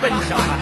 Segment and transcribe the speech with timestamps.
[0.00, 0.58] 笨小孩。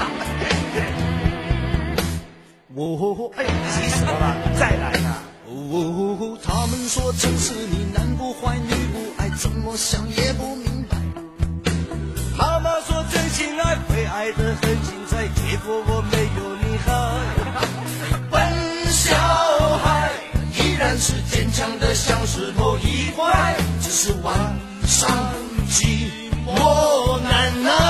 [2.74, 4.36] 哦，哎，急死我了！
[4.58, 5.08] 再来呢。
[5.48, 10.96] 哦，他们说城市里男不坏女不爱，怎么想也不明白。
[12.36, 14.04] 妈妈说真心爱会。
[14.06, 16.88] 爱得很精彩，结果我没有女孩。
[18.30, 18.34] 笨
[18.90, 19.14] 小
[19.78, 20.10] 孩
[20.58, 24.34] 依然是坚强的像石头一块，只是晚
[24.86, 25.10] 上
[25.68, 26.08] 寂
[26.46, 27.85] 寞难耐。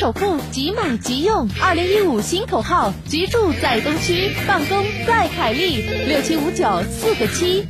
[0.00, 1.46] 首付，即买即用。
[1.60, 5.82] 二零一五新口号：居住在东区，办公在凯利。
[6.06, 7.66] 六七五九四个七。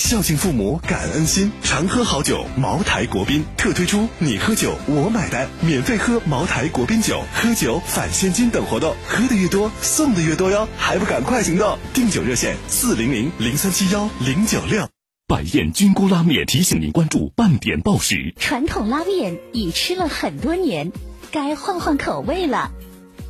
[0.00, 2.44] 孝敬父母，感恩心，常喝好酒。
[2.56, 11.76] 茅台国宾特推出“你喝酒我买单”，免费喝茅台国宾酒，喝酒返现金等活动，喝的越多送的越多哟，还不赶快行动！
[11.92, 14.86] 订酒热线：四零零零三七幺零九六。
[15.26, 18.32] 百宴菌菇拉面提醒您关注半点报时。
[18.38, 20.92] 传统拉面已吃了很多年，
[21.30, 22.70] 该换换口味了。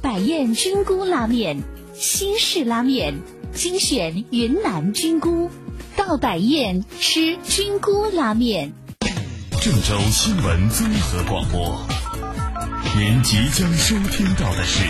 [0.03, 1.63] 百宴菌菇拉面，
[1.95, 3.21] 新式拉面，
[3.53, 5.51] 精选云南菌菇，
[5.97, 8.73] 到百宴吃菌菇拉面。
[9.61, 11.87] 郑州新闻综合广播，
[12.97, 14.85] 您即将收听到的是《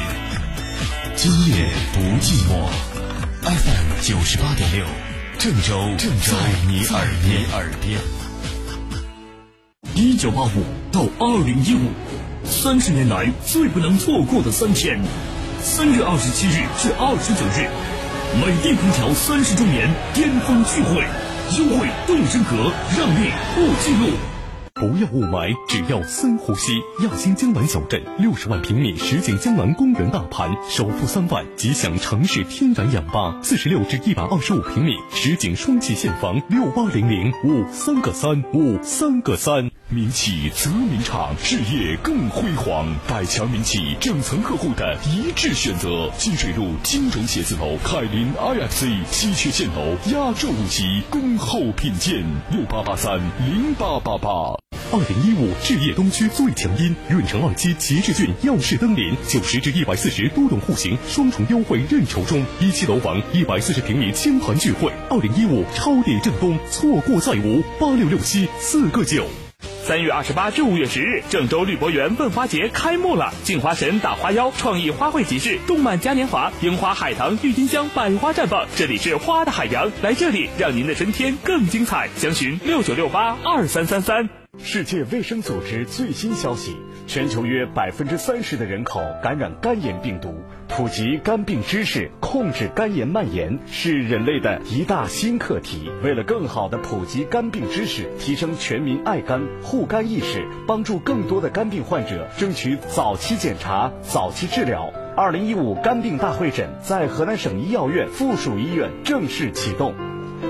[1.16, 2.69] 今夜不寂寞》
[3.48, 4.84] FM 九十八点六，
[5.38, 7.98] 郑州郑州在你耳边耳边。
[9.94, 11.88] 一九八五到二零一五，
[12.48, 15.00] 三十年来最不能错过的三天，
[15.60, 17.68] 三月二十七日至二十九日，
[18.40, 21.04] 美的空调三十周年巅峰聚会，
[21.58, 24.35] 优惠动身格，让利不记录。
[24.78, 26.75] 不要雾霾，只要深呼吸。
[27.03, 39.70] 亚新江南小镇六十万平米实景江南公园大盘，首付三万即享城市天然氧吧；四十六至一百二十五平米实景双气现房，六八零零五三个三五三个三。
[39.88, 42.94] 民企择民厂，事业更辉煌。
[43.08, 46.10] 百强民企整层客户的一致选择。
[46.19, 52.22] 金水路金融写字楼凯林 IFC 稀缺现楼压轴五级，恭候品鉴。
[52.50, 54.66] 六八八三零八八八。
[54.92, 64.92] 二零一五置业东区最强音，润城二期旗帜郡耀世登临，九十至一百四十多栋户型双重优惠认筹中，一期楼房一百四十平米千盘聚会。
[65.10, 67.62] 二零一五超点正东，错过再无。
[67.81, 69.26] 八六六七四个九。
[69.84, 73.32] 三月二十八至五月十日，郑州绿博园问花节开幕了！
[73.44, 78.66] 镜花神打花妖，创意花卉集市，动漫嘉年华，樱花、海棠、郁金香百花绽放。
[78.76, 82.08] 这里是花的海洋，来这里让您的春天更精彩。
[82.16, 84.45] 详询六九六八二三三三。
[84.59, 90.34] 世界卫生组织最新消息：全球约百分之三十的人口感染肝炎病毒。
[90.69, 95.91] 普及肝病知识，控制肝炎蔓延，是人类的一大新课题。
[96.03, 104.93] 为了更好的普及肝病知识，提升全民爱肝护肝意识，帮助更多的肝病患者争取早期检查、早期治疗。
[105.17, 109.94] 二零一五肝病大会诊在河南省医药院附属医院正式启动，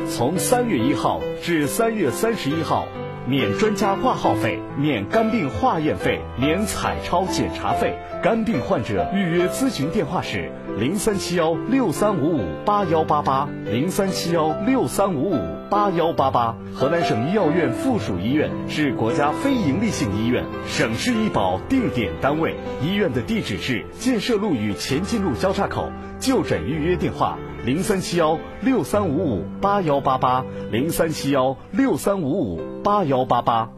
[0.09, 2.88] 从三月一号至三月三十一号。
[3.28, 7.98] 免专家挂号费，免肝病化验费，免彩超检查费。
[8.22, 16.56] 肝病患者预约咨询电话是零三七幺六三五五八幺八八零三七幺六三五五八幺八八。
[16.73, 22.55] 河南省医药院附属医院是国家非营利性医院，省市医保定点单位。
[22.81, 25.90] 医院的地址是建设路与前进路交叉口。
[26.19, 33.72] 就诊预约电话：零三七幺六三五五八幺八八零三七幺六三五五八幺八八。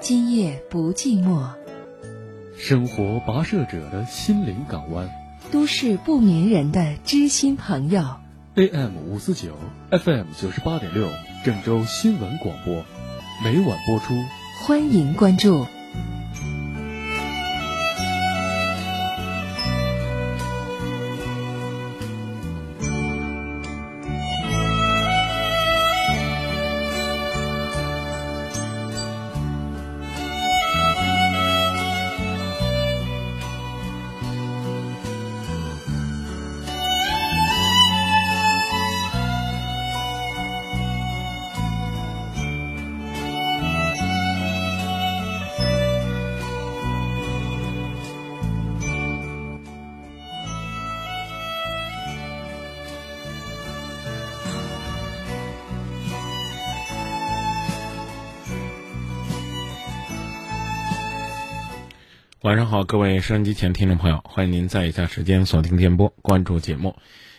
[0.00, 1.46] 今夜不寂寞，
[2.56, 5.10] 生活跋涉者的心灵港湾，
[5.50, 8.21] 都市不眠人的知心朋友。
[8.54, 9.56] AM 五四九
[9.90, 11.08] ，FM 九十八点六，
[11.42, 12.84] 郑州新闻广播，
[13.42, 14.12] 每晚播出。
[14.60, 15.66] 欢迎关注。
[62.84, 66.96] 各位收音机前听众朋友，欢迎您在以下时间锁定电波，关注节目。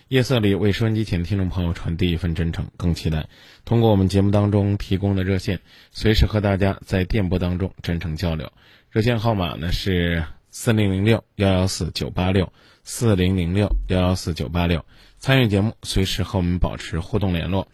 [0.08, 3.28] 夜色里为收音机前听众朋友传递一份真诚，更期待
[3.66, 5.60] 通过我们节目当中提供的热线，
[5.92, 8.52] 随时和大家在电波当中真诚交流。
[8.90, 12.54] 热线号码呢是四零零六幺幺四九八六
[12.84, 14.86] 四零零六幺幺四九八六。
[15.20, 17.68] 参与节目，随时和我们保持互动联络。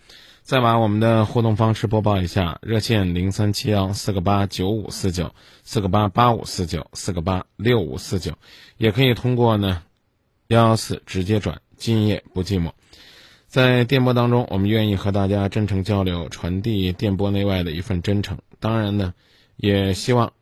[0.50, 8.34] 再把我们的互动方式播报一下：热线零三七幺四个八九五四九四个八八五四九四个八六五四九，
[8.76, 9.84] 也可以通过呢
[10.48, 11.62] 幺幺四直接转。
[11.78, 12.72] 今夜不寂寞，
[13.46, 18.40] 在电波当中，我们愿意和大家真诚交流，传递电波内外的一份真诚。
[18.60, 19.14] 当然呢，
[19.56, 20.34] 也希望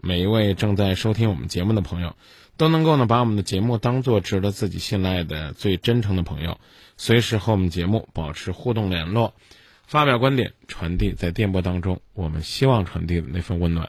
[0.00, 2.14] 每一位正在收听我们节目的朋友，
[2.56, 6.60] 都能够呢把我们的节目当做值得自己信赖的最真诚的朋友，
[6.96, 9.34] 随时和我们节目保持互动联络，
[9.88, 13.88] 发表观点，传递在电波当中我们希望传递的那份温暖。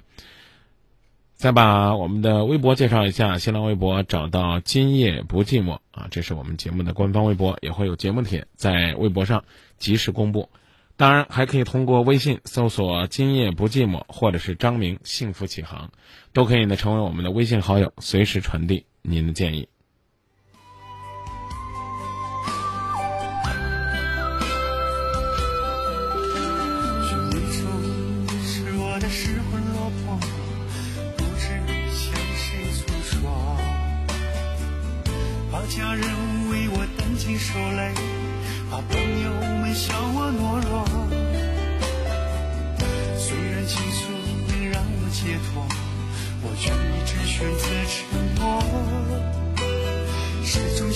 [1.36, 9.44] 再把我们的微博介绍一下，新浪微博找到“今夜不寂寞”啊，这是我们节目的官方微博，也会有节目帖在微博上
[9.78, 10.50] 及时公布。
[10.96, 15.92] 当然，还可以通过微信搜索“今夜不寂寞”或者是张明幸福启航，
[16.32, 19.68] 都可以呢成为我们的微信好友，随时传递您的建议。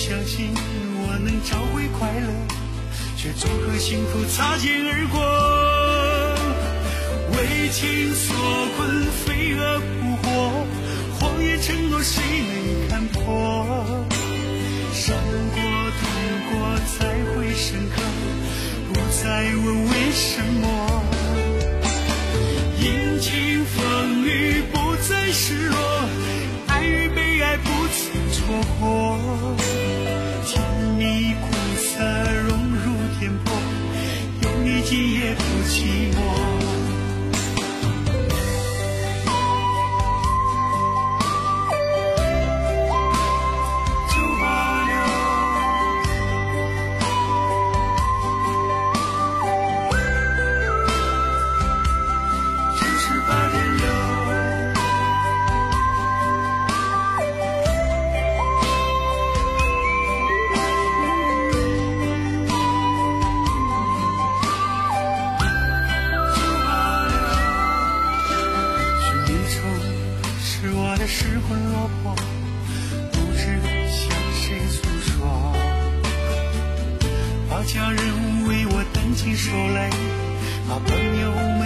[0.06, 2.28] 相信我能找回快乐，
[3.16, 5.16] 却总和幸福擦肩而过。
[7.32, 8.36] 为情所
[8.76, 10.28] 困，飞蛾扑火，
[11.18, 13.24] 谎言承诺谁能看破？
[14.92, 15.16] 伤
[15.54, 15.56] 过、
[15.96, 16.04] 痛
[16.52, 18.02] 过，才会深刻，
[18.92, 19.24] 不再
[19.56, 21.02] 问为什么。
[22.78, 25.78] 阴晴风雨，不再失落，
[26.66, 28.44] 爱与被爱不曾错
[28.78, 29.63] 过。
[34.96, 36.13] 一夜哭泣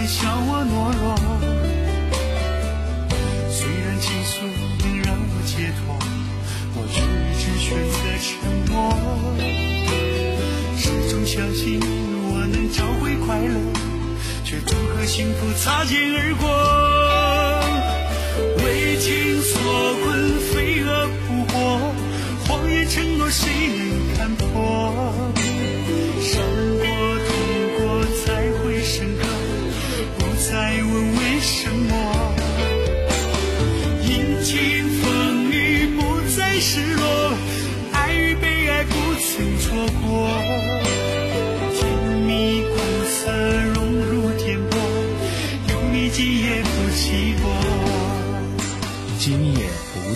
[0.09, 1.13] 笑我懦弱，
[3.51, 4.41] 虽然倾诉
[4.79, 5.93] 能让我解脱，
[6.73, 8.27] 我却一直选择沉
[8.71, 8.73] 默。
[10.75, 13.53] 始终相信我能找回快乐，
[14.43, 16.49] 却总和幸福擦肩而过。
[18.65, 19.61] 为情所
[20.03, 21.55] 困，飞蛾扑火，
[22.47, 23.45] 谎言承诺，谁
[23.77, 24.49] 能看破？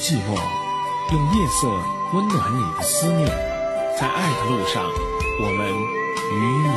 [0.04, 0.36] 寂寞，
[1.14, 1.66] 用夜色
[2.14, 3.26] 温暖你的思念，
[3.98, 4.84] 在爱的路上
[5.40, 6.73] 我们与你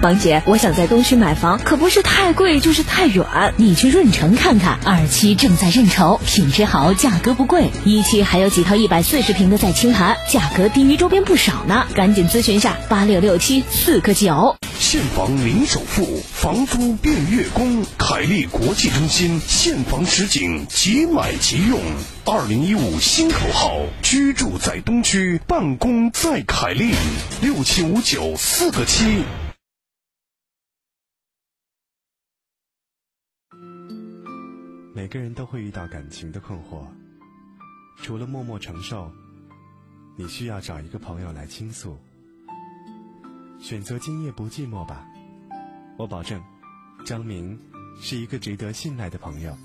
[0.00, 3.26] 王姐，我想在东区买房，可不是太贵就是太远。
[3.56, 7.70] 你去润城看看，二期正在认筹，品质好，价格不贵。
[7.84, 11.86] 一期还有几套一百四十平的在清盘，价格低于周边不少呢。
[11.94, 14.56] 赶紧咨询下八六六七四个九。
[14.78, 17.84] 现房零首付，房租变月供。
[17.98, 21.80] 凯利国际中心现房实景，即买即用。
[22.24, 26.94] 二零一五新口号：居住在东区，办公在凯利。
[27.42, 29.24] 六七五九四个七。
[35.08, 36.86] 每个人都会遇到感情的困惑，
[37.96, 39.10] 除了默默承受，
[40.18, 41.98] 你需要找一个朋友来倾诉。
[43.58, 45.06] 选择今夜不寂寞吧，
[45.96, 46.38] 我保证，
[47.06, 47.58] 张明
[47.98, 49.56] 是一个值得信赖的朋友。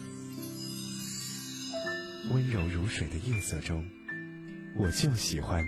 [2.31, 3.85] 温柔如水的夜色中，
[4.77, 5.61] 我就喜欢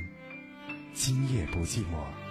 [0.94, 2.25] 今夜不寂寞。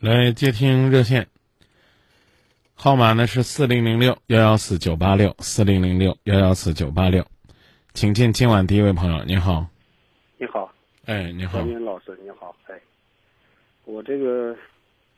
[0.00, 1.26] 来接听热线，
[2.76, 7.26] 号码呢是四零零六幺幺四九八六四零零六幺幺四九八六，
[7.94, 9.66] 请进今晚第一位朋友，您好。
[10.36, 10.72] 你好，
[11.06, 12.80] 哎，你好张，明老师，你好，哎，
[13.86, 14.56] 我这个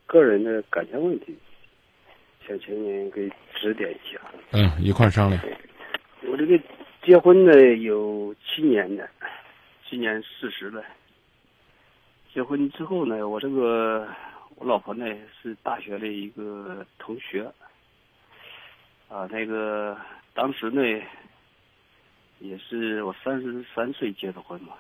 [0.07, 1.37] 个人的感情问题，
[2.49, 4.19] 想请您给指点一下。
[4.53, 5.43] 嗯，一块儿商量。
[6.23, 6.59] 我这个
[7.05, 9.07] 结婚呢有七年了，
[9.91, 10.83] 今年四十了。
[12.33, 14.09] 结婚之后呢，我这个
[14.61, 15.07] 我老婆呢
[15.41, 17.51] 是大学的一个同学，
[19.09, 19.97] 啊，那个
[20.35, 20.83] 当时呢
[22.41, 24.75] 也是我三十三岁结的婚嘛。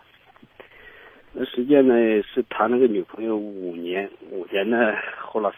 [1.32, 5.50] 那时间呢是谈了个女朋友五年，五年呢后来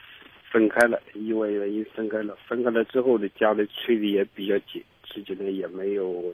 [0.53, 2.37] 分开了，意外原因分开了。
[2.47, 6.33] 分开了之后呢，家里催的也比较紧，自己呢也没有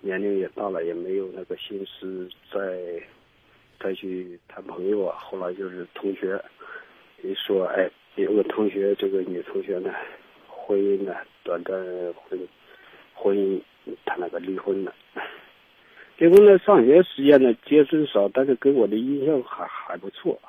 [0.00, 3.06] 年龄也大了，也没有那个心思再
[3.78, 5.18] 再去谈朋友啊。
[5.18, 6.42] 后来就是同学
[7.34, 9.94] 说，哎，有个同学，这个女同学呢，
[10.48, 11.76] 婚姻呢短暂
[12.14, 12.38] 婚
[13.14, 13.60] 婚姻，
[14.04, 14.94] 她那个离婚了。
[16.18, 20.40] 结婚呢，上学时间呢接触少，但是给我的印象还还不错。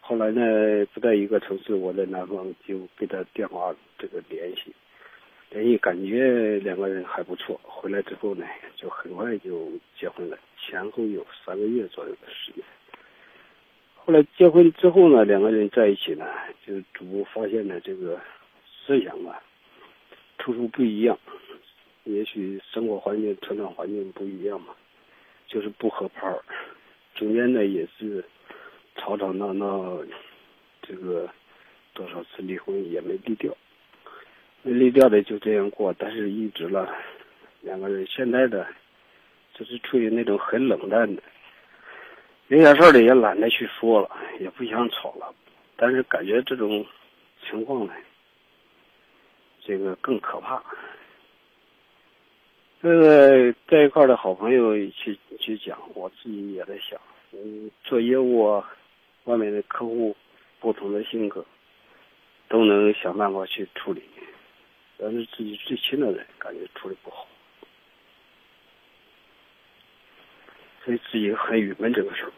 [0.00, 4.72] 后来呢，不在一个城市，我在南方就给他电话这个联系，
[5.50, 7.60] 联系感觉两个人还不错。
[7.62, 8.46] 回来之后呢，
[8.76, 12.62] 就很快就结婚了，前后有三个月左右的时间。
[14.08, 16.24] 后来结婚之后呢，两个人在一起呢，
[16.66, 18.18] 就逐步发现了，这个
[18.64, 19.38] 思想啊，
[20.38, 21.18] 处处不一样。
[22.04, 24.68] 也许生活环境、成长环境不一样嘛。
[25.46, 26.42] 就是不合拍儿，
[27.14, 28.24] 中间呢也是
[28.96, 29.98] 吵吵闹闹，
[30.80, 31.28] 这个
[31.92, 33.54] 多少次离婚也没离掉，
[34.62, 36.90] 没离掉的就这样过，但是一直了，
[37.60, 38.66] 两个人现在的
[39.52, 41.22] 就是处于那种很冷淡的，
[42.48, 45.34] 有点事儿的也懒得去说了，也不想吵了，
[45.76, 46.84] 但是感觉这种
[47.46, 47.92] 情况呢，
[49.60, 50.62] 这个更可怕。
[52.80, 56.98] 这个在一块的好朋友去去讲，我自己也在想，
[57.32, 58.70] 嗯，做业务啊，
[59.24, 60.16] 外面的客户
[60.58, 61.44] 不同的性格，
[62.48, 64.02] 都能想办法去处理，
[64.96, 67.26] 但是自己最亲的人感觉处理不好，
[70.88, 72.32] 所以自己很郁闷这个事儿。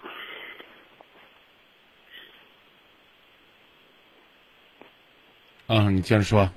[5.73, 6.51] 啊，你接着说。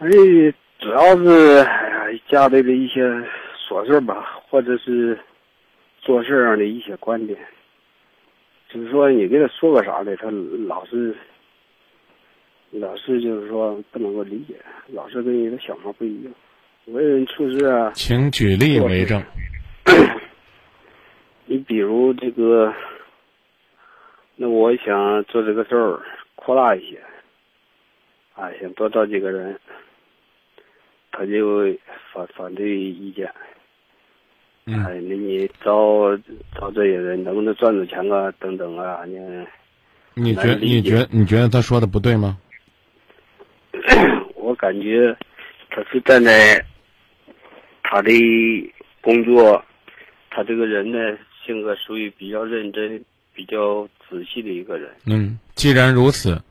[0.00, 0.08] 哎。
[0.80, 3.02] 主要是哎呀，家里的一些
[3.68, 5.18] 琐事吧，或者是
[6.00, 7.38] 做事上的一些观点，
[8.72, 10.30] 就是说你给他说个啥的，他
[10.66, 11.14] 老是
[12.70, 14.54] 老是就是说不能够理解，
[14.86, 16.32] 老是跟你的想法不一样，
[16.86, 17.92] 为人处事啊。
[17.94, 19.22] 请举例为证。
[21.70, 22.74] 你比如这个，
[24.34, 26.00] 那我想做这个事儿
[26.34, 27.00] 扩大一些，
[28.34, 29.56] 啊，想多招几个人。
[31.12, 31.62] 他就
[32.12, 33.32] 反反对意见，
[34.64, 36.16] 嗯，哎，那你招
[36.56, 38.32] 招这些人能不能赚着钱啊？
[38.40, 39.18] 等等啊，你
[40.14, 42.36] 你觉你觉你觉得他说的不对吗？
[44.34, 45.16] 我感觉
[45.68, 46.64] 他是站在
[47.82, 48.10] 他的
[49.00, 49.62] 工作，
[50.30, 51.18] 他这个人呢
[51.50, 53.04] 性格属于比较认真、
[53.34, 54.90] 比较仔细的一个人。
[55.04, 56.42] 嗯，既然如此，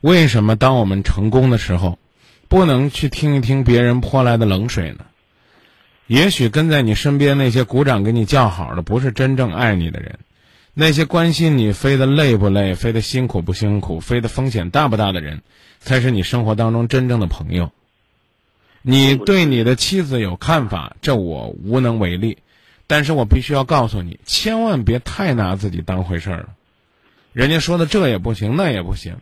[0.00, 1.98] 为什么当我们成功的时候？
[2.48, 5.04] 不能去听一听别人泼来的冷水呢？
[6.06, 10.18] 也许跟在你身边那些鼓掌给你叫好的，不是真正爱你的人。
[10.72, 15.42] 那些关心你飞得累不累、飞得辛苦不辛苦、飞得风险大不大的人，
[15.78, 17.70] 才是你生活当中真正的朋友。
[18.80, 22.38] 你对你的妻子有看法，这我无能为力，
[22.88, 26.48] 但是我必须要告诉你，千万别太拿自己当回事儿了。
[27.32, 29.18] 人家说的这也不行，那也不行。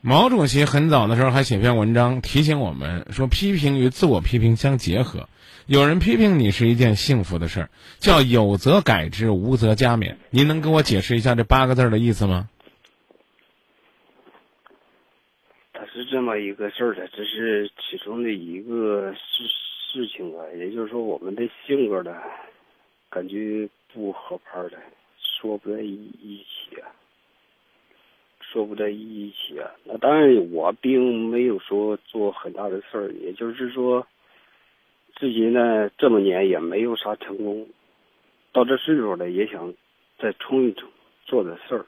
[0.00, 5.28] 毛主席很早的时候还写篇文章提醒我们说，批评与自我批评相结合。
[5.66, 10.14] 有人批评你是一件幸福的事儿，叫有则改之，无则加勉。
[10.30, 12.48] 您能给我解释一下这八个字的意思吗？
[15.74, 19.44] 它是这么一个事儿的，这是其中的一个事
[19.92, 20.46] 事情啊。
[20.56, 22.12] 也就是说，我们的性格呢，
[23.10, 24.72] 感觉不合拍的，
[25.20, 26.88] 说不在一一起啊，
[28.40, 29.70] 说不在一起啊。
[29.84, 34.06] 那当然，我并没有说做很大的事儿，也就是说。
[35.20, 37.66] 自己呢，这么年也没有啥成功，
[38.52, 39.74] 到这岁数了也想
[40.22, 40.88] 再冲一冲，
[41.26, 41.86] 做点事儿。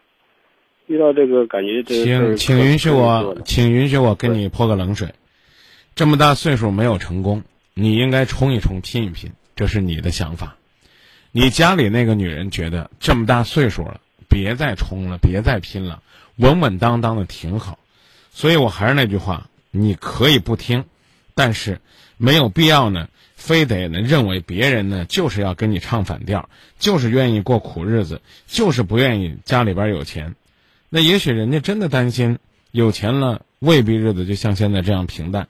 [0.88, 5.14] 遇到这个感觉，这请请允许我，请允许我跟你泼个冷水。
[5.94, 10.56] 这么大岁数没有成功，你应该冲一冲，拼一拼，这是你的想法。
[11.32, 16.02] 你家里那个女人觉得这么大岁数了，别再冲了，别再拼了，
[16.36, 17.78] 稳稳当当的挺好。
[18.32, 20.84] 所以我还是那句话，你可以不听，
[21.34, 21.80] 但是
[22.16, 23.08] 没有必要呢。
[23.36, 30.34] 非得呢认为别人呢就是要跟你唱反调，就是愿意过苦日子，就是不愿意家里边有钱。
[30.90, 32.38] 那也许人家真的担心
[32.70, 35.48] 有钱了未必日子就像现在这样平淡。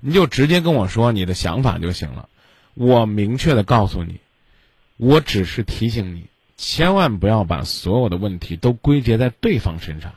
[0.00, 2.28] 你就直接跟我说你的想法就行了。
[2.74, 4.20] 我明确的告诉你，
[5.02, 6.26] 我只是提醒你，
[6.58, 10.12] 千万不要把所有的问题都归结在对方身上。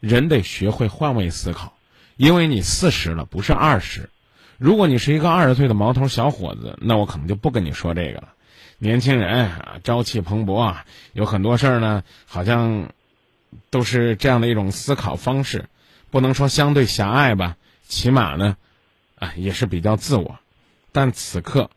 [0.00, 1.74] 人得学会换位思考，
[2.16, 4.10] 因为你四十了，不是二十。
[4.56, 8.30] 如果你是一个二十岁的毛头小伙子，那我可能就不跟你说这个了。
[8.78, 12.90] 年轻人啊，朝气蓬勃啊，有很多事儿呢，好像
[13.70, 15.66] 都是这样的一种思考方式，
[16.10, 18.56] 不能说相对狭隘吧，起码呢，
[19.14, 20.40] 啊，也是比较自我。
[20.90, 21.70] 但此刻，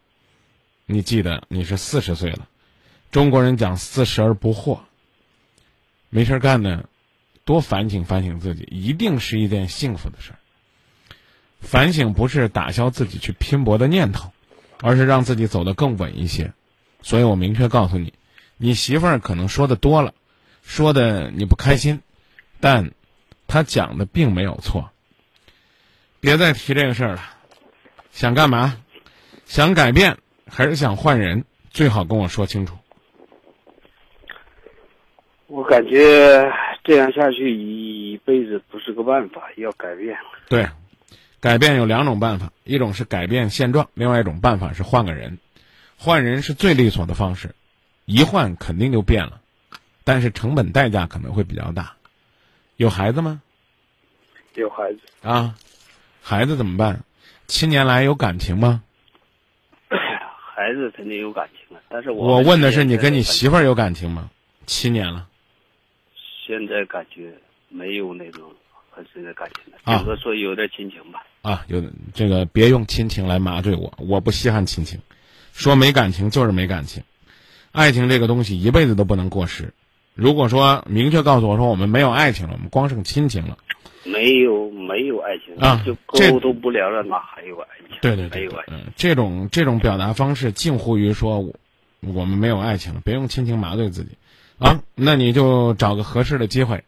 [0.91, 2.49] 你记得你是四十岁了，
[3.11, 4.79] 中国人讲四十而不惑，
[6.09, 6.83] 没事干呢，
[7.45, 10.39] 多反省反省自己，一定是一件幸福的事儿。
[11.61, 14.33] 反省不是打消自己去拼搏的念头，
[14.81, 16.51] 而是让自己走得更稳一些。
[17.01, 18.13] 所以我明确告诉你，
[18.57, 20.13] 你媳妇儿可能说的多了，
[20.61, 22.01] 说的你不开心，
[22.59, 22.91] 但，
[23.47, 24.91] 她讲的并没有错。
[26.19, 27.23] 别再提这个事儿了。
[28.11, 28.77] 想干嘛？
[29.45, 30.17] 想改变
[30.53, 31.45] 还是想换人？
[31.69, 32.77] 最好跟我说清楚。
[35.47, 36.51] 我感觉
[36.83, 40.17] 这样下去一辈子不是个办法，要改变。
[40.49, 40.67] 对。
[41.39, 45.39] 改变有两种办法，一种是改变现状，另外一种办法是换个人。
[45.97, 47.55] 换人是最利索的方式，
[48.05, 49.41] 一换肯定就变了，
[50.03, 51.95] 但是成本代价可能会比较大。
[52.75, 53.41] 有孩子吗？
[54.53, 55.55] 有孩子啊，
[56.21, 57.03] 孩子怎么办？
[57.47, 58.83] 七年来有感情吗？
[60.61, 64.29] 孩子肯定有感情啊，但是我我问的是你跟你媳妇儿有感情吗？
[64.67, 65.27] 七年了，
[66.45, 67.33] 现在感觉
[67.69, 68.43] 没有那种。
[68.93, 71.23] 很深的感情的，顶多说有点亲情吧。
[71.43, 71.81] 啊，有
[72.13, 74.99] 这个别用亲情来麻醉我，我不稀罕亲情。
[75.53, 77.01] 说没感情就是没感情，
[77.71, 79.73] 爱情这个东西一辈子都不能过时。
[80.13, 83.57] 如果说明确告诉我说我们没有爱情了，我们光剩亲情了，
[84.03, 87.97] 没有没有爱情啊，就沟通不了了，哪还有爱情？
[88.01, 88.77] 对对对，没有爱情。
[88.95, 91.53] 这种这种表达方式近乎于说
[91.99, 94.11] 我们没有爱情了，别用亲情麻醉自己
[94.57, 94.81] 啊。
[94.95, 96.83] 那你就找个合适的机会。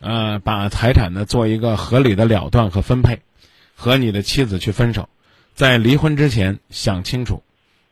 [0.00, 3.20] 呃，把财产呢做一个合理的了断和分配，
[3.74, 5.10] 和你的妻子去分手，
[5.52, 7.42] 在离婚之前想清楚，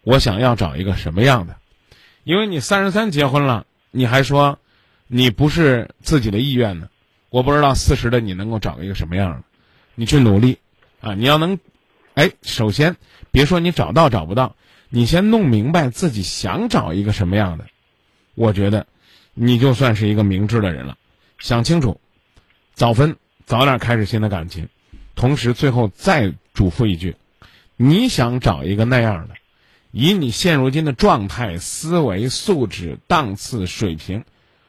[0.05, 1.57] 我想要找一个什么样的？
[2.25, 4.59] 因为你三十三结婚了，你还说
[5.07, 6.89] 你不是自己的意愿呢，
[7.31, 9.43] 我不知道四十的你能够找一个什么样的？
[9.95, 10.59] 你去努力
[11.01, 11.15] 啊！
[11.15, 11.59] 你要能，
[12.15, 12.97] 哎，首先
[13.33, 14.55] 别说你找到找不到，
[14.89, 17.67] 你先弄明白自己想找一个什么样的，
[18.35, 18.87] 我觉得
[19.35, 20.97] 你就算是一个明智的人了。
[21.39, 22.01] 想清楚，
[22.75, 24.69] 早分早点开始新的感情，
[25.17, 27.17] 同时最后再嘱咐一句：
[27.77, 29.35] 你想找一个那样的，
[29.91, 34.25] 以你现如今的状态、思维、素质、档次、水平，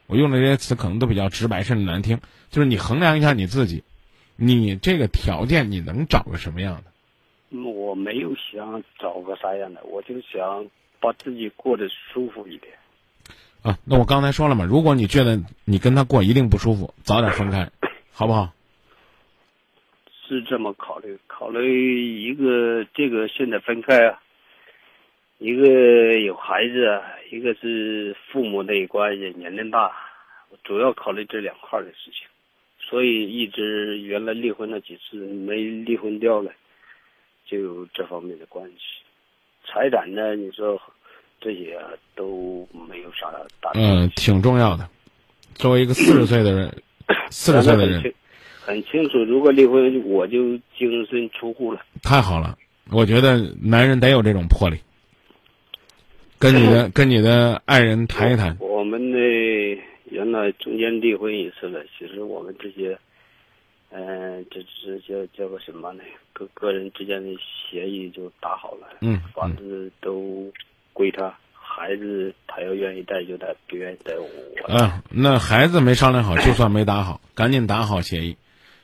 [0.10, 2.20] 我用的这些词可能都比较直白，甚至难听。
[2.50, 3.84] 就是你衡量一下你自己，
[4.36, 7.60] 你这个条件你能找个什么样的？
[7.62, 10.66] 我没有想找个啥样的，我就想
[11.00, 12.74] 把自己过得舒服一点。
[13.62, 17.70] 啊，那我刚才说了嘛，如果你觉得你跟他过一定不舒服，早点分开，
[18.12, 18.52] 好不好？
[20.28, 24.22] 是这么考虑，考虑一个这个现在分开啊，
[25.40, 29.90] 一个有孩子，啊，一个是父母那一关系年龄大，
[30.66, 32.28] 主要考虑这两块的事情，
[32.78, 36.52] 所以一直原来离婚了几次没离婚掉了，
[37.46, 39.02] 就有这方面的关系。
[39.66, 40.78] 财产呢，你说
[41.40, 43.72] 这些啊都没有啥大。
[43.76, 44.90] 嗯，挺重要的。
[45.56, 46.84] 作为一个四十岁的人，
[47.32, 48.14] 四十岁的人，
[48.60, 51.82] 很清楚，如果离婚，我就净身出户了。
[52.04, 52.58] 太好了，
[52.92, 54.78] 我觉得男人得有这种魄力。
[56.40, 58.56] 跟你的跟你的爱人谈一谈。
[58.62, 59.18] 我们呢，
[60.06, 61.84] 原来中间离婚一次了。
[61.98, 62.98] 其实我们这些，
[63.92, 66.04] 嗯，这这叫叫个什么呢？
[66.32, 68.88] 个个人之间的协议就打好了。
[69.02, 69.22] 嗯。
[69.34, 70.50] 房子都
[70.94, 74.26] 归他，孩子他要愿意带就带，不愿意带我。
[74.70, 78.38] 嗯，那孩子没商量好，就算没打好， 赶紧打好协议，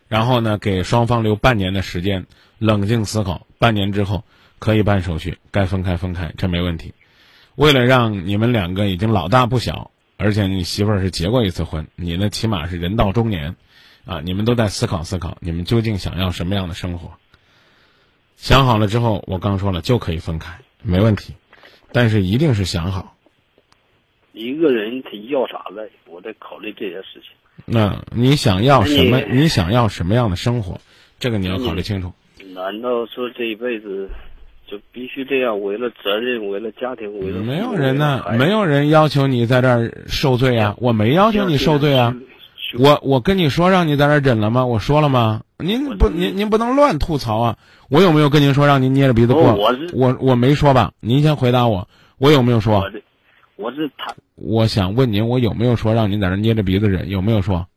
[0.09, 2.25] 然后呢，给双方留半年的时间，
[2.59, 3.47] 冷静思考。
[3.57, 4.25] 半年之后
[4.59, 6.93] 可以办手续，该分开分开，这没问题。
[7.55, 13.55] 为了让你们两个已经老大不小，而且你媳妇儿是结过一次婚，你呢起码是人到中年，
[14.05, 17.13] 啊，你们都在思考思考，你们究竟想要什么样的生活？
[18.35, 21.33] 想好了之后，我刚说了就可以分开，没问题，
[21.93, 23.15] 但是一定是想好。
[24.33, 27.31] 一个人他要啥嘞，我在考虑这些事情。
[27.63, 29.21] 那你想要什么？
[29.21, 30.81] 你想要什么样的生活？
[31.19, 32.11] 这个你要考虑清楚。
[32.53, 34.09] 难道说这一辈子？
[34.67, 40.75] 就必须这样，为了责任，为了家庭，为了没有人呢，没有人要求你在这儿受罪啊！
[40.79, 42.15] 我没要求你受罪啊！
[42.77, 44.65] 我我跟你说让你在这儿忍了吗？
[44.65, 45.43] 我说了吗？
[45.57, 47.57] 您不您您不能乱吐槽啊！
[47.89, 49.53] 我有没有跟您说让您捏着鼻子过？
[49.53, 50.91] 我我我没说吧？
[50.99, 52.79] 您先回答我，我有没有说？
[52.79, 53.03] 我是
[53.55, 54.13] 我是他。
[54.35, 57.09] 我想问您，我有没有说让您在这捏着鼻子忍？
[57.09, 57.67] 有没有说？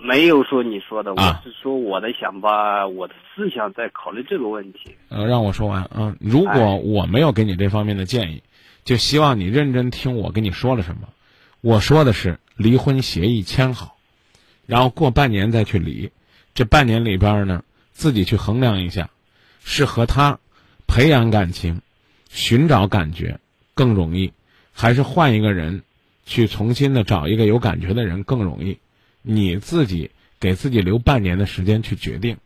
[0.00, 4.94] 没有说你说的，我是说我的想法，我的思想在考虑这个问题。
[5.08, 6.14] 呃，让我说完啊！
[6.20, 8.42] 如果我没有给你这方面的建议，
[8.84, 11.08] 就希望你认真听我跟你说了什么。
[11.60, 13.96] 我说的是离婚协议签好，
[14.66, 16.12] 然后过半年再去离。
[16.54, 19.10] 这半年里边呢，自己去衡量一下，
[19.64, 20.38] 是和他
[20.86, 21.82] 培养感情、
[22.30, 23.40] 寻找感觉
[23.74, 24.32] 更容易，
[24.72, 25.82] 还是换一个人
[26.24, 28.78] 去重新的找一个有感觉的人更容易？
[29.22, 32.38] 你自己给自己留半年的时间去决定，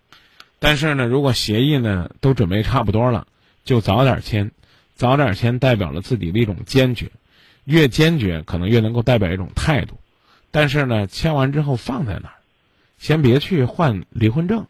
[0.58, 3.26] 但是呢，如果协议呢都准备差不多了，
[3.64, 4.50] 就早点签，
[4.94, 7.10] 早点签代表了自己的一种坚决，
[7.64, 9.98] 越坚决可能越能够代表一种态度，
[10.50, 12.34] 但是呢，签完之后放在那儿，
[12.98, 14.66] 先别去换离婚证，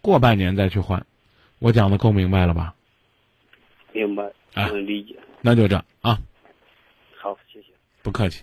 [0.00, 1.06] 过半年再去换，
[1.58, 2.74] 我讲的够明白了吧？
[3.92, 5.16] 明白，能理解。
[5.40, 6.18] 那就这啊。
[7.20, 7.66] 好，谢谢。
[8.02, 8.42] 不客气。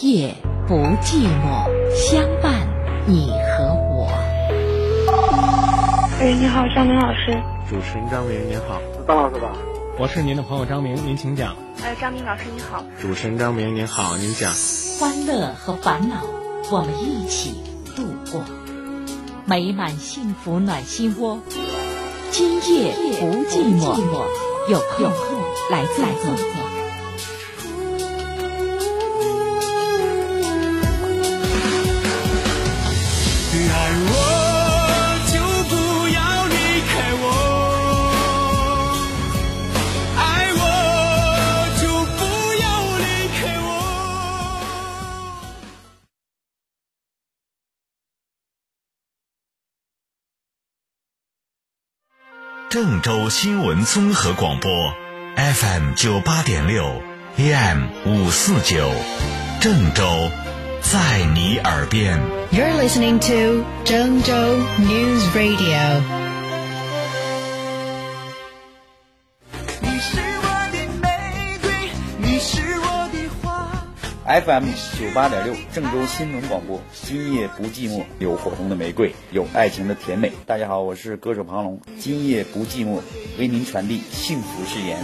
[0.00, 0.32] 夜
[0.68, 2.68] 不寂寞，相伴
[3.06, 4.08] 你和我。
[6.20, 7.36] 喂，你好，张明老师。
[7.68, 8.80] 主持人张明，您好。
[8.96, 9.50] 是张老师吧？
[9.98, 11.56] 我是您的朋友张明，您请讲。
[11.82, 12.84] 哎，张明老师你好。
[13.00, 14.52] 主持人张明您好，您讲。
[15.00, 16.22] 欢乐和烦恼，
[16.70, 17.60] 我们一起
[17.96, 18.42] 度过。
[19.46, 21.40] 美满幸福暖心窝。
[22.30, 23.96] 今夜不寂寞，
[24.68, 25.10] 有空
[25.72, 26.67] 来坐坐。
[53.30, 54.70] 新闻综合广播
[55.36, 57.02] ，FM 九八点六
[57.36, 58.90] ，AM 五四九，
[59.60, 60.30] 郑州，
[60.80, 62.18] 在你耳边。
[62.50, 64.32] You're listening to 郑州
[64.78, 66.17] News Radio.
[74.28, 74.66] FM
[74.98, 76.78] 九八点六，郑州新闻广播。
[76.92, 80.30] 今夜不寂寞，有火红的玫瑰，有爱情的甜美。
[80.44, 81.80] 大家好，我是歌手庞龙。
[81.98, 83.00] 今夜不寂寞，
[83.38, 84.98] 为您传递幸福誓言。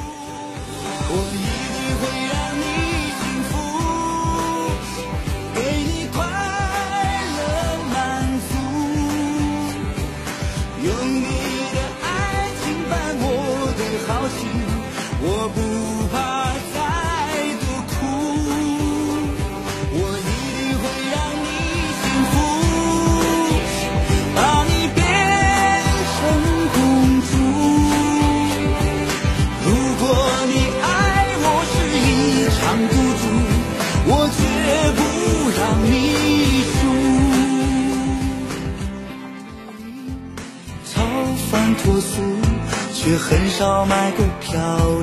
[43.18, 44.52] 很少买过漂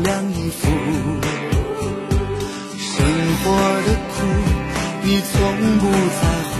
[0.04, 0.68] 亮衣服。
[2.78, 3.06] 生
[3.44, 3.46] 活
[3.86, 4.14] 的苦，
[5.04, 5.32] 你从
[5.80, 5.84] 不
[6.20, 6.22] 在
[6.52, 6.56] 乎，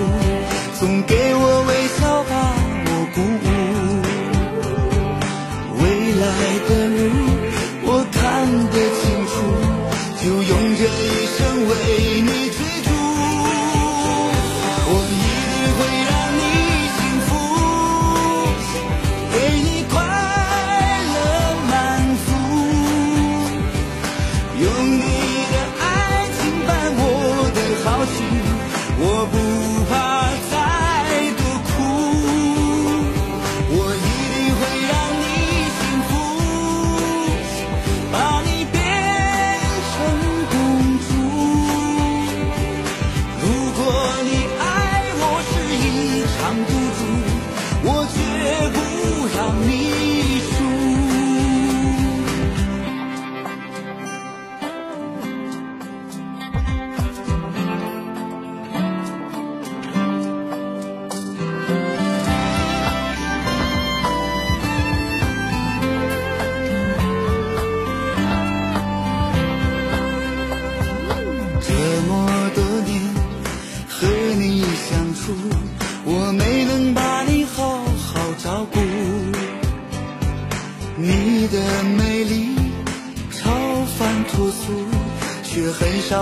[0.80, 2.32] 总给我微笑把
[2.88, 3.91] 我鼓舞。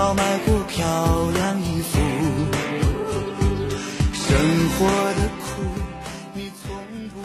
[0.10, 2.00] 很少买过漂亮衣服。
[4.12, 5.62] 生活的苦，
[6.34, 6.76] 你从
[7.10, 7.20] 不。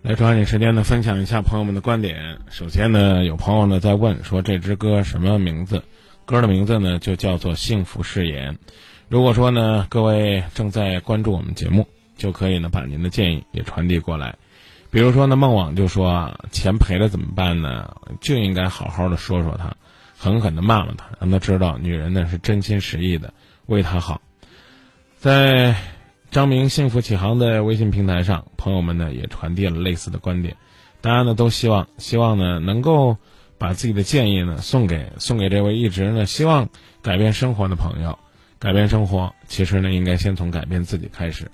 [0.00, 2.38] 来抓紧时间呢，分享一下朋友们的观点。
[2.48, 5.82] 首先呢，有朋友呢在问说这支歌什么名字？
[6.24, 8.54] 歌的名字呢就叫做《幸福誓言》。
[9.08, 14.34] 如果说呢各位正在关注我们节目，就可以呢把您的建议也传递过来。
[14.90, 17.94] 比如说呢，孟网就说啊，钱赔了怎么办呢？
[18.22, 19.76] 就应该好好的说说他，
[20.18, 23.32] 狠狠的骂了他，让他知道女人呢是真心实意的
[23.66, 24.20] 为他好。
[25.18, 25.76] 在
[26.30, 30.56] 张明幸福启航的微信平台上，朋友们呢也传递了类似的观点。
[31.00, 33.16] 大家呢都希望，希望呢能够
[33.56, 36.68] 把自己的建议呢送给送给这位一直呢希望
[37.00, 38.18] 改变生活的朋友。
[38.60, 41.52] 改变生活，其实呢应该先从改变自己开始。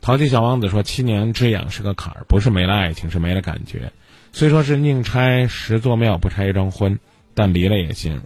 [0.00, 3.92] 淘气小王子说：“七年之痒是个坎儿，不是没了爱情，是没了感觉。
[4.32, 7.00] 虽说是宁拆十座庙，不拆一桩婚，
[7.38, 8.20] 但离了也行。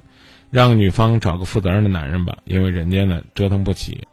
[0.50, 4.08] 让女方找个负责任的男人吧，因为人家呢折腾不起。”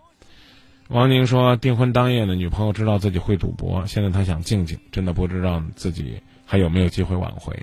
[0.89, 7.55] 王宁说：“订婚当夜呢，女朋友知道自己会赌博，现在她想静静，真的不知道自己还有没有机会挽回。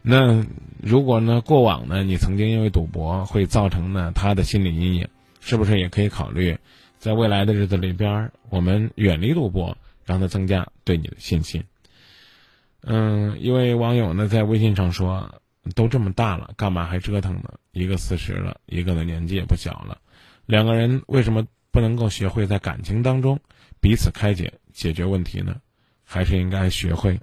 [0.00, 0.46] 那
[0.80, 5.08] 如果呢，过往呢，你曾经因为赌博会造成呢她的心理阴影，
[5.40, 6.56] 是不是也可以考虑，
[6.98, 11.62] 在未来的日子里边，我们远离赌博，让她增加对你的信心？”
[12.82, 15.34] 嗯，一位网友呢在微信上说
[15.74, 17.58] ：“都这么大了，干嘛还折腾呢？
[17.72, 19.98] 一个四十了，一个的年纪也不小了，
[20.46, 23.38] 两个人为什么？”不能够学会在感情当中
[23.78, 25.60] 彼此开解解决问题呢，
[26.02, 27.20] 还是应该学会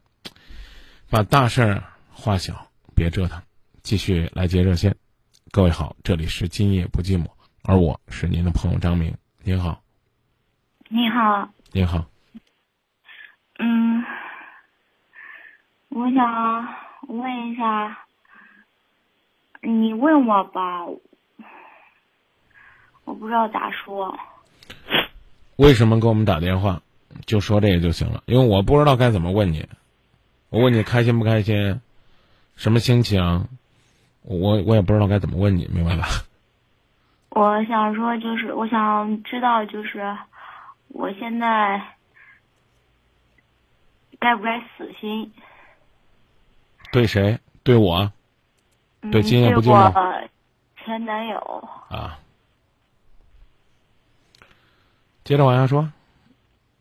[1.09, 3.41] 把大事儿化小，别折腾。
[3.81, 4.95] 继续来接热线，
[5.51, 7.27] 各位好，这里是今夜不寂寞，
[7.63, 9.81] 而我是您的朋友张明，您好，
[10.87, 12.05] 你好，你好，
[13.57, 14.05] 嗯，
[15.89, 16.67] 我想
[17.07, 18.04] 问一下，
[19.65, 20.85] 你问我吧，
[23.03, 24.17] 我不知道咋说。
[25.55, 26.81] 为什么给我们打电话？
[27.25, 29.67] 就说这个就行了，因为我不知道该怎么问你。
[30.49, 31.81] 我问你开心不开心，
[32.55, 33.47] 什么心情？
[34.21, 36.05] 我我也不知道该怎么问你，明白吧？
[37.29, 40.15] 我想说，就是我想知道，就是
[40.89, 41.81] 我现在
[44.19, 45.31] 该不该死心？
[46.91, 47.39] 对谁？
[47.63, 48.11] 对我？
[49.05, 50.27] 嗯对今夜不寂
[50.83, 51.37] 前男友，
[51.89, 52.17] 啊？
[55.23, 55.87] 接着往下说。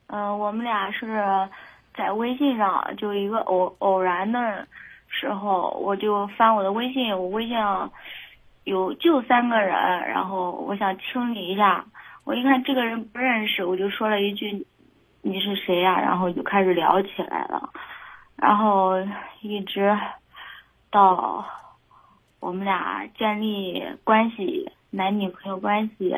[0.06, 1.48] 嗯、我们俩是
[1.94, 4.66] 在微信上，就一个偶偶然的
[5.06, 7.92] 时候，我就翻我的微信，我微信上
[8.64, 9.74] 有就三个人，
[10.08, 11.84] 然后我想清理一下，
[12.24, 14.66] 我一看这个人不认识，我就说了一句
[15.20, 17.70] 你是谁呀、然后就开始聊起来了，
[18.36, 18.94] 然后
[19.42, 19.98] 一直
[20.90, 21.44] 到
[22.44, 26.14] 我们俩建立关系，男女朋友关系，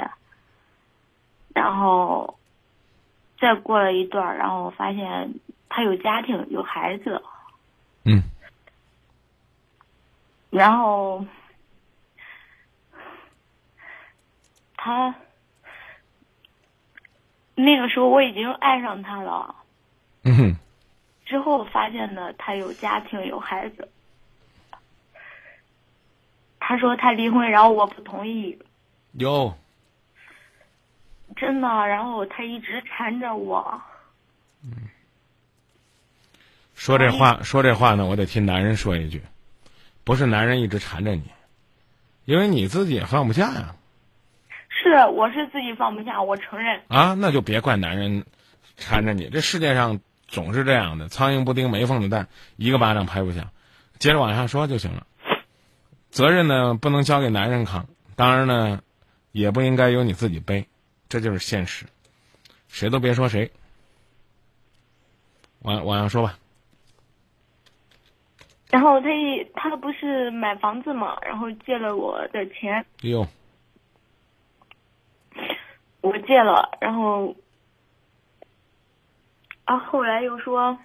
[1.54, 2.36] 然后
[3.38, 5.34] 再过了一段儿，然后我发现
[5.68, 7.22] 他有家庭有孩子，
[8.04, 8.24] 嗯，
[10.50, 11.24] 然后
[14.76, 15.14] 他
[17.54, 19.54] 那个时候我已经爱上他了，
[20.24, 20.56] 嗯哼，
[21.24, 23.88] 之后发现呢，他有家庭有孩子。
[26.58, 28.58] 他说他离婚，然后我不同意，
[29.12, 29.54] 有
[31.36, 31.68] 真的。
[31.68, 33.80] 然后他一直缠着我，
[36.74, 39.22] 说这话，说这话呢，我得替男人说一句，
[40.04, 41.30] 不是男人一直缠着你，
[42.24, 43.76] 因为你自己也放不下呀。
[44.68, 46.80] 是我是自己放不下，我承认。
[46.88, 48.24] 啊，那就别怪男人
[48.76, 49.28] 缠着你。
[49.28, 53.50] 这世界上总是这样的，苍蝇不叮没缝的蛋，一个巴掌拍不响。
[53.98, 55.06] 接着往下说就行了。
[56.16, 58.80] 责任呢不能交给男人扛，当然呢，
[59.32, 60.66] 也不应该由你自己背，
[61.10, 61.84] 这就是现实。
[62.68, 63.52] 谁都别说谁。
[65.60, 66.38] 往往上说吧。
[68.70, 73.28] 然后他一他不是买房子嘛，然后借了我的钱，哎呦，
[76.00, 77.36] 我借了，然后
[79.66, 80.78] 啊后来又说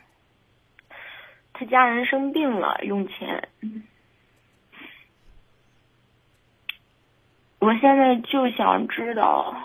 [1.54, 3.48] 他家人生病了用钱，
[7.62, 9.56] 我现在就想知道，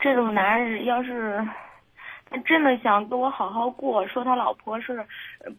[0.00, 1.46] 这种男人要是
[2.30, 5.06] 他真的想跟我好好过，说他老婆是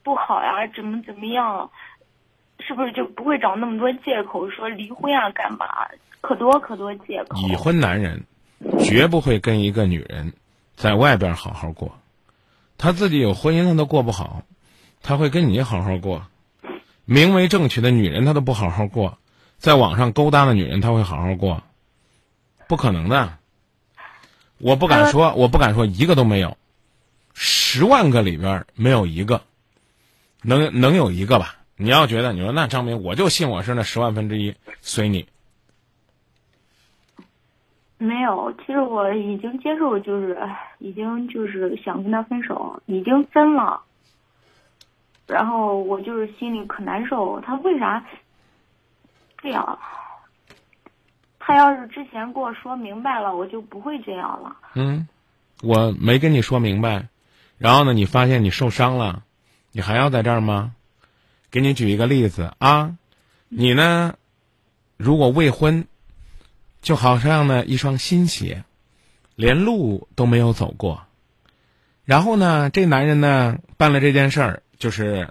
[0.01, 1.69] 不好呀，怎么怎么样，
[2.59, 5.67] 是不是就不会找那么多借口说离婚啊干嘛？
[6.21, 7.37] 可多可多借口。
[7.37, 8.23] 已婚男人
[8.79, 10.33] 绝不会跟一个女人
[10.75, 11.99] 在外边好好过，
[12.79, 14.41] 他自己有婚姻他都过不好，
[15.03, 16.23] 他会跟你好好过。
[17.05, 19.19] 名为正娶的女人他都不好好过，
[19.63, 21.63] 在网上勾搭的女人他会好好过，
[22.67, 23.37] 不可能的。
[24.57, 26.57] 我不敢说，我不敢说一个都没有，
[27.33, 29.41] 十万个里边没有一个，
[30.41, 31.55] 能能有一个吧？
[31.77, 35.25] 你要觉得你说那张明，我就信我是那十万分之一，随你。
[37.97, 40.37] 没有，其实我已经接受，就是
[40.79, 43.81] 已经就是想跟他分手，已经分了。
[45.25, 48.05] 然后我就是心里可难受，他为啥
[49.43, 49.77] 这样？
[51.37, 54.55] 他要是之前跟我说明白了，我就不会这样了。
[54.75, 55.05] 嗯，
[55.61, 57.09] 我没跟你说明白，
[57.57, 59.23] 然后呢，你发现你受伤了，
[59.73, 60.73] 你还要在这儿吗？
[61.51, 62.95] 给你举一个例子啊，
[63.49, 64.15] 你呢，
[64.95, 65.85] 如果未婚，
[66.81, 68.63] 就好像呢一双新鞋，
[69.35, 71.03] 连路都没有走过，
[72.05, 75.29] 然后呢，这男人呢办了这件事儿，就是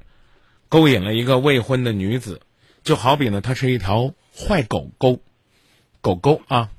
[0.69, 2.43] 勾引了一个未婚的女子，
[2.83, 5.21] 就好比呢它是一条坏狗狗，
[6.01, 6.71] 狗狗啊。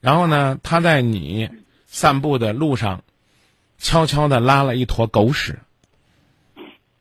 [0.00, 1.50] 然后呢，他在你
[1.86, 3.02] 散步的路上，
[3.78, 5.58] 悄悄的拉了一坨狗屎，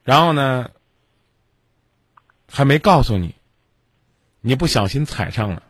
[0.04, 0.71] 然后呢，
[2.52, 3.36] 还没告诉你，
[4.41, 5.61] 你不小心踩上了，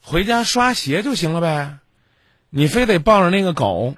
[0.00, 1.78] 回家刷鞋就行了呗，
[2.50, 3.94] 你非得抱着那个狗，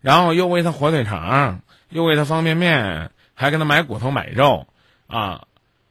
[0.00, 4.66] 然后又喂它火腿肠，又喂它方便面，还给它买骨头买肉，
[5.08, 5.46] 啊，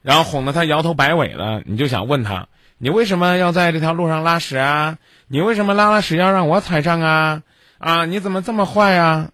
[0.06, 2.48] 然后哄得他摇头摆尾的，你就想问他，
[2.78, 5.00] 你为什么要在这条路上拉屎啊？
[5.28, 7.42] 你为什么拉了屎要让我踩上啊？
[7.80, 9.32] 啊，你怎么这么坏啊？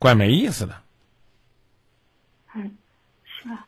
[0.00, 0.74] 怪没意思的，
[2.56, 2.76] 嗯，
[3.24, 3.64] 是啊，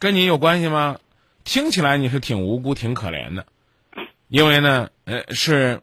[0.00, 0.98] 跟你有关系吗？
[1.44, 3.46] 听起来你是挺无辜、挺可怜的，
[4.26, 5.80] 因为呢，呃，是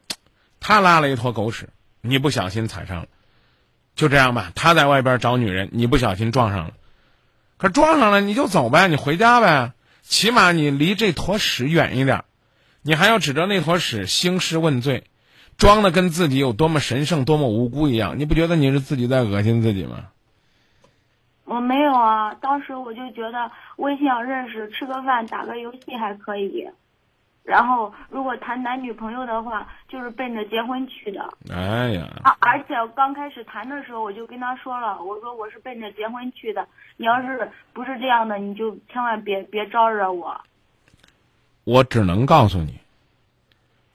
[0.60, 1.70] 他拉了一坨狗屎，
[2.02, 3.06] 你不小心踩上了，
[3.96, 4.52] 就这样吧。
[4.54, 6.74] 他在外边找女人，你不小心撞上了，
[7.64, 12.24] 他撞上了你就走呗，你回家呗，起码你离这坨屎远一点。
[12.82, 15.04] 你还要指着那坨屎兴师问罪，
[15.56, 20.08] 装的跟自己有多么神圣、多么无辜一样，你不觉得你是自己在恶心自己吗？
[21.46, 26.68] 我没有啊，当时我就觉得微信上认识，吃个饭、打个游戏还可以。
[27.44, 31.20] 然后如果谈男女朋友的话，就是奔着结婚去的。
[31.52, 36.66] 哎呀，啊，而且刚开始谈的时候，我就跟他说了，我说我是奔着结婚去的。
[36.96, 40.40] 你要是不是这样的，你就千万别别招惹我。
[41.64, 42.80] 我只能告诉你，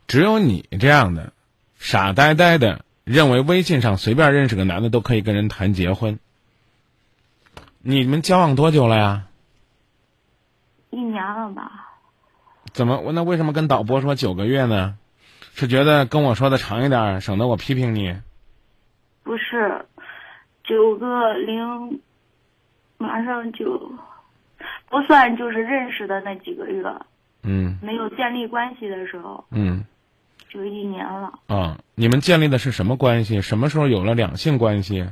[0.07, 1.33] 只有你这样的
[1.75, 6.19] 傻呆呆的认为微信上随便认识个男的都可以跟人谈结婚。
[7.81, 9.23] 你们交往多久了呀？
[10.91, 11.88] 一年了吧？
[12.73, 12.99] 怎么？
[12.99, 14.97] 我那为什么跟导播说九个月呢？
[15.55, 18.15] 是觉得跟我说的长一点，省得我批评你？
[19.23, 19.85] 不是，
[20.63, 22.01] 九个零，
[22.97, 23.91] 马上就
[24.89, 26.83] 不算就是认识的那几个月，
[27.43, 29.85] 嗯没有建立关系的时候，嗯
[30.47, 31.39] 就一年了。
[31.47, 33.41] 啊，你们建立的是什么关系？
[33.41, 35.09] 什么时候有了两性关系？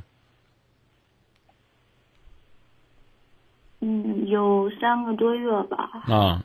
[3.82, 5.92] 嗯，有三个多月吧。
[6.08, 6.44] 啊，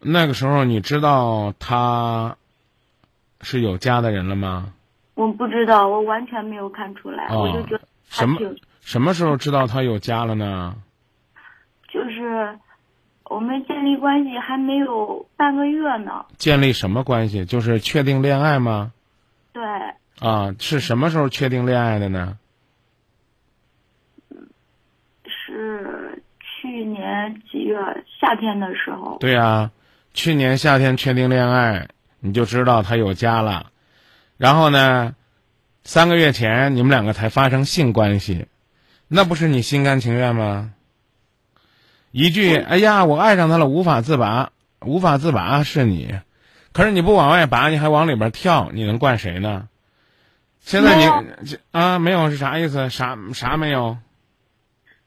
[0.00, 2.36] 那个时候你知道他
[3.40, 4.72] 是有家的人了吗？
[5.14, 8.38] 我不知道，我完全没有看出来，啊我就觉得什么
[8.80, 10.76] 什么时候知道他有家了呢？
[11.88, 12.58] 就是
[13.24, 16.26] 我们建立关系还没有半个月呢。
[16.36, 17.44] 建立什么关系？
[17.46, 18.92] 就是确定恋爱吗？
[19.52, 19.64] 对，
[20.20, 22.38] 啊，是什么时候确定恋爱的呢？
[25.24, 27.78] 是去年几月
[28.20, 29.16] 夏天的时候。
[29.18, 29.70] 对呀、
[30.16, 31.88] 去年夏天确定恋爱，
[32.20, 33.70] 你就知道他有家了。
[34.38, 35.14] 然后呢，
[35.84, 38.46] 三个月前你们两个才发生性关系，
[39.08, 40.72] 那不是你心甘情愿吗？
[42.12, 46.18] 一句“哎呀，我爱上他了，无法自拔，无法自拔”是你，
[46.72, 49.68] 可是你不往外拔，你还往里边跳，你能怪谁呢？
[50.60, 52.88] 现在你啊，没有是啥意思？
[52.88, 53.98] 啥啥没有？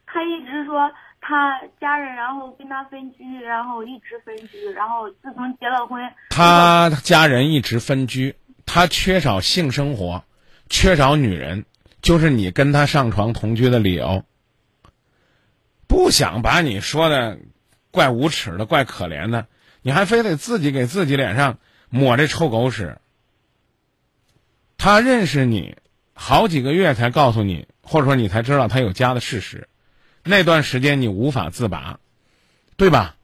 [0.06, 0.88] 他一直说
[1.30, 8.34] 他家人，然后跟他分居，然后一直分居，然后自从结了婚，他家人一直分居，
[8.66, 10.24] 他缺少性生活，
[10.68, 11.66] 缺少女人，
[12.02, 14.24] 就是你跟他上床同居的理由。
[15.86, 17.38] 不想把你说的
[17.92, 19.46] 怪无耻的、怪可怜的，
[19.82, 21.58] 你还非得自己给自己脸上
[21.90, 22.98] 抹这臭狗屎。
[24.78, 25.76] 他认识你
[26.12, 29.68] 好几个月才告诉你，或者说你才知道他有家的事实，
[30.24, 31.98] 那段时间你无法自拔，
[32.76, 33.16] 对吧？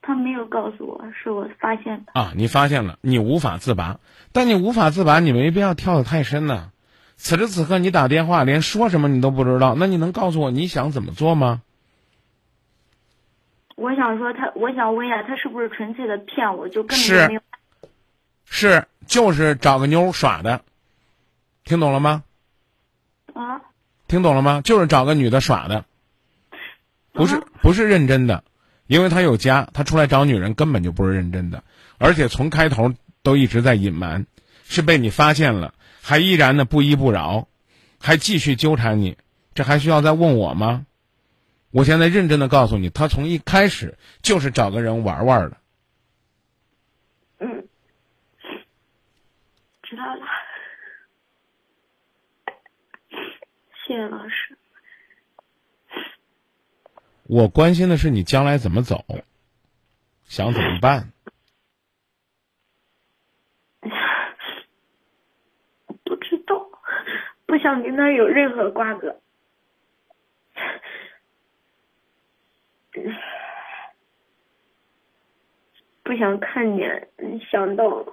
[0.00, 2.12] 他没有告诉我，是我发现的。
[2.12, 4.00] 啊，你发现了，你无法自拔，
[4.32, 6.70] 但你无法自拔，你没必要跳得太深呐。
[7.16, 11.62] 此时此刻你打电话，连说什么你都不知道，那你能告诉我你想怎么做吗？
[13.76, 16.68] 我想说他，我想问一下，他是不是纯粹的骗我？
[16.68, 17.40] 就根本没有。
[18.44, 20.60] 是，就是找个妞耍的，
[21.64, 22.22] 听懂了吗？
[23.32, 23.62] 啊，
[24.06, 24.60] 听懂了吗？
[24.64, 25.84] 就是找个女的耍的，
[27.12, 28.44] 不是不是认真的，
[28.86, 31.64] 因为他有家，他出来找女人根本就不是认真的，
[31.98, 34.26] 而且从开头都一直在隐瞒，
[34.64, 37.48] 是被你发现了，还依然的不依不饶，
[37.98, 39.16] 还继续纠缠你，
[39.54, 40.86] 这还需要再问我吗？
[41.70, 45.56] 我现在认真的告诉你，他从一开始就是找个人玩玩的。
[47.40, 47.66] 嗯，
[49.82, 50.20] 知道了，
[53.94, 54.58] 谢谢老师。
[57.28, 59.04] 我关心的是你将来怎么走，
[60.24, 61.12] 想怎么办？
[66.02, 66.68] 不知道，
[67.46, 69.20] 不想跟他有任何瓜葛。
[76.02, 77.08] 不想看见，
[77.48, 78.04] 想到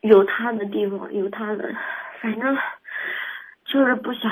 [0.00, 1.70] 有他的地方，有他的，
[2.22, 2.56] 反正
[3.72, 4.30] 就是不想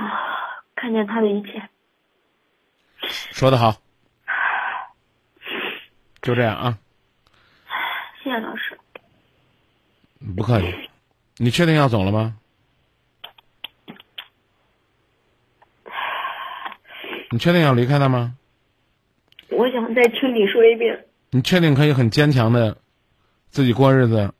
[0.77, 1.63] 看见他的一切。
[3.09, 3.75] 说的好，
[6.21, 6.79] 就这样啊，
[8.23, 8.79] 谢谢老师。
[10.37, 10.91] 不客气。
[11.39, 12.37] 你确定要走了吗？
[17.31, 18.35] 你确定要离开他吗？
[19.49, 21.07] 我想再听你说一遍。
[21.31, 22.77] 你确定可以很坚强的
[23.49, 24.35] 自己过日子，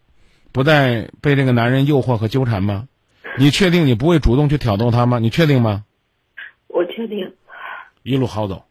[0.53, 2.87] 不再被这个男人诱惑和纠缠吗？
[3.41, 5.19] 你确定你不会主动去挑逗他吗？
[5.19, 5.87] 你确定吗？
[6.69, 7.33] 我确定。
[8.03, 8.67] 一路好走。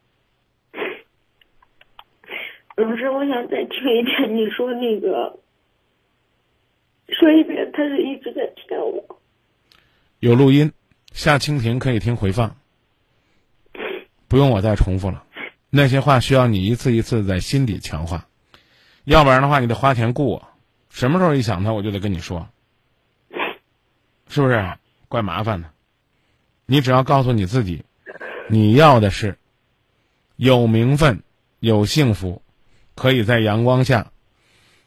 [2.76, 5.40] 老师，我想再听一遍你说那个，
[7.08, 9.20] 说一遍，他是一直在骗我。
[10.20, 10.72] 有录音，
[11.14, 12.56] 下蜻蜓可以听回放，
[14.28, 15.24] 不用我再重复了。
[15.72, 18.28] 那些话需要你一次一次在心底强化，
[19.04, 20.48] 要不然的话，你得花钱雇我。
[20.92, 22.48] 什么时候一想他，我就得跟你说，
[24.30, 24.78] 是不是？
[25.10, 25.70] 怪麻烦的。
[26.66, 27.84] 你只要告诉你自己，
[28.48, 29.38] 你要的是
[30.36, 31.24] 有名分、
[31.60, 32.44] 有幸福，
[32.96, 34.12] 可以在阳光下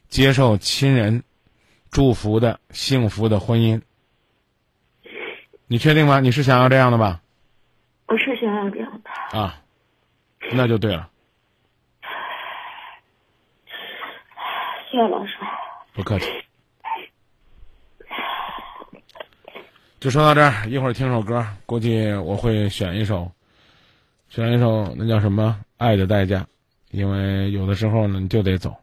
[0.07, 1.23] 接受亲人
[1.91, 3.81] 祝福的幸福的婚姻。
[5.67, 6.21] 你确定吗？
[6.21, 7.21] 你是想要这样的吧？
[8.07, 9.37] 我是想要这样的。
[9.37, 9.61] 啊，
[10.53, 11.09] 那就对了。
[14.89, 15.33] 谢谢老师。
[15.93, 16.31] 不客气。
[20.03, 23.31] 就说到这儿，一会儿听首歌，估计我会选一首，
[24.27, 26.41] 选一首那叫什么《爱的代价》，
[26.91, 28.75] 因为有的时候呢，你就得走，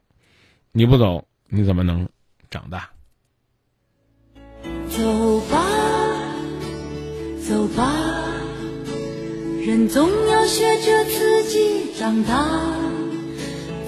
[0.73, 2.09] 你不走，你怎么能
[2.49, 2.89] 长大？
[4.89, 5.63] 走吧，
[7.47, 7.93] 走吧，
[9.67, 12.49] 人总要学着自己长大。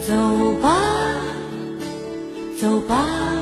[0.07, 0.77] 走吧，
[2.61, 3.42] 走吧。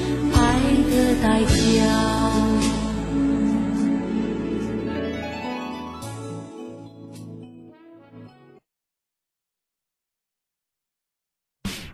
[0.75, 1.51] 的代价。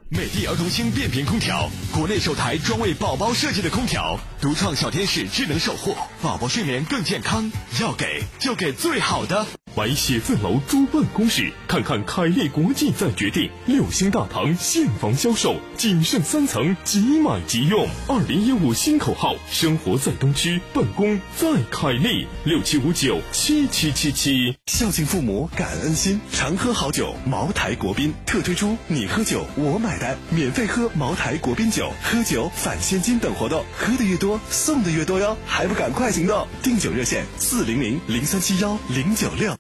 [0.10, 7.52] 美的儿童星变频空调，国内首台专为宝宝设计的空调，独创小天使智能守护，宝宝睡眠更健康。
[7.82, 9.46] 要给就给最好的。
[9.78, 13.48] 买写字楼租办公室，看看凯利国际再决定。
[13.68, 17.88] 六星大堂现房销售，仅剩三层，即买即用。
[18.08, 22.26] 二零一五新口号：生活在东区，办公在凯利。
[22.44, 24.56] 六七五九七七七七。
[24.66, 27.14] 孝敬父母，感恩心，常喝好酒。
[27.24, 35.38] 茅台国宾特推出“你喝酒，我买单”，免费喝茅台国宾酒，喝酒返现金等活动，喝的越多，送的越多哟！
[35.46, 36.48] 还不赶快行动！
[36.64, 39.56] 订酒热线：四零零零三七幺零九六。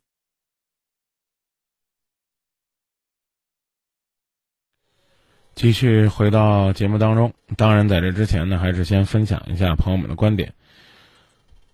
[5.58, 10.54] 继续回到节目当中，当然在这之前呢，还是先分享一下朋友们的观点。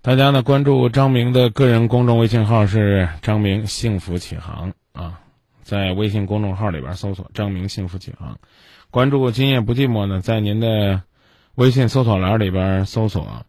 [0.01, 5.19] 大家呢关注张明的个人公众微信号是“张明幸福启航”啊，
[5.63, 8.39] 在微信公众号里边搜索“张明幸福启航”，
[8.89, 11.01] 关注“今夜不寂寞”呢，在您的
[11.55, 13.45] 微信搜索栏里边搜索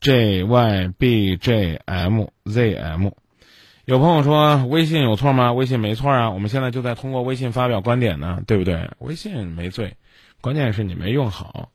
[0.00, 3.12] “j y b j m z m”。
[3.88, 5.54] 有朋友说微信有错吗？
[5.54, 8.90] 微信没错啊，我们现在就在通过微信发表观点呢，对不对？
[8.98, 9.96] 微信没罪，
[10.42, 11.70] 关键是你没用好。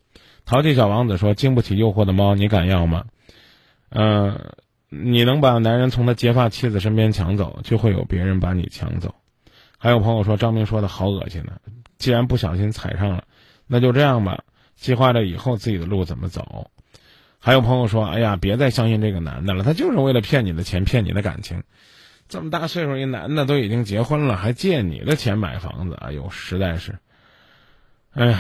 [0.45, 3.05] 淘气小王子说：“经不起诱惑的猫，你敢要吗？”
[3.89, 4.39] 嗯，
[4.89, 9.16] 你能把男人从他结发妻子身边抢走，就会有别人把你抢走。
[9.80, 11.53] 还有朋友说张明说的好恶心呢，
[11.97, 13.24] 既然不小心踩上了，
[13.66, 14.43] 那就这样吧，
[14.76, 16.70] 计划着以后自己的路怎么走。
[17.39, 21.64] 还有朋友说：“哎呀，别再相信这个男的了，他就是为了骗你的钱，骗你的感情。”
[22.34, 26.97] 这么大岁数一男的都已经结婚了，还借你的钱买房子，哎呦，实在是，
[28.09, 28.39] 哎呀，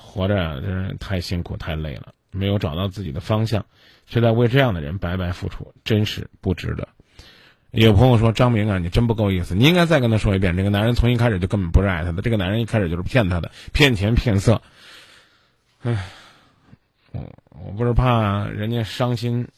[0.00, 3.66] 活着真是太辛苦太累了，没有找到自己的方向，
[4.06, 6.88] 却在为这样的人白白付出，真是不值得。
[7.72, 14.62] 有朋友说张明啊，你真不够意思，你应该再跟他说一遍，这个男人从一开始就根本不是爱他的，这个男人一开始就是骗他的，骗钱骗色。
[15.82, 16.02] 唉，
[17.12, 17.30] 我
[17.62, 19.48] 我不是怕人家伤心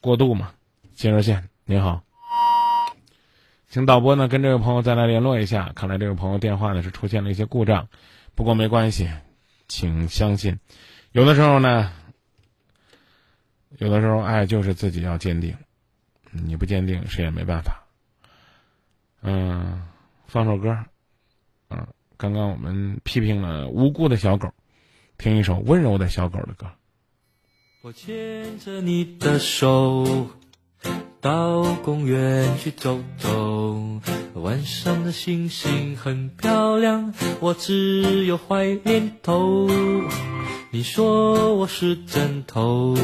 [0.00, 0.50] 过度吗？
[0.96, 2.02] 接热线，您好。
[3.76, 7.90] 请导播呢跟这位朋友再来联络一下，看来这位朋友电话呢是出现了一些故障，
[8.34, 9.10] 不过没关系，
[9.68, 10.58] 请相信，
[11.12, 11.92] 有的时候呢，
[13.76, 15.54] 有的时候爱就是自己要坚定，
[16.30, 17.84] 你不坚定谁也没办法。
[19.20, 19.82] 嗯，
[20.26, 20.74] 放首歌，
[21.68, 24.54] 嗯，刚刚我们批评了无辜的小狗，
[25.18, 26.66] 听一首温柔的小狗的歌。
[27.82, 30.30] 我牵着你的手。
[31.20, 34.00] 到公园去走走，
[34.34, 39.68] 晚上的星星很漂亮，我只有坏念头。
[40.70, 42.96] 你说我是枕头。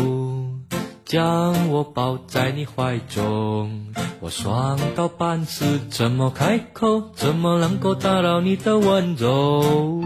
[1.05, 3.93] 将我抱在你怀中。
[4.21, 7.11] 我爽到半死，怎么开口？
[7.15, 10.03] 怎么能够打扰你的温柔？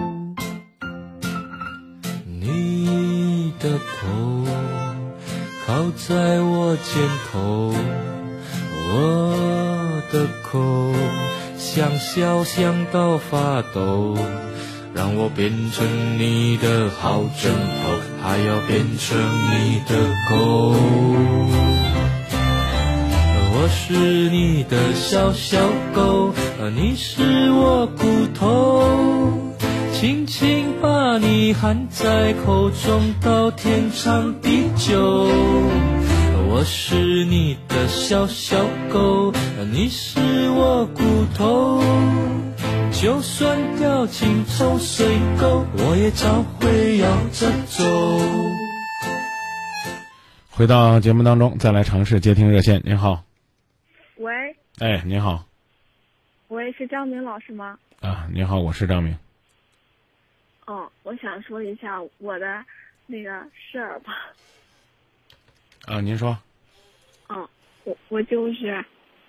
[2.25, 4.46] 你的头
[5.67, 7.03] 靠在我肩
[7.33, 7.75] 头，
[8.89, 10.93] 我的口
[11.59, 14.17] 想笑想到发抖。
[14.95, 19.19] 让我变成你的好枕头，还要变成
[19.51, 19.97] 你的
[20.31, 20.75] 狗。
[23.53, 23.93] 我是
[24.31, 25.59] 你的小小
[25.93, 26.33] 狗，
[26.77, 29.46] 你是我骨头，
[29.99, 35.27] 轻轻把你含在口中，到天长地久。
[36.51, 39.33] 我是你的小小狗，
[39.73, 41.03] 你是我骨
[41.35, 41.81] 头。
[42.93, 45.07] 就算掉进臭水
[45.41, 47.83] 沟，我也照会摇着走。
[50.51, 52.83] 回到节目当中，再来尝试接听热线。
[52.85, 53.25] 您好，
[54.19, 54.31] 喂，
[54.79, 55.47] 哎，您好，
[56.49, 57.79] 喂，是张明老师吗？
[58.03, 59.17] 啊，您好，我是张明。
[60.67, 62.65] 哦，我想说一下我的
[63.07, 64.35] 那个事儿吧。
[65.87, 66.37] 啊，您说。
[67.29, 67.49] 嗯，
[67.85, 68.85] 我我就是，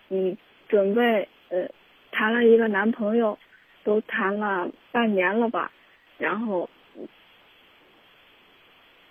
[0.10, 1.70] 嗯，准备呃
[2.12, 3.38] 谈了一个男朋友。
[3.84, 5.72] 都谈了半年了吧，
[6.18, 6.70] 然后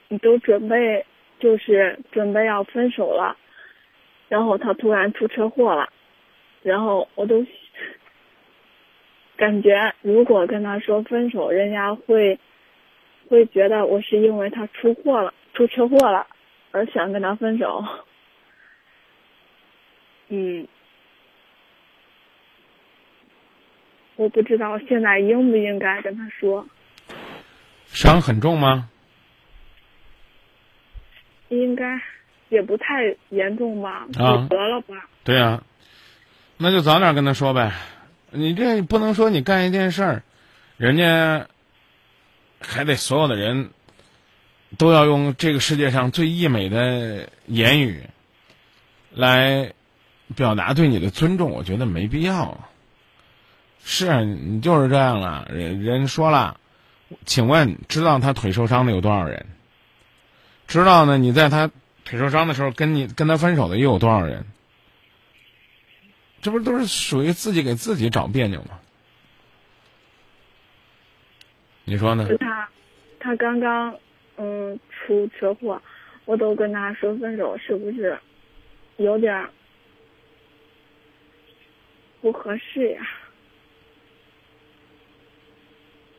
[0.08, 1.06] 你都准备
[1.40, 3.38] 就是准备要分手了，
[4.28, 5.90] 然后他突然出车祸了，
[6.62, 7.42] 然后我都
[9.36, 12.38] 感觉如果跟他说分手，人家会
[13.28, 16.26] 会觉得我是因为他出货了出车祸了
[16.72, 17.84] 而想跟他分手，
[20.28, 20.66] 嗯。
[24.16, 26.66] 我不知道现在应不应该跟他说。
[27.84, 28.88] 伤很重吗？
[31.48, 32.00] 应该
[32.48, 35.06] 也不太严重吧，啊，得了吧。
[35.22, 35.62] 对呀、啊，
[36.58, 37.70] 那就早点跟他说呗。
[38.30, 40.22] 你这不能说你干一件事儿，
[40.76, 41.46] 人家
[42.60, 43.70] 还得所有的人
[44.76, 48.02] 都要用这个世界上最溢美的言语
[49.12, 49.72] 来
[50.34, 52.68] 表达对你的尊重，我觉得没必要。
[53.84, 56.58] 是你就是这样了，人人说了，
[57.24, 59.46] 请问知道他腿受伤的有多少人？
[60.66, 61.16] 知道呢？
[61.16, 61.70] 你在他
[62.04, 64.44] 腿受伤的时候跟你跟他分手的又有多少人？
[66.46, 68.78] 这不都是属于自己给自己找别扭吗？
[71.84, 72.28] 你说呢？
[72.38, 72.68] 他
[73.18, 73.98] 他刚刚
[74.36, 75.82] 嗯出车祸，
[76.24, 78.16] 我都跟他说分手，是不是
[78.96, 79.48] 有点
[82.20, 83.04] 不合适呀？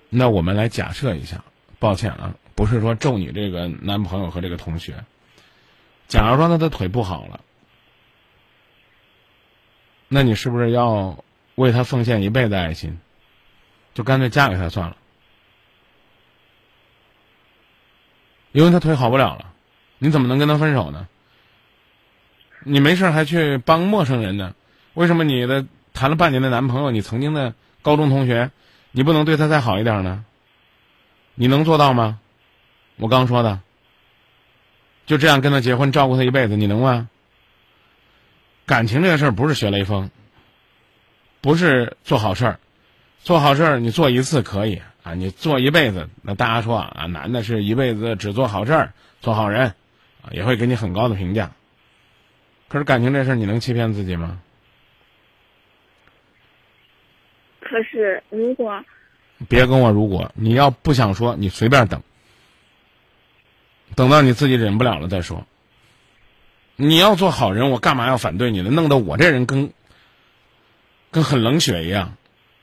[0.09, 1.41] 那我们来假设一下，
[1.79, 5.05] 抱歉啊，不是说咒你这个男朋友和这个同学。
[6.09, 7.39] 假如说他的腿不好了，
[10.07, 11.23] 那你是不是要
[11.55, 12.97] 为他奉献一辈子爱心？
[13.93, 14.95] 就干脆嫁给他算了，
[18.51, 19.53] 因为他腿好不了了，
[19.97, 21.07] 你怎么能跟他分手呢？
[22.63, 24.53] 你没事还去帮陌生人呢？
[24.93, 28.51] 为什么你的谈了半年的男朋友，你曾经的高中同学？
[28.91, 30.23] 你不能对他再好一点呢？
[31.33, 32.19] 你能做到吗？
[32.97, 33.59] 我刚说的，
[35.07, 37.09] 就这样跟他结婚，照顾他一辈子，你能吗？
[38.67, 40.11] 感情这个事儿不是学雷锋，
[41.41, 42.59] 不是做好事儿，
[43.21, 49.73] 做好事儿你做一次可以啊，你做一辈子，那大家说啊，男的是一辈子只做好事儿，做好人，
[50.21, 51.51] 啊，也会给你很高的评价。
[52.67, 54.41] 可是感情这事儿，你能欺骗自己吗？
[57.61, 58.83] 可是，如果
[59.47, 62.03] 别跟我如果，你要不想说，你随便等，
[63.95, 65.47] 等到你自己忍不了了再说。
[66.77, 68.69] 你要做好人，我干嘛要反对你呢？
[68.69, 69.73] 弄得我这人跟
[71.11, 72.15] 跟很冷血一样，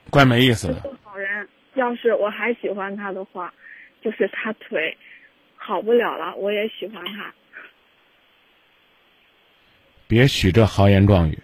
[0.09, 0.81] 怪没意思的。
[0.81, 3.53] 做好人，要是我还喜欢他的话，
[4.03, 4.97] 就是他腿
[5.57, 7.35] 好不了了，我也喜欢他。
[10.07, 11.41] 别许这豪言壮语，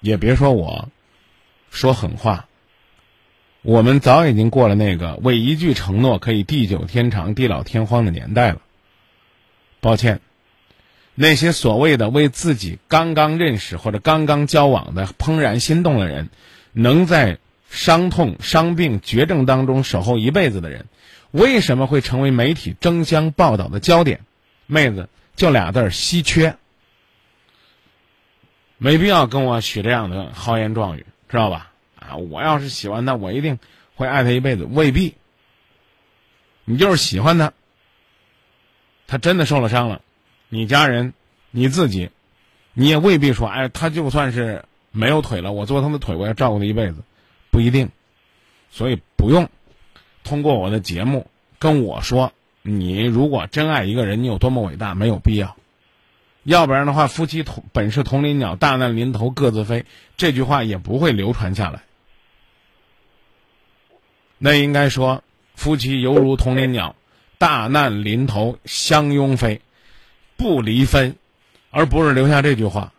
[0.00, 0.88] 也别说我。
[1.70, 2.48] 说狠话，
[3.60, 8.62] 我们早已经过了那个为一句承诺可以地久天长、地老天荒的年代了。
[9.80, 10.22] 抱歉，
[11.20, 16.28] 那些所谓的为自己刚刚认识或者刚刚交往的怦然心动的人，
[16.72, 17.38] 能在
[17.68, 20.86] 伤痛、伤病、绝症当中守候一辈子的人，
[21.32, 24.20] 为什么会成为媒体争相报道的焦点？
[24.66, 26.56] 妹子，就俩字儿：稀缺。
[28.76, 31.04] 没必要跟我许这样的豪言壮语。
[31.28, 31.72] 知道吧？
[31.98, 33.58] 啊，我要是喜欢他，我一定
[33.96, 34.64] 会爱他一辈子。
[34.64, 35.14] 未必，
[36.64, 37.52] 你就是喜欢他，
[39.08, 40.00] 他真的受了伤了，
[40.48, 41.12] 你家人
[41.50, 42.10] 你自己，
[42.72, 47.02] 你也未必说，哎，他就算是没有腿了，我做他的腿，我要照顾他一辈子，
[47.50, 47.90] 不一定。
[48.70, 49.48] 所以不用
[50.24, 51.26] 通过我的节目
[51.58, 52.32] 跟我说，
[52.62, 55.56] 你如果真爱一个人，你有多么伟大，没有必要。
[56.44, 59.84] 要不然的话，夫妻同本是同林鸟，大难临头各自飞，
[60.16, 61.82] 这句话也不会流传下来。
[64.38, 65.22] 那应该说，
[65.54, 66.94] 夫妻犹如同林鸟，
[67.38, 69.60] 大难临头相拥飞，
[70.38, 71.16] 不离分，
[71.72, 72.92] 而不是留下这句话。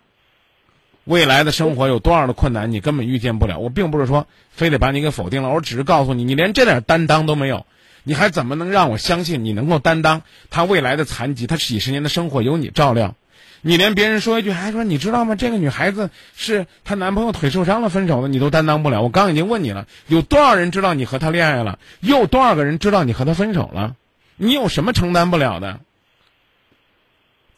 [1.06, 3.60] 未来的生活有多少的困难，你根本预见不了。
[3.60, 7.66] 我并不是说非得把你给否定了，我只是告诉你，你连这点担当都没有，
[8.04, 11.48] 你还怎么能让我相信你能够担当他未来的残疾？
[11.48, 13.16] 他几十年的生活由你照料，
[13.62, 15.36] 你连别人说一句还说你知道吗？
[15.36, 19.02] 这个女孩子是她男朋友腿受伤了分手的，你都担当不了。
[19.02, 21.80] 我刚已经问你了，有多少人知道你和他恋爱了？
[22.02, 23.96] 又有多少个人知道你和他分手了？
[24.36, 25.80] 你有什么承担不了的？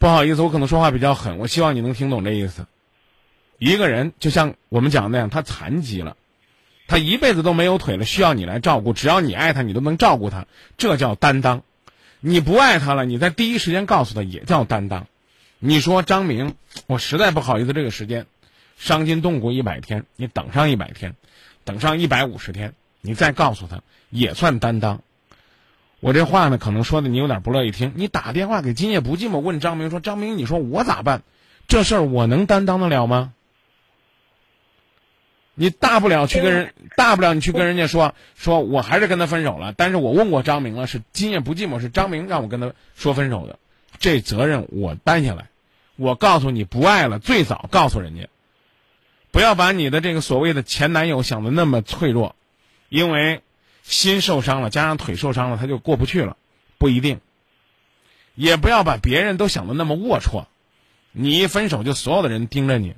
[0.02, 2.66] 不好意思，我可能说话比较狠，我希望你能听懂这意思。
[3.60, 6.18] 一个人就像我们讲的那样，他残疾了，
[6.88, 8.94] 他一辈子都没有腿了，需要你来照顾。
[8.94, 11.62] 只要你爱他，你都能照顾他，这叫担当。
[12.20, 15.06] 你不爱他了，你在第一时间告诉他，也叫担当。
[15.60, 16.56] 你说张明，
[16.88, 18.26] 我实在不好意思，这个时间
[18.80, 21.14] 伤筋动骨一百天，你等上一百天，
[21.64, 25.04] 等上一百五十天，你再告诉他，也算担当。
[26.02, 27.94] 我这话呢，可能说的你有点不乐意听。
[27.96, 31.22] 你打电话给今夜不寂寞问张明说：“张明，你说我咋办？
[31.68, 33.34] 这事儿我能担当得了吗？”
[35.54, 39.74] 你大不了去跟人，大不了你去跟人家说，说我还是跟他分手了。
[39.78, 43.60] 但是我问过张明了，是今夜不寂寞，是张明让我跟他说分手的，
[44.00, 45.50] 这责任我担下来。
[45.98, 48.28] 我告诉你不爱了，最早告诉人家，
[49.30, 52.36] 不要把你的这个所谓的前男友想的那么脆弱，
[52.90, 53.42] 因为
[53.84, 56.38] 心受伤了，加上腿受伤了，他就过不去了，
[56.78, 57.20] 不一定。
[58.36, 60.46] 也不要把别人都想的那么龌龊，
[61.12, 62.96] 你一分手就所有的人盯着你，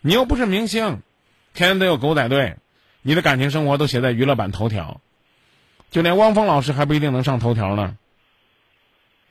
[0.00, 1.02] 你又不是明星。
[1.54, 2.56] 天天都有狗仔队，
[3.02, 5.00] 你的感情生活都写在娱乐版头条，
[5.90, 7.96] 就连汪峰老师还不一定能上头条呢。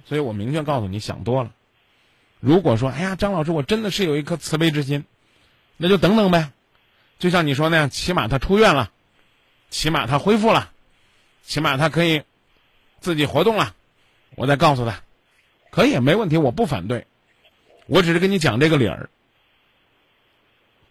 [0.05, 1.51] 所以我明确告诉你，想多了。
[2.39, 5.05] 如果说，哎呀，张老师，我真的是有一颗慈悲之心，
[5.77, 6.51] 那就等等呗。
[7.19, 8.91] 就像你说那样，起码他出院了，
[9.69, 10.71] 起码他恢复了，
[11.47, 12.23] 起码他可以
[12.99, 13.73] 自己活动了，
[14.35, 15.01] 我再告诉他，
[15.71, 17.07] 可以没问题，我不反对，
[17.85, 19.09] 我只是跟你讲这个理儿。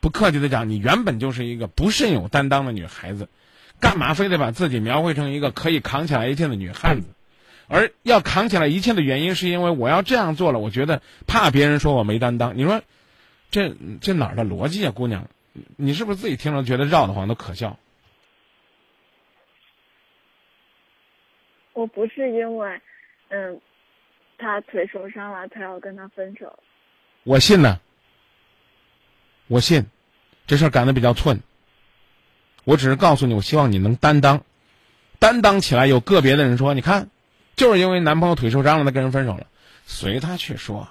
[0.00, 3.28] 不客气的讲，你原本就是一个不甚有担当的女孩子，
[3.80, 7.08] 干嘛非得把自己描绘成一个可以扛起来一切的女汉子？
[7.68, 12.56] 而要扛起来一切的原因，是因为我要这样做了，我觉得怕别人说我没担当。
[12.56, 12.80] 你说，
[13.50, 15.28] 这这哪儿的逻辑啊，姑娘？
[15.76, 17.78] 你是不是自己听着觉得绕得慌，都可笑？
[21.76, 22.80] 我不是因为，
[23.28, 23.60] 嗯，
[24.38, 26.58] 他腿受伤了，才要跟他分手。
[27.22, 27.78] 我信呢，
[29.46, 29.84] 我信。
[30.46, 31.42] 这事儿赶得比较寸，
[32.64, 34.42] 我只是告诉你，我希望你能担当，
[35.18, 35.86] 担当起来。
[35.86, 37.10] 有个别的人说，你看，
[37.56, 39.46] 就是因为男朋友腿受伤了，他跟人分手了，
[39.84, 40.88] 随他去说。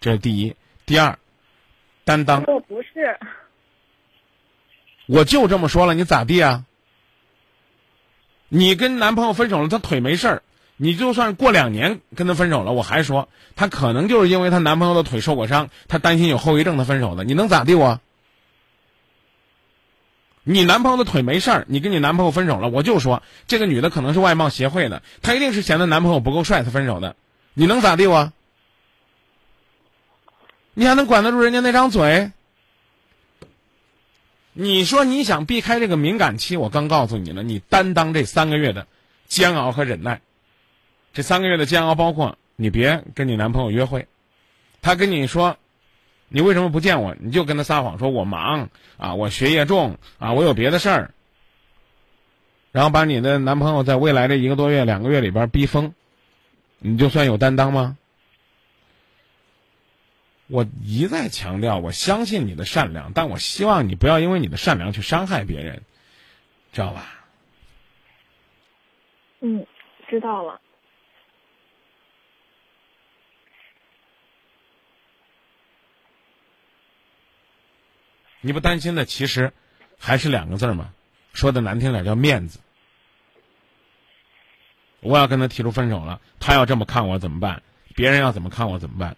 [0.00, 0.54] 这是第一，
[0.86, 1.18] 第二，
[2.04, 2.44] 担当。
[2.44, 3.18] 我不是，
[5.06, 6.64] 我就这么说了，你咋地啊？
[8.50, 10.42] 你跟男朋友分手了，他腿没事儿，
[10.76, 17.22] 你就算过两年跟他分手了，我还说他可能就是因为他男朋友的腿受过伤，他担心有后遗症，他分手的。
[17.24, 18.00] 你能咋地我？
[20.42, 27.14] 你男朋友的腿没事儿，你跟你男朋友分手了，我就说这个女的可能是外貌协会的，她一定是嫌她男朋友不够帅才分手的，
[27.54, 28.32] 你能咋地我？
[30.74, 32.32] 你还能管得住人家那张嘴？
[34.52, 38.86] 你说你想避开这个敏感期，我刚告诉你了，你担当这三个月的
[39.26, 40.20] 煎熬和忍耐。
[41.12, 44.06] 这三个月的煎熬包括你别跟你男朋友约会，
[44.82, 45.56] 他跟你说。
[46.32, 47.16] 你为什么不见我？
[47.18, 51.10] 你就跟他撒谎，说我忙啊，我学业重啊，我有别的事儿。
[52.70, 55.92] 然后把你的男朋友在未来这一个多月、两个月里边逼疯，
[56.78, 57.98] 你就算有担当吗？
[60.50, 65.82] 我一再强调，我相信你的善良，但我希望你不要因为你的善良去伤害别人，
[66.72, 67.06] 知道吧？
[69.40, 69.64] 嗯，
[70.08, 70.60] 知道了。
[78.40, 79.52] 你不担心的，其实
[79.98, 80.92] 还是两个字嘛？
[81.32, 82.58] 说的难听点叫面子。
[85.00, 87.62] 我要跟他提出分手了，他要这么看我怎么办？
[87.94, 89.16] 别人要怎么看我怎么办？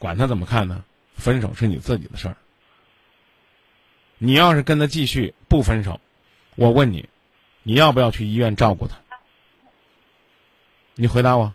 [0.00, 0.82] 管他怎么看呢？
[1.14, 2.36] 分手是你自己的事儿。
[4.16, 6.00] 你要是跟他继续不分手，
[6.56, 7.08] 我问你，
[7.62, 8.96] 你要不要去医院照顾他？
[10.94, 11.54] 你回答我。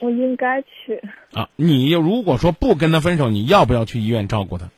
[0.00, 1.00] 我应该去。
[1.32, 4.68] 啊，你如果说不跟他分手，你要不要去医院照顾他？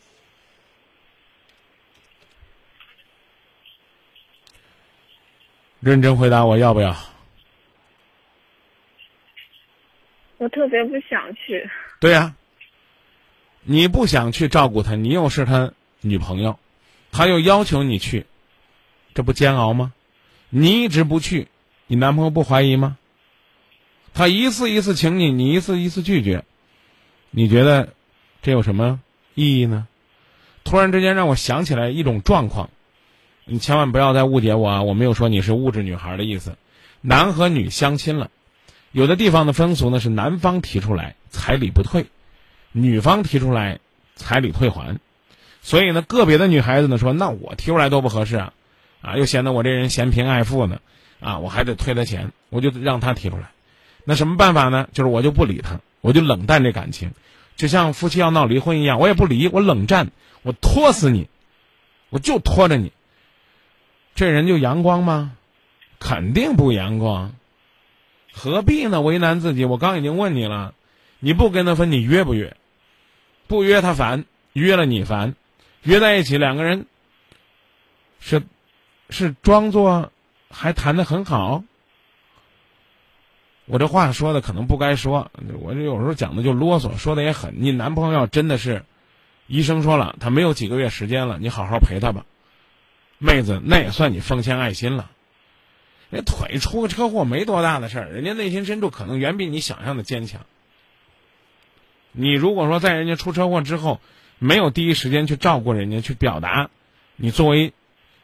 [5.81, 6.95] 认真回答我要不要？
[10.39, 11.69] 我特别不想去。
[12.01, 12.35] 对呀、
[13.63, 16.59] 你不想去照顾他，你又是他女朋友，
[17.13, 18.27] 他又要求你去，
[19.15, 19.93] 这不煎熬吗？
[20.49, 21.49] 你一直不去，
[21.87, 22.97] 你男朋友不怀疑吗？
[24.15, 26.45] 他一次一次请你，你一次一次拒绝，
[27.31, 27.93] 你觉得
[28.41, 29.01] 这有什么
[29.35, 29.87] 意义呢？
[30.65, 32.71] 突然之间让我想起来一种状况，
[33.45, 34.83] 你千万不要再误解我啊！
[34.83, 36.57] 我没有说你是物质女孩的意思，
[37.01, 38.31] 男和女相亲了，
[38.93, 42.07] 有的地方的风俗呢是男方提出来彩礼不退，
[42.73, 43.81] 女方提出来
[44.17, 44.99] 彩礼退还，
[45.61, 48.53] 所以呢，个别的女孩子呢说，那我提出来多不合适啊，
[49.03, 50.81] 啊，又显得我这人嫌贫爱富呢，
[51.21, 53.51] 啊，我还得退他钱，我就让他提出来。
[54.05, 54.89] 那什么办法呢？
[54.93, 57.13] 就是我就不理他，我就冷淡这感情，
[57.57, 60.11] 就像夫妻要闹离婚一样，我也不离，我冷战，
[60.43, 61.29] 我拖死你，
[62.09, 62.93] 我就拖着你。
[64.15, 65.33] 这人就阳光吗？
[66.01, 67.35] 肯定不阳光，
[68.39, 69.01] 何必呢？
[69.01, 69.65] 为难自己。
[69.65, 70.73] 我刚已经问你了，
[71.19, 72.57] 你不跟他分，你约不约？
[73.49, 75.35] 不约他烦，约了你烦，
[75.83, 76.87] 约在一起两个人
[78.21, 78.43] 是
[79.11, 80.13] 是装作
[80.51, 81.65] 还谈得很好。
[83.67, 85.31] 我这话说的可能不该说，
[85.61, 87.55] 我这有时候讲的就啰嗦，说的也狠。
[87.59, 88.85] 你男朋友真的是，
[89.47, 92.25] 医生说了，他没有几个月时间了，你好好陪他吧，
[93.19, 95.11] 妹子，那也算你奉献爱心了。
[96.11, 100.47] 人腿出个车祸没多大的事儿，人家内心深处可能远比你想象的坚强。
[102.13, 104.01] 你如果说在人家出车祸之后，
[104.39, 106.71] 没有第一时间去照顾人家，去表达
[107.17, 107.73] 你作为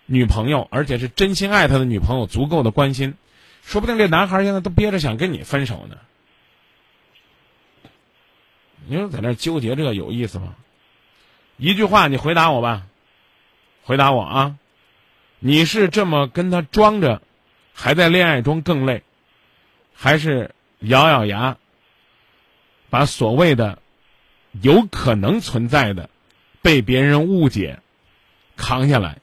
[0.07, 3.15] 女朋友，而且是真心爱他的女朋友足够的关心。
[3.63, 5.97] 说不定这男孩现在都憋着想跟你分手呢。
[8.87, 10.55] 你说在那纠结这个有意思吗？
[11.57, 12.87] 一句话，你回答我吧，
[13.83, 14.57] 回答我啊！
[15.39, 17.23] 你是这么跟他装着，
[17.75, 19.03] 还在恋爱中更累，
[19.93, 21.59] 还是咬咬牙，
[22.89, 23.81] 把所谓的
[24.63, 26.09] 有可能存在的
[26.63, 27.81] 被别人误解
[28.57, 29.19] 扛下来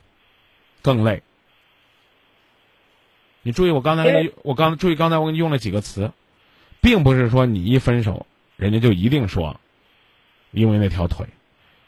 [0.81, 1.23] 更累？
[3.41, 6.11] 你注意，我刚才跟你我刚注意刚才我给你用了几个词，
[6.81, 8.27] 并不是说你一分手，
[8.57, 9.59] 人家就一定说，
[10.51, 11.25] 因为那条腿，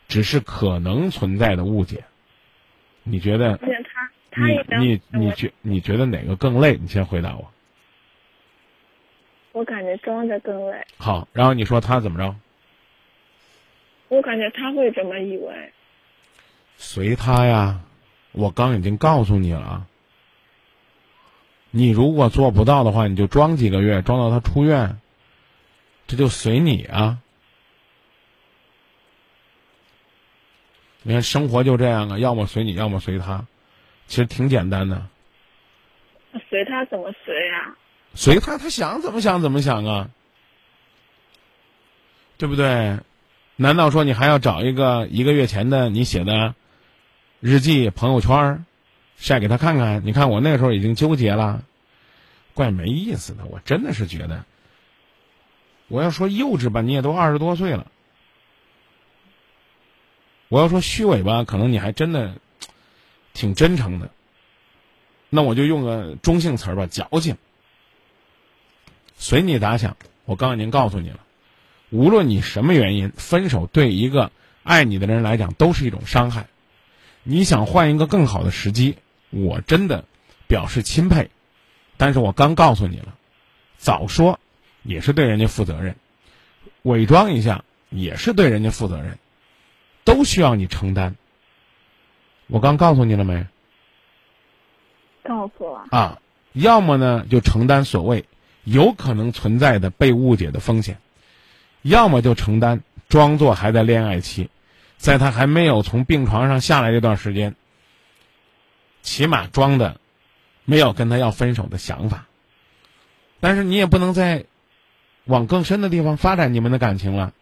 [0.07, 2.05] 只是可能存在的误解。
[3.03, 3.59] 你觉得？
[4.35, 6.77] 你你你觉你觉得哪个更累？
[6.77, 7.51] 你先回答我。
[9.51, 12.35] 我感觉装着更累，好，然后你说他怎么着？
[14.07, 15.71] 我感觉他会这么以为。
[16.75, 17.81] 随他呀，
[18.31, 19.85] 我刚已经告诉你了。
[21.69, 24.99] 你如果做不到的话，你就装几个月，装到他出院，
[26.07, 27.19] 这就随你啊。
[31.03, 33.45] 你看生活就这样啊，要么随你，要么随他，
[34.07, 35.07] 其实挺简单的。
[36.49, 37.75] 随他怎么随啊？
[38.15, 40.09] 随他，他想怎么想怎么想啊，
[42.37, 42.99] 对不对？
[43.55, 46.55] 难道说你还要找一个一个月前的你写的
[47.39, 48.63] 日记、朋友圈儿
[49.15, 50.01] 晒给他看看？
[50.05, 51.63] 你看我那个时候已经纠结了，
[52.55, 53.45] 怪没意思的。
[53.45, 54.43] 我真的是觉得，
[55.87, 57.85] 我要说幼稚吧，你也都二十多岁了；
[60.49, 62.35] 我要说虚伪吧，可能你还真的
[63.33, 64.09] 挺真诚的。
[65.29, 67.37] 那我就用个中性词儿吧，矫情。
[69.15, 71.19] 随你咋想，我刚已经告诉你了，
[71.89, 74.31] 无论你什么原因分手，对一个
[74.63, 76.47] 爱你的人来讲都是一种伤害。
[77.23, 78.97] 你想换一个更好的时机，
[79.29, 80.05] 我真的
[80.47, 81.29] 表示钦佩。
[81.97, 83.15] 但是我刚告诉你了，
[83.77, 84.39] 早说
[84.81, 85.95] 也是对人家负责任，
[86.81, 89.17] 伪装一下也是对人家负责任，
[90.03, 91.15] 都需要你承担。
[92.53, 93.47] 我刚告诉你了没？
[95.23, 95.87] 告诉了。
[95.89, 96.19] 啊，
[96.51, 98.25] 要么呢就承担所谓
[98.63, 100.99] 有可能存在的被误解的风险，
[101.81, 104.51] 要么就承担装作还在恋爱期，
[104.97, 107.55] 在他还没有从病床上下来这段时间，
[109.01, 109.99] 起码装的
[110.63, 112.27] 没有跟他要分手的想法。
[113.39, 114.45] 但是你也不能再
[115.25, 117.33] 往更深的地方发展你们的感情了。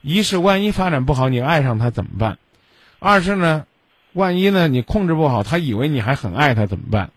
[0.00, 2.38] 一是万一发展不好，你爱上他怎么办？
[2.98, 3.66] 二是呢，
[4.18, 7.12] 万一呢你控制不好，他以为你还很爱他怎么办？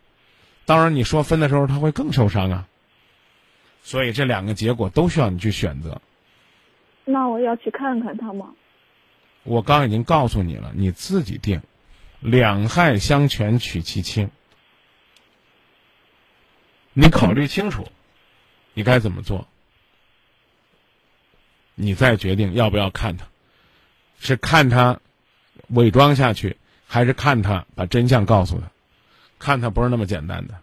[0.65, 2.67] 当然，你说分的时候他会更受伤啊。
[3.81, 5.99] 所以这两个结果都需要你去选择。
[7.05, 8.53] 那我要去看看他吗？
[9.43, 11.61] 我刚已经告诉你了，你自己定。
[12.19, 14.29] 两害相权取其轻，
[16.93, 17.87] 你考虑清楚，
[18.75, 19.47] 你该怎么做？
[21.73, 23.25] 你再决定要不要看他，
[24.19, 24.99] 是看他
[25.69, 26.57] 伪装下去，
[26.91, 28.69] 还是看他把真相告诉他？
[29.39, 30.61] 看他不是那么简单的。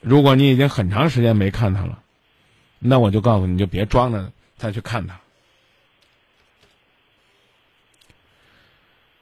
[0.00, 2.02] 如果你已经很长时间没看他了，
[2.80, 5.20] 那我就告诉你，就别装着再去看他。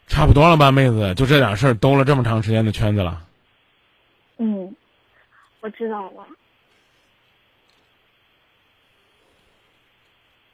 [0.06, 3.28] 差不多了吧，妹子，就这点事儿兜了这么长时间的圈子了。
[4.38, 4.74] 嗯，
[5.60, 6.26] 我知道了。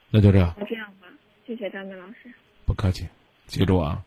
[0.09, 1.00] 那就这，那这样吧，
[1.51, 2.33] 谢谢张明老师。
[2.65, 3.09] 不客气，
[3.45, 4.05] 记住啊。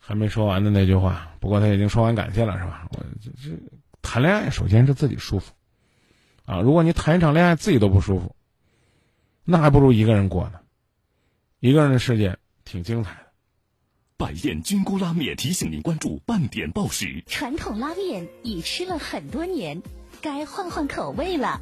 [0.00, 2.88] 还没说完的那句话，不过他已经说完感谢了，是吧？
[2.90, 3.56] 我这这
[4.02, 5.52] 谈恋爱首先是自己舒服
[6.46, 8.34] 啊，如果你谈一场恋爱自己都不舒服，
[9.44, 10.58] 那还不如一个人过呢。
[11.60, 13.26] 一个人的世界挺精彩的。
[14.16, 17.22] 百宴菌菇拉面提醒您关注半点报时。
[17.26, 19.80] 传统拉面已吃了很多年，
[20.20, 21.60] 该换换口味了。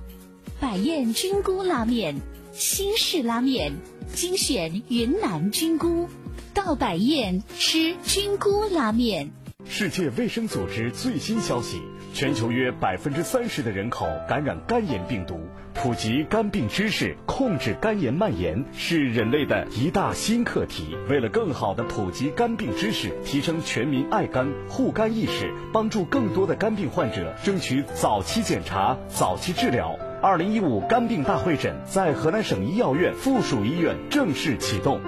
[0.58, 2.16] 百宴菌菇拉面，
[2.52, 3.72] 新式拉面，
[4.12, 6.06] 精选云南菌菇，
[6.52, 9.30] 到百宴吃菌菇拉面。
[9.64, 11.80] 世界卫生组织最新消息：
[12.12, 15.40] 全球约百分之三十的人口感染肝炎病毒。
[15.72, 20.94] 普及肝病知识，控制肝炎蔓延，是人类的一大新课题。
[21.08, 29.98] 为了更好的普及肝病知识，提升全民爱肝护肝意识，帮助更多的肝病患者争取早期检查、早期治疗。
[30.22, 35.00] 二零一五肝病大会诊在河南省医药院附属医院正式启动，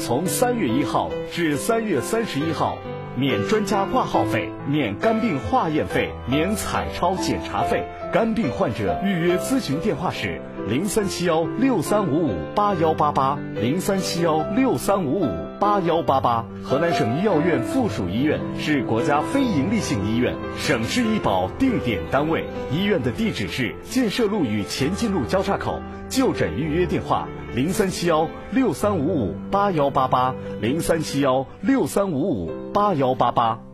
[0.00, 2.78] 从三月一号至三月三十一号。
[3.18, 7.82] 免专家挂号费，免肝病化验费，免彩超检查费。
[8.12, 15.28] 肝病患者预约咨询电话时零三七幺六三五五八幺八八零三七幺六三五五
[15.60, 16.44] 八幺八八。
[16.64, 22.44] 河南省医药院附属医院是国家非营利性医院，省市医保定点单位。
[22.72, 25.80] 医院的地址是建设路与前进路交叉口。
[26.08, 33.65] 就诊预约电话：零三七幺六三五五八幺八八零三七幺六三五五八幺八八。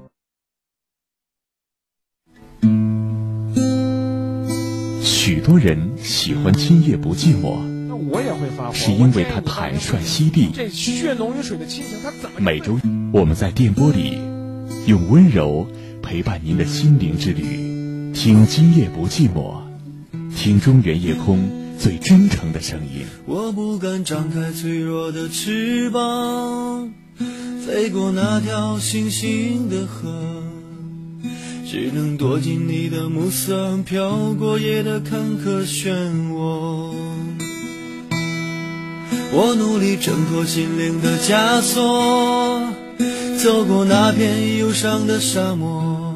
[5.43, 10.49] 多人喜欢今夜不寂寞，那我也会发火，是因为他坦率犀利。
[10.55, 12.38] 这血浓于水的亲情，他怎么？
[12.38, 12.78] 每周
[13.12, 14.18] 我们在电波里
[14.86, 15.66] 用温柔
[16.01, 19.57] 陪伴您的心灵之旅，听今夜不寂寞，
[20.36, 23.05] 听中原夜空最真诚的声音。
[23.26, 26.93] 我不敢张开脆弱的翅膀，
[27.66, 30.43] 飞过那条星星的河。
[31.72, 35.90] 只能躲进你的暮色，飘过夜的坎坷漩
[36.30, 36.92] 涡。
[39.32, 42.74] 我努力挣脱心灵的枷锁，
[43.42, 46.14] 走过那片忧伤的沙漠，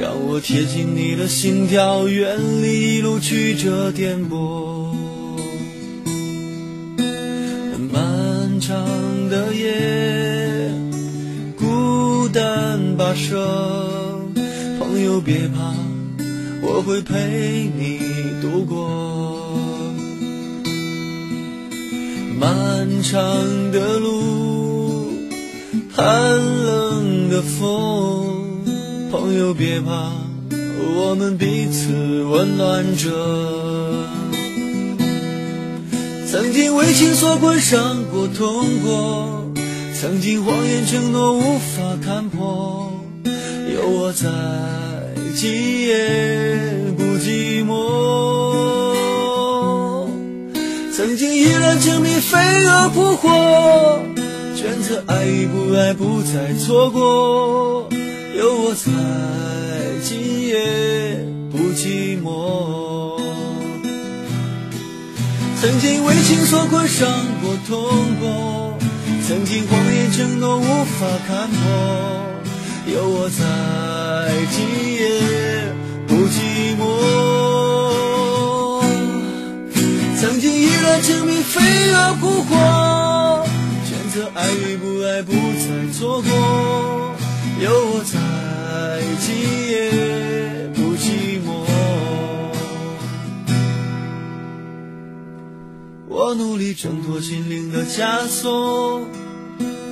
[0.00, 4.92] 让我贴近你的心跳，远离一路曲折颠簸。
[7.92, 8.84] 漫长
[9.28, 10.72] 的夜，
[11.56, 13.99] 孤单跋涉。
[15.10, 15.74] 朋友别怕，
[16.62, 17.98] 我会陪你
[18.40, 19.58] 度过
[22.38, 23.20] 漫长
[23.72, 25.10] 的路，
[25.92, 28.62] 寒冷的风。
[29.10, 30.12] 朋友别怕，
[30.94, 33.10] 我们彼此温暖着。
[36.30, 39.52] 曾经为情所困，伤过痛过，
[39.92, 42.92] 曾经谎言承诺无法看破。
[43.24, 44.28] 有我在，
[45.34, 45.96] 今夜
[46.96, 47.70] 不寂寞。
[50.96, 54.02] 曾经依然沉迷，飞蛾扑火，
[54.54, 57.88] 选择爱与不爱，不再错过。
[58.36, 58.90] 有我在，
[60.02, 63.20] 今夜不寂寞。
[65.60, 67.08] 曾经为情所困，伤
[67.42, 67.76] 过痛
[68.20, 68.78] 过，
[69.28, 71.58] 曾经谎言承诺无法看破。
[72.92, 73.44] 有我在，
[74.50, 75.72] 今夜
[76.08, 76.82] 不寂寞。
[80.20, 81.60] 曾经依然沉迷，飞
[81.92, 83.46] 蛾扑火，
[83.84, 86.30] 选择爱与不爱，不再错过。
[87.62, 88.18] 有我在，
[89.20, 89.36] 今
[89.70, 91.48] 夜不寂寞。
[96.08, 99.02] 我努力挣脱心灵的枷锁，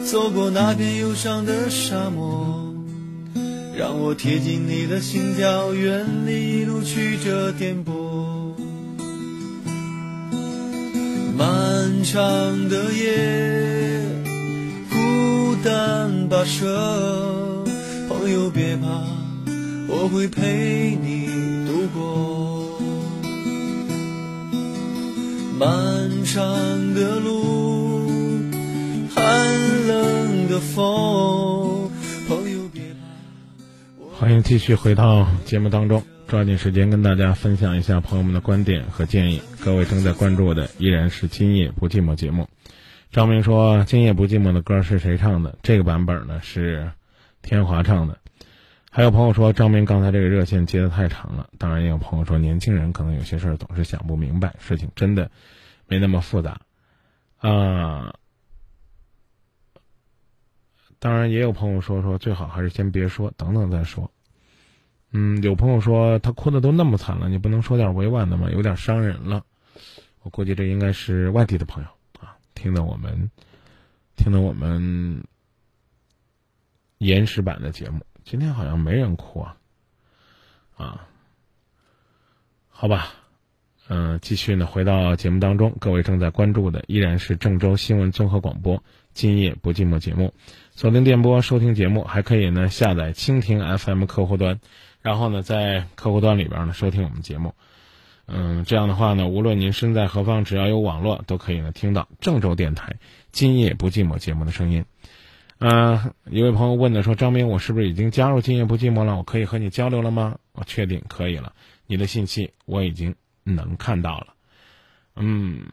[0.05, 2.68] 走过那片忧伤的沙漠。
[3.79, 8.53] 让我贴近你的心跳远离一路曲折颠簸。
[11.37, 12.19] 漫长
[12.69, 14.03] 的夜
[14.91, 16.67] 孤单跋涉
[18.09, 18.89] 朋友别怕
[19.87, 21.29] 我会陪你
[21.65, 22.81] 度过。
[25.57, 26.45] 漫长
[26.95, 28.09] 的路
[29.15, 31.68] 寒冷的风
[34.19, 39.41] 欢迎继续回到节目当中，抓紧时间跟大家分享一下朋友们的观点和建议。
[39.65, 42.49] 各位正在关注的依然是《今夜不寂寞》节目。
[43.13, 45.57] 张明说：“今夜不寂寞的歌是谁唱的？
[45.63, 46.91] 这个版本呢是
[47.43, 48.19] 天华唱的。”
[48.91, 51.49] 还有朋友说张明刚才这个热线接的太长了。
[51.57, 55.31] 当然也有朋友说年轻人可能有些事儿总是想不明白，事情真的
[55.87, 56.63] 没那么复杂
[57.39, 58.15] 啊。
[60.99, 64.11] 当然也有朋友说说最好还是先别说，等等再说。
[65.11, 68.51] 嗯，有朋友说他哭的都那么惨了，你不能说点委婉的吗？
[68.51, 69.45] 有点伤人了。
[70.23, 71.89] 我估计这应该是外地的朋友
[72.21, 73.31] 啊，听的我们
[74.17, 75.25] 听的我们
[76.99, 78.05] 延时版的节目。
[78.25, 79.57] 今天好像没人哭啊，
[80.77, 81.09] 啊，
[82.69, 83.15] 好吧，
[83.89, 88.77] 嗯，继续呢，回到节目当中，各位正在关注的依然是郑州新闻综合广播
[89.15, 90.33] 《今夜不寂寞》节目，
[90.73, 94.61] 锁定电波收听节目，还可以呢下载蜻蜓 FM 客户端，
[95.03, 97.55] 然后呢在客户端里边呢收听我们节目，
[98.27, 102.93] 嗯，这样的话呢，无论您身在何方，只要有网络，都可以呢听到郑州电台
[103.33, 104.85] 《今夜不寂寞》节目的声音。
[105.61, 109.17] 嗯，一位朋友问的说：“张明，我是不是已经加入今夜不寂寞了？
[109.17, 111.53] 我可以和你交流了吗？”我确定可以了，
[111.89, 114.35] 你的信息我已经能看到了。
[115.17, 115.67] 嗯，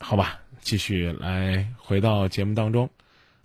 [0.00, 2.90] 好吧，继续来回到节目当中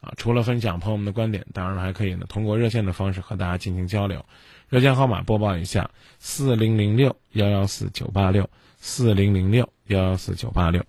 [0.02, 0.14] 啊。
[0.18, 4.26] 除了分享朋友们的观点，当然了，还可以呢通过热线的方式和大家进行交流。
[4.70, 10.84] 热线号码播报一下：四零零六幺幺四九八六，四零零六幺幺四九八六。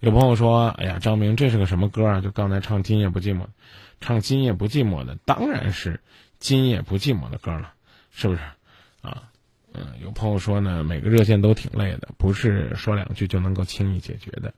[0.00, 2.20] 有朋友说：“哎呀，张明，这是个什么歌啊？
[2.20, 3.44] 就刚才唱《今夜不寂寞》，
[4.00, 5.94] 唱《今夜不寂寞》的当然是
[6.38, 7.72] 《今夜不寂寞》的歌了，
[8.10, 8.40] 是不是？
[9.00, 9.22] 啊，
[9.72, 14.52] 嗯，有朋友说呢，每个热线都挺累的，不是说两句就能够轻易解决的。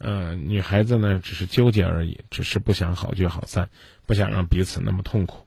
[0.00, 3.68] 嗯，女孩子呢，只是纠结而已，只是不想好聚好散，
[4.06, 5.46] 不想让彼此那么痛苦。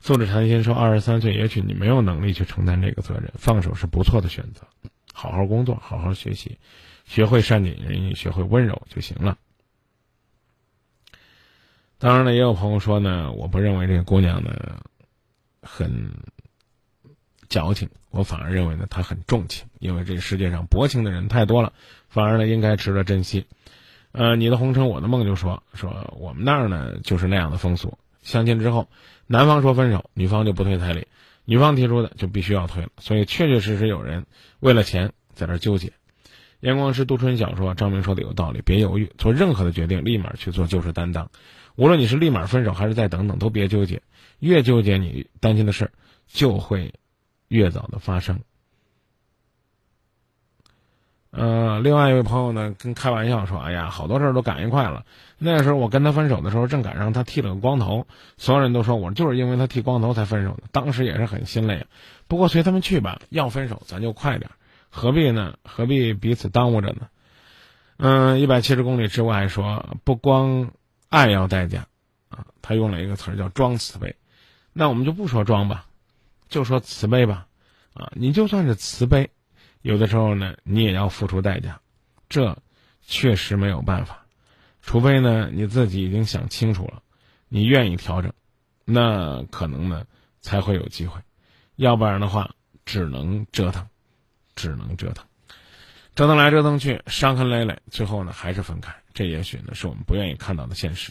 [0.00, 4.66] 素质谈心说，二十三岁，也许你没有能力去承担这个责任，放手是不错的选择，
[5.12, 6.58] 好好工作，好好学习。”
[7.06, 9.36] 学会善解人意，学会温柔就行了。
[11.98, 14.80] 当然了，也有朋友说呢，我不认为这个姑娘呢
[15.60, 16.12] 很
[17.50, 21.74] 矫情，我反而认为呢她很重情，因为这世界上薄情的人太多了，
[22.08, 23.46] 反而呢应该值得珍惜。
[24.16, 28.88] 呃，你的红尘，我的梦，就说说我们那儿呢就是那样的风俗，相亲之后，
[29.26, 31.08] 男方说分手，女方就不退彩礼，
[31.44, 34.24] 女方提出的就必须要退了，所以确确实实有人
[34.60, 35.92] 为了钱在这纠结。
[36.60, 41.28] 阳光是杜春晓说：“张明说的有道理，别犹豫，做任何的决定，立马去做就是担当。
[41.74, 44.00] 无论你是立马分手还是再等等，都别纠结。
[44.38, 45.90] 越纠结，你担心的事儿
[46.28, 46.94] 就会
[47.48, 48.38] 越早的发生。”
[51.36, 55.04] 呃，另外一位朋友呢，跟开玩笑说：“哎呀，好多事儿都赶一块了。
[55.38, 58.06] 那时候我跟他分手的时候，正赶上他剃了个光头，
[58.36, 60.62] 所有人都说我就是因为他剃光头才分手的。
[60.70, 61.86] 当时也是很心累，
[62.28, 64.50] 不过随他们去吧，要分手咱就快点。”
[64.96, 65.58] 何必呢？
[65.64, 67.08] 何必彼此耽误着呢？
[67.96, 70.70] 嗯，一百七十公里之外说，不光
[71.08, 71.86] 爱要代价，
[72.28, 74.14] 啊，他用了一个词儿叫装慈悲，
[74.72, 75.86] 那我们就不说装吧，
[76.48, 77.48] 就说慈悲吧，
[77.92, 79.30] 啊，你就算是慈悲，
[79.84, 81.80] 有的时候呢，你也要付出代价，
[82.28, 82.58] 这
[83.06, 84.26] 确实没有办法，
[84.82, 87.02] 除非呢你自己已经想清楚了，
[87.48, 88.32] 你愿意调整，
[88.84, 90.04] 那可能呢
[90.40, 91.20] 才会有机会，
[91.76, 92.50] 要不然的话，
[92.84, 93.86] 只能折腾。
[94.56, 95.26] 只能折腾，
[96.14, 98.94] 折腾来折腾去，伤痕累累，最后呢还是分开。
[99.12, 101.10] 这也许呢是我们不愿意看到的现实。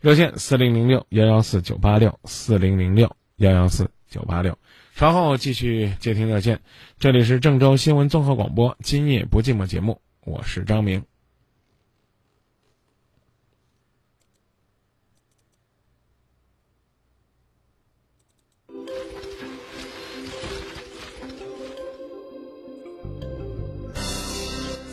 [0.00, 4.58] 热线四零零六幺幺四九八六四零零六幺幺四九八六，
[4.94, 6.60] 稍后继续接听热线。
[7.00, 11.02] 这里是郑州新闻综合广播《今夜不寂寞》节目，我是张明。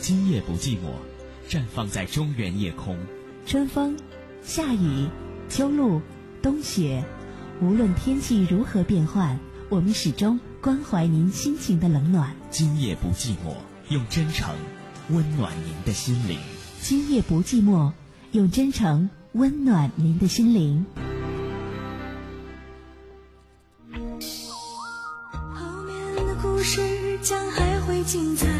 [0.00, 0.96] 今夜不寂寞，
[1.48, 2.98] 绽放在中原夜空。
[3.46, 3.96] 春风、
[4.42, 5.06] 夏雨、
[5.48, 6.02] 秋露、
[6.42, 7.04] 冬雪，
[7.60, 9.38] 无论天气如何变换，
[9.72, 12.36] 我们始终关怀您心情的冷暖。
[12.50, 13.54] 今夜不寂寞，
[13.88, 14.54] 用真诚
[15.08, 16.38] 温暖您的心灵。
[16.82, 17.90] 今夜不寂寞，
[18.32, 20.84] 用真诚温暖您的心灵。
[25.54, 28.51] 后面的故事将还会精彩。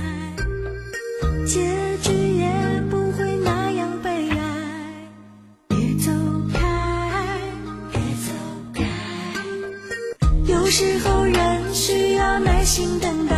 [10.75, 13.37] 时候人需要耐心等待。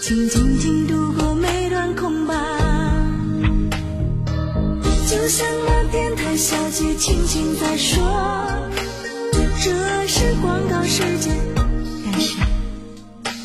[0.00, 2.34] 请静静度过每段空白。
[5.08, 8.02] 就像那电台小姐轻轻在说，
[9.62, 11.32] 这是广告时间，
[12.04, 12.34] 但是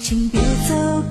[0.02, 1.03] 请别走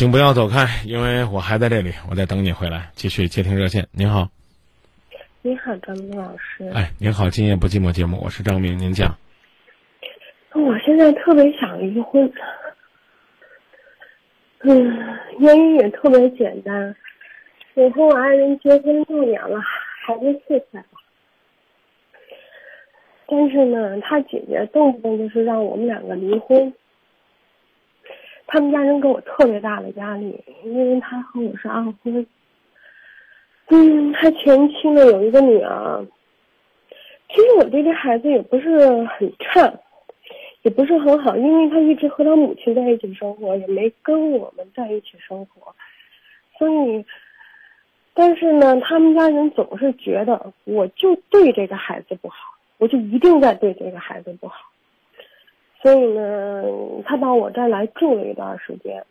[0.00, 3.86] 请不要走开，因为我还在这里，我在等你回来，继续接听热线。
[3.92, 4.26] 您好，
[5.42, 6.66] 你好，张明老师。
[6.72, 9.14] 哎，您好，今夜不寂寞节目，我是张明，您讲。
[10.54, 12.32] 我现在特别想离婚，
[14.60, 16.96] 嗯，原因也特别简单，
[17.74, 19.60] 我和我爱人结婚六年了，
[20.06, 20.84] 孩子四岁了，
[23.26, 26.72] 但是呢，他姐姐动不动就是让我们两个离婚。
[28.52, 32.26] 他们家人给我特别大的压力，因为他和我是二婚。
[33.68, 36.04] 嗯，他前妻呢有一个女儿。
[37.28, 39.72] 其实我对这孩子也不是很差，
[40.62, 45.72] 也不是很好，因为他一直和他母亲在一起生活，也没跟我们在一起生活。
[46.58, 47.04] 所以，
[48.14, 54.69] 但是呢，他们家人总是觉得我就对这个孩子不好，我就一定在对这个孩子不好。
[55.82, 56.62] 所以呢，
[57.06, 59.02] 他到我这儿来住了一段时间，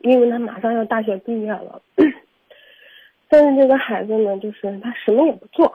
[0.00, 1.80] 因为他马上要大学毕业了。
[3.28, 5.72] 但是这个孩子呢，就是他什么也不做，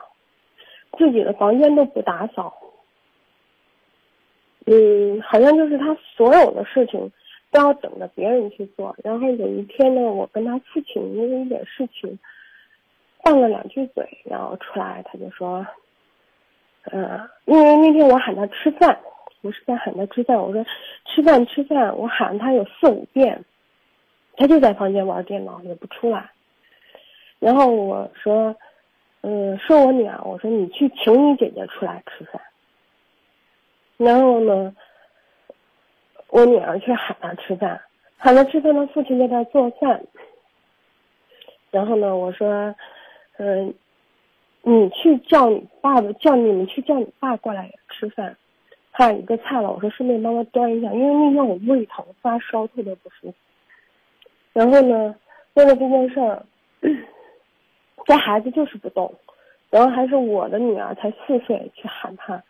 [0.98, 2.52] 自己的房间都不打扫，
[4.66, 7.10] 嗯，好像就是他所有的事情
[7.50, 8.94] 都要等着别人去做。
[9.02, 12.18] 然后有一天呢，我跟他父亲因为一点事情
[13.22, 15.66] 拌了两句嘴，然后出来他就说，
[16.92, 19.00] 嗯，因为那天我喊他吃饭。
[19.46, 20.66] 我是在喊他吃饭，我说
[21.04, 23.44] 吃饭吃饭，我喊他有四五遍，
[24.36, 26.30] 他就在房间玩电脑，也不出来。
[27.38, 28.56] 然后我说，
[29.20, 32.42] 嗯，说我女儿，我说你去请你姐姐出来吃饭。
[33.98, 34.74] 然后呢，
[36.30, 37.80] 我女儿去喊他吃饭，
[38.16, 40.02] 喊他吃饭，他父亲在那做饭。
[41.70, 42.74] 然后呢，我说，
[43.36, 43.72] 嗯，
[44.62, 48.36] 你去叫你爸爸，叫你们去叫你爸过来吃饭。
[48.96, 53.34] 差一个菜了，我说顺便帮他端一下，因为那天我胃疼发烧，特别不舒服。
[54.54, 55.14] 然后呢，
[55.52, 56.42] 为了这件事儿，
[58.06, 59.14] 这孩子就是不动，
[59.68, 62.42] 然后还是我的女儿才四岁去喊他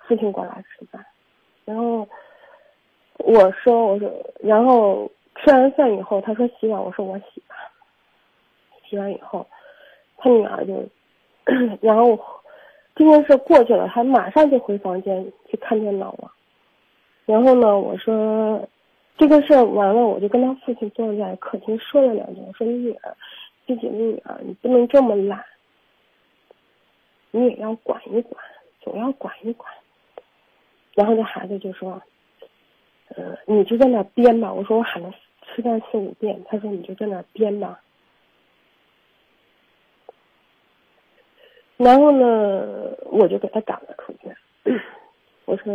[0.00, 1.06] 父亲过来吃饭，
[1.64, 2.08] 然后
[3.18, 4.10] 我说我说，
[4.40, 7.54] 然后吃完饭以后，他说洗碗，我说我洗吧。
[8.88, 9.46] 洗完以后，
[10.16, 10.84] 他女儿就，
[11.80, 12.18] 然后。
[12.94, 16.30] 这件事过去了，他马上就回房间去看电脑了。
[17.24, 18.68] 然后呢，我说
[19.16, 22.40] 这个事儿完了，我就跟他父亲坐在客厅说了两句。
[22.46, 23.16] 我说：“你女儿，
[23.66, 25.42] 自己的女儿，你不能这么懒，
[27.30, 28.44] 你也要管一管，
[28.80, 29.72] 总要管一管。”
[30.94, 32.02] 然后这孩子就说
[33.16, 35.10] ：“嗯，你就在那编吧。”我说：“我喊他
[35.46, 37.80] 吃饭四五遍。”他说：“你就在那编吧。”
[41.76, 44.32] 然后呢，我就给他赶了出去。
[45.46, 45.72] 我说：“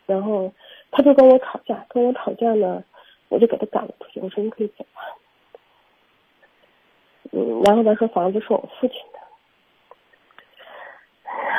[0.08, 0.54] 然后
[0.92, 2.84] 他就跟我吵架，跟我吵架呢，
[3.28, 4.20] 我就给他赶了出去。
[4.22, 5.02] 我说：“你可以走了。”
[7.34, 9.20] 嗯，然后他说房子是我父亲的。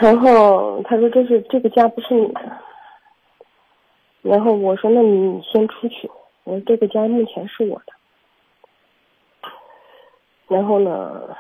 [0.00, 2.40] 然后他说：“这是这个家不是你的。”
[4.22, 6.10] 然后我说：“那你你先出去。”
[6.44, 7.92] 我说：“这个家目前是我的。”
[10.48, 11.36] 然后呢，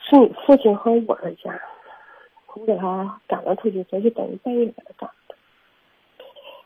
[0.00, 1.60] 是你父亲和我的家，
[2.54, 5.34] 我给他赶了出去，所以等于半夜给他赶的。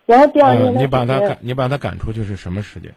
[0.06, 2.94] 然后第二天，你把他赶，你把他赶出去是什么时间？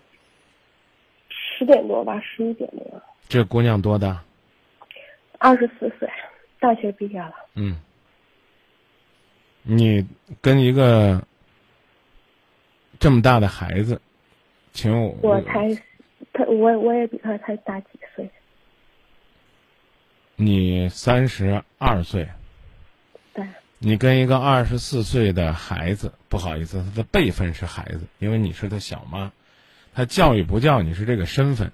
[1.30, 3.02] 十点多吧，十一点多。
[3.28, 4.24] 这姑娘多大？
[5.38, 6.10] 二十四岁，
[6.60, 7.34] 大学毕业了。
[7.56, 7.80] 嗯。
[9.62, 10.08] 你
[10.42, 11.22] 跟一个
[12.98, 14.02] 这么大的孩子，
[14.72, 15.14] 请我。
[15.22, 15.68] 我才。
[16.40, 18.30] 他我我也比他才大几岁。
[20.38, 22.30] 你三十二岁。
[23.34, 23.46] 对。
[23.78, 29.34] 你跟一个二十四岁的孩子，不好意思，他的辈分是孩子，因为你是他小妈，
[29.94, 31.74] 他教育不叫你是这个身份，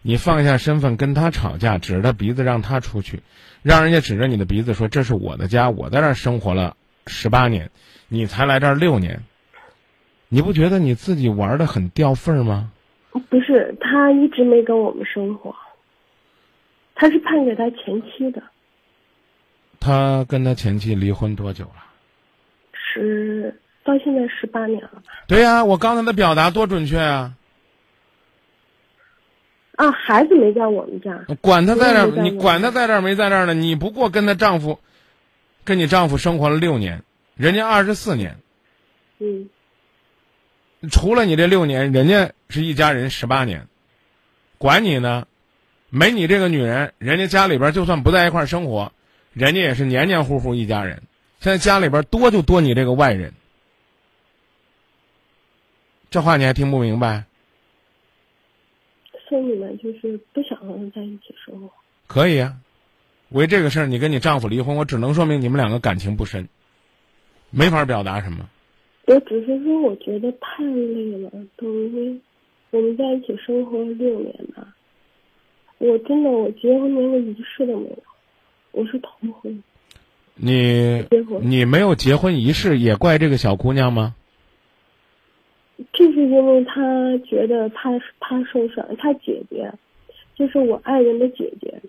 [0.00, 3.24] 你放下身份跟他吵架，指着他鼻子让他出去，
[3.62, 6.76] 让人家指着你的鼻子说这是我的家，我在这儿生活了
[7.08, 7.72] 十八年，
[8.06, 9.24] 你才来这儿六年，
[10.28, 12.70] 你不觉得你自己玩的很掉份儿吗？
[13.20, 15.54] 不是，他一直没跟我们生活。
[16.94, 18.42] 他是判给他前妻的。
[19.80, 21.84] 他跟他前妻离婚多久了？
[22.72, 25.02] 十到现在十八年了吧？
[25.26, 27.34] 对呀、我刚才的表达多准确啊！
[29.76, 33.54] 啊，孩子没在我们家，管他在这儿，你管他在这儿没在这儿呢？
[33.54, 34.78] 你不过跟她丈夫，
[35.64, 37.02] 跟你丈夫生活了六年，
[37.36, 38.38] 人家二十四年，
[39.18, 39.48] 嗯，
[40.90, 43.66] 除了你这六年，人家是一家人十八年，
[44.58, 45.26] 管你呢，
[45.90, 48.92] 没你这个女人，人家家里边就算不在一块儿生活，
[49.32, 51.02] 人家也是黏黏糊糊一家人。
[51.40, 53.32] 现在家里边多就多你这个外人，
[56.10, 57.24] 这话你还听不明白？
[59.28, 61.70] 所以呢，就是不想和他在一起生活。
[62.06, 62.56] 可以啊，
[63.30, 66.48] 为这个事儿你跟你丈夫离婚，我只能说明你们两个感情不深，
[67.50, 68.48] 没法表达什么。
[69.06, 72.20] 我只是说，我觉得太累了，等于
[72.70, 74.74] 我们在一起生活了六年吧，
[75.78, 77.98] 我真的我结婚连个仪式都没有，
[78.72, 79.10] 我是头
[79.40, 79.62] 婚。
[80.36, 81.04] 你
[81.42, 84.16] 你没有结婚仪式，也怪这个小姑娘吗？
[85.92, 89.70] 就是因为他觉得她她受伤，他姐姐，
[90.34, 91.80] 就是我爱人的姐姐，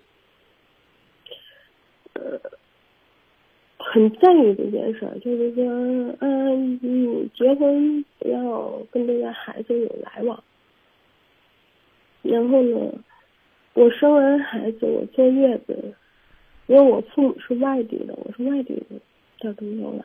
[2.12, 2.40] 呃，
[3.88, 5.64] 很在意这件事儿，就是说，
[6.20, 10.42] 嗯、你结婚不要跟这个孩子有来往。
[12.22, 12.92] 然后呢，
[13.74, 15.94] 我生完孩子，我坐月子，
[16.66, 18.96] 因为我父母是外地的，我是外地的，
[19.38, 20.04] 他都没有来。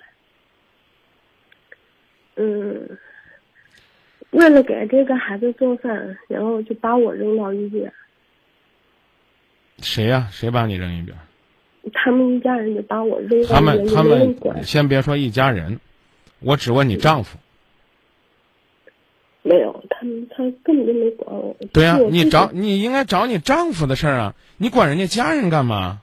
[2.35, 2.97] 嗯，
[4.29, 7.91] 为了给这个孩子做饭，然后就把我扔到一边，
[9.79, 11.17] 谁呀、谁把你扔一边？
[11.93, 15.79] 他们一家人就把我他们他没人管们，先别说一家人，
[16.39, 17.37] 我只问你丈夫。
[19.43, 21.55] 没有，他们他根本就没管我。
[21.73, 26.01] 对呀、你找你应该找你丈夫的事儿啊，你管人家家人干嘛？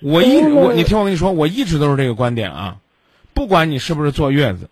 [0.00, 2.76] 我一嗯我你听我跟你说，我一直都是这个观点啊，
[3.34, 4.70] 不管你是不是坐月子，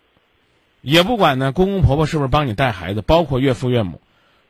[0.81, 4.01] 也不管呢公公婆婆是不是帮你带孩子，包括岳父岳母，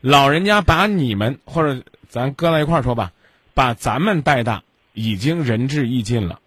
[0.02, 3.12] 老人家把你们或者咱搁在一块儿说吧，
[3.54, 4.64] 把咱们带大，
[4.98, 6.40] 已经仁至义尽了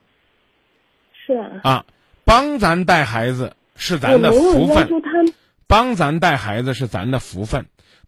[1.27, 1.85] 是啊，啊，
[2.25, 4.89] 帮咱带孩子是咱的福分。
[5.69, 7.67] 帮咱带孩子是咱的福分，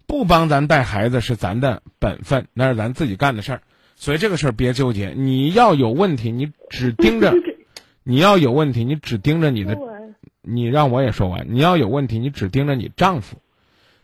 [0.09, 3.62] 不帮咱带孩子是咱的本分，那是咱自己干的事儿。
[3.94, 7.31] 所以这个事儿别纠结，你要有问题，你只盯着；
[8.02, 9.78] 你要有问题，你只盯着你的。
[10.40, 13.36] 你让我也说完，你要有问题，你只盯着你丈夫，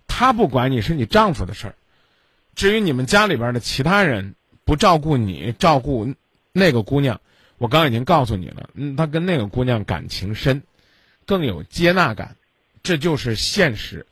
[0.07, 1.75] 他不管你是你丈夫的事儿。
[2.55, 6.15] 至于你们家里边的其他人不照顾你，照顾
[6.53, 7.21] 那个姑娘，
[7.59, 10.63] 我刚已经告诉你了，嗯，他跟那个姑娘感情深，
[11.27, 12.37] 更有接纳感。
[12.83, 14.07] 这就是现实。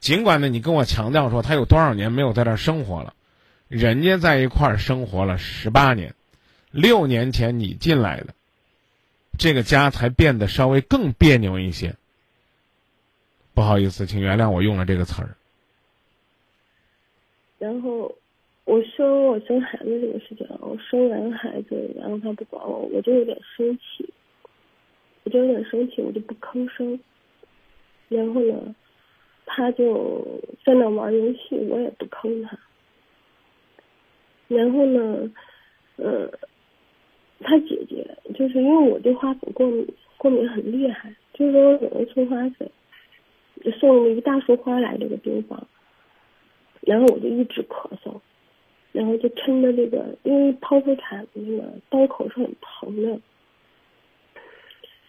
[0.00, 3.14] 尽管呢，你跟我强调说他有多少年没有在这儿生活了，
[3.68, 6.14] 人家在一块儿生活了十八年，
[6.70, 8.34] 六年前你进来的，
[9.38, 11.96] 这个家才变得稍微更别扭一些。
[13.54, 15.36] 不好意思，请原谅我用了这个词儿。
[17.58, 18.14] 然后
[18.64, 24.08] 我生我生孩子这个事情，我生完孩子，然后他不管我，我就有点生气，
[25.22, 26.98] 我就有点生气，我就不吭声。
[28.08, 28.74] 然后呢，
[29.44, 30.26] 他就
[30.64, 32.58] 在那玩游戏，我也不吭他。
[34.48, 35.30] 然后呢，
[35.96, 36.30] 呃，
[37.40, 39.86] 他姐姐就是因为我对花粉过敏，
[40.16, 42.70] 过敏很厉害，就是说我有人送花粉，
[43.62, 45.66] 就送了一大束花来这个病房，
[46.80, 48.20] 然后我就一直咳嗽，
[48.94, 53.18] 然后就撑着这个，因为剖腹产那个刀口是很疼的，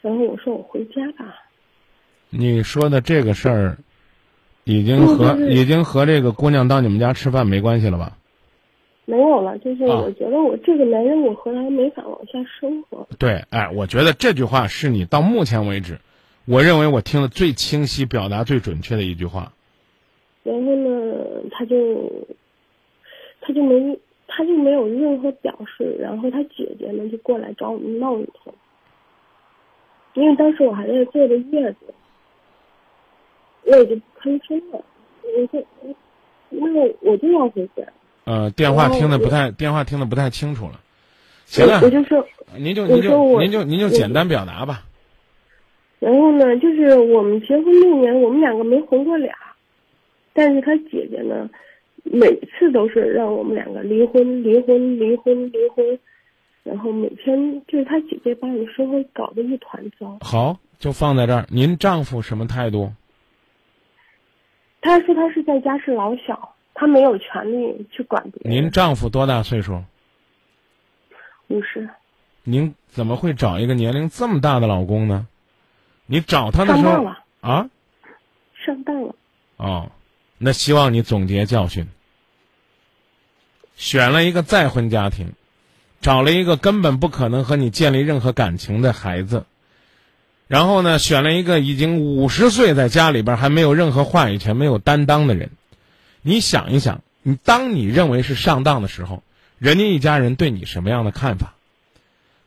[0.01, 1.35] 然后我说我回家吧，
[2.31, 3.77] 你说的这个事儿，
[4.63, 8.17] 已经和嗯就是已经和这个姑娘到你们家吃饭没关系了吧？
[9.05, 15.99] 没有了，就是啊我觉得我这个男人我和他没法往下生活，对，哎，我觉得这句话是你到目前为止，
[16.45, 19.53] 我认为我听的最清晰、表达最准确的一句话。
[20.41, 21.15] 然后呢，
[21.51, 22.11] 他就
[23.47, 28.51] 他就没他就没有任何表示，然后他姐姐呢就过来找我们闹一通，
[30.15, 31.93] 因为当时我还在坐着月子，
[33.65, 34.83] 我也就不吭声了，
[35.37, 35.63] 我就
[36.49, 37.83] 那我就要回家，
[38.23, 40.81] 呃，电话听的不太，电话听的不太清楚了。
[41.45, 42.25] 行了我，就说，
[42.57, 44.81] 您就您就您就您就简单表达吧。
[45.99, 49.35] 然后呢，就是我们结婚六年，我们两个没红过俩，
[50.33, 51.47] 但是他姐姐呢，
[52.05, 55.99] 每次都是让我们两个离婚、离婚、离婚、离婚，
[56.63, 60.17] 然后每天就是他姐姐把我们生活搞得一团糟。
[60.21, 61.45] 好，就放在这儿。
[61.49, 62.93] 您丈夫什么态度？
[64.81, 68.63] 他说他是在家是老小，他没有权利去管别人。
[68.63, 69.83] 您丈夫多大岁数？
[71.47, 71.89] 五十，
[72.43, 75.27] 您怎么会找一个年龄这么大的老公呢？
[76.05, 77.69] 你找他的时候上当了，啊？
[78.53, 79.15] 上当了。
[79.57, 79.91] 哦，
[80.37, 81.87] 那希望你总结教训。
[83.77, 85.33] 选了一个再婚家庭，
[86.01, 89.45] 找了一个根本不可能和你建立任何感情的孩子，
[90.47, 95.51] 然后呢，选了一个已经五十岁在家里边还没有任何话语权、没有担当的人。
[96.21, 99.23] 你想一想，你当你认为是上当的时候，
[99.57, 101.55] 人家一家人对你什么样的看法？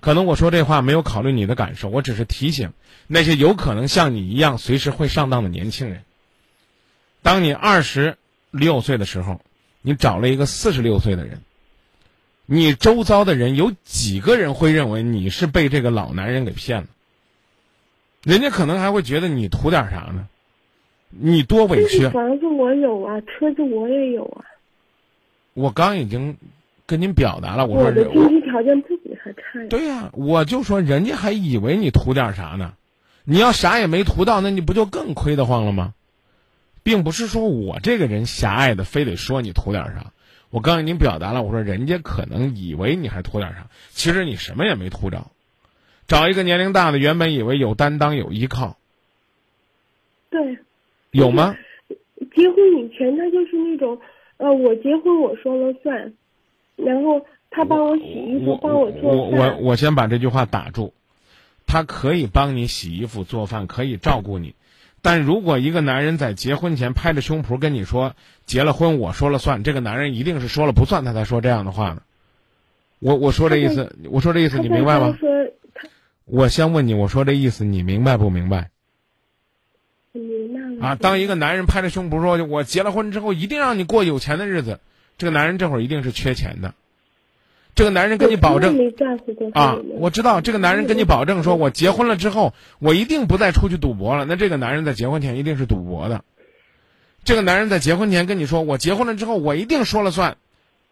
[0.01, 2.73] 可能我说这话没有考虑你的感受，我只是提醒
[3.07, 6.05] 那些有可能像你一样随时会上当的年轻人。
[7.23, 8.17] 当你二十
[8.51, 9.41] 六岁的时候，
[9.83, 11.41] 你找了一个四十六岁的人，
[12.47, 16.89] 你周遭的人有几个人会认为你是被这个老男人给骗了？
[18.23, 20.27] 人家可能还会觉得你图点啥呢？
[21.11, 22.11] 你多委屈这！
[22.11, 24.45] 房子我有啊，车子我也有啊，
[25.55, 26.37] 我刚已经
[26.85, 29.67] 跟您表达了，我我的说人经济条件不比他差呀。
[29.71, 32.75] 对呀、我就说人家还以为你图点啥呢？
[33.25, 35.95] 你要啥也没图到，那你不就更亏得慌了吗？
[36.89, 40.11] 并不是说我这个人狭隘的，非得说你图点啥。
[40.49, 45.27] 我刚才已经表达了，我说人家可能以为你还图点啥，其实你什么也没图着。
[46.07, 48.79] 找一个年龄大的，原本以为有担当、有依靠，
[50.31, 50.57] 对，
[51.11, 51.55] 有吗？
[52.35, 54.01] 结婚以前他就是那种，
[54.39, 56.15] 呃，我结婚我说了算，
[56.77, 59.59] 然后他帮我洗衣服，帮我我做饭。
[59.59, 60.95] 我我先把这句话打住。
[61.67, 64.55] 他可以帮你洗衣服、做饭，可以照顾你，
[65.01, 68.17] 但如果一个男人在结婚前拍着胸脯跟你说
[68.47, 72.03] 结了婚我说了算，这个男人一定是说了不算，他才说这样的话呢。
[72.99, 75.17] 我我说这意思，我说这意思你明白吗？
[75.21, 75.29] 说
[76.25, 78.71] 我先问你，我说这意思你明白不明白？
[80.13, 84.81] 明白了啊，当一个男人拍着胸脯说我结了婚之后一定让你过有钱的日子，
[85.17, 86.75] 这个男人这会儿一定是缺钱的。
[87.79, 88.77] 这个男人跟你保证
[89.53, 94.25] 啊我知道这个男人跟你保证说，我结婚了之后，我一定不再出去赌博了。
[94.25, 96.25] 那这个男人在结婚前一定是赌博的。
[97.23, 100.39] 这个男人在结婚前跟你说，我结婚了之后，我一定说了算，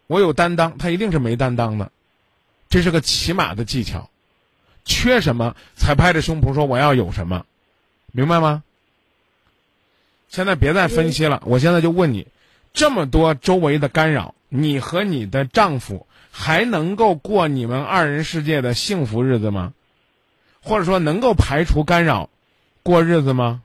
[0.07, 1.91] 我有担当，他一定是没担当的。
[2.69, 4.09] 这是个起码的技巧，
[4.85, 7.45] 缺什么才拍着胸脯说我要有什么，
[8.13, 8.63] 明白吗？
[10.29, 12.27] 现在别再分析了，我现在就问你，
[12.71, 16.07] 这么多周围的干扰，你和你的丈夫
[16.39, 19.73] 还能够过你们二人世界的幸福日子吗？
[20.61, 22.29] 或者说能够排除干扰，
[22.83, 23.63] 过日子吗？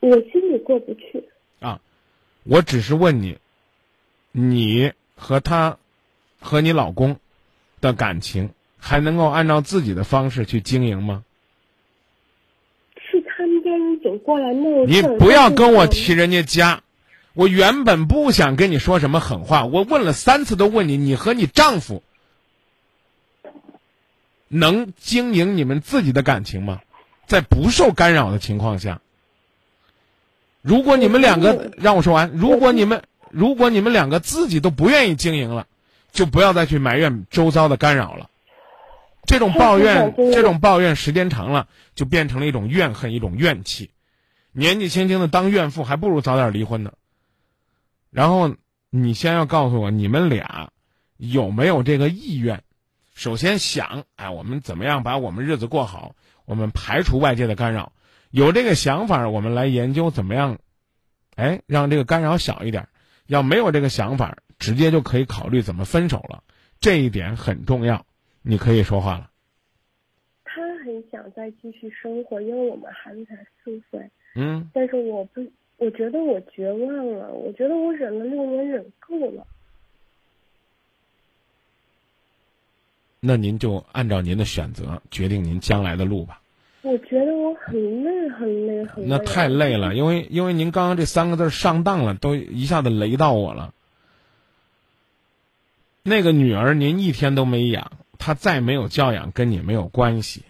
[0.00, 1.22] 我心里过不去。
[1.60, 1.80] 啊，
[2.44, 3.36] 我只是问你，
[4.32, 5.76] 你和他，
[6.40, 7.18] 和你老公
[7.82, 11.24] 的感情还能够按照自己的方式去经营吗？
[12.96, 16.82] 是他们家人总过来闹你不要跟我提人家家，
[17.34, 22.02] 我原本不想跟你说什么狠话，我问了三次都问你，你和你丈夫
[24.48, 26.80] 能经营你们自己的感情吗？
[27.26, 29.00] 在不受干扰的情况下，
[30.62, 35.68] 如果你们两个让我说完，如果你们如果你们两个自己都不愿意经营了，
[36.10, 38.28] 就不要再去埋怨周遭的干扰了。
[39.24, 43.90] 这种抱怨，这种抱怨时间长了，就变成了一种怨恨，一种怨气。
[44.50, 46.92] 年纪轻轻的当怨妇，还不如早点离婚呢。
[48.10, 48.54] 然后
[48.90, 50.70] 你先要告诉我，你们俩
[51.16, 52.62] 有没有这个意愿？
[53.14, 56.14] 首先想，哎，我们怎么样把我们日子过好？
[56.44, 57.92] 我们排除外界的干扰，
[58.30, 60.58] 有这个想法，我们来研究怎么样，
[61.36, 62.88] 哎，让这个干扰小一点。
[63.26, 66.42] 要没有这个想法，直接就可以考虑怎么分手了。
[66.80, 68.04] 这一点很重要，
[68.42, 69.30] 你可以说话了。
[70.44, 74.10] 他很想再继续生活，因为我们孩子才四岁。
[74.34, 75.40] 嗯，但是我不，
[75.80, 79.46] 我觉得我绝望了，我觉得我忍了六年，忍够了。
[83.18, 86.42] 那您就按照您的选择决定您将来的路吧。
[86.82, 89.08] 我觉得我很累，很累，很累。
[89.08, 93.72] 那太累了，因为因为您刚刚这三个字儿上当了，都一下子雷到我了。
[96.02, 100.42] 那个女儿您一天都没养，她再没有教养跟你没有关系，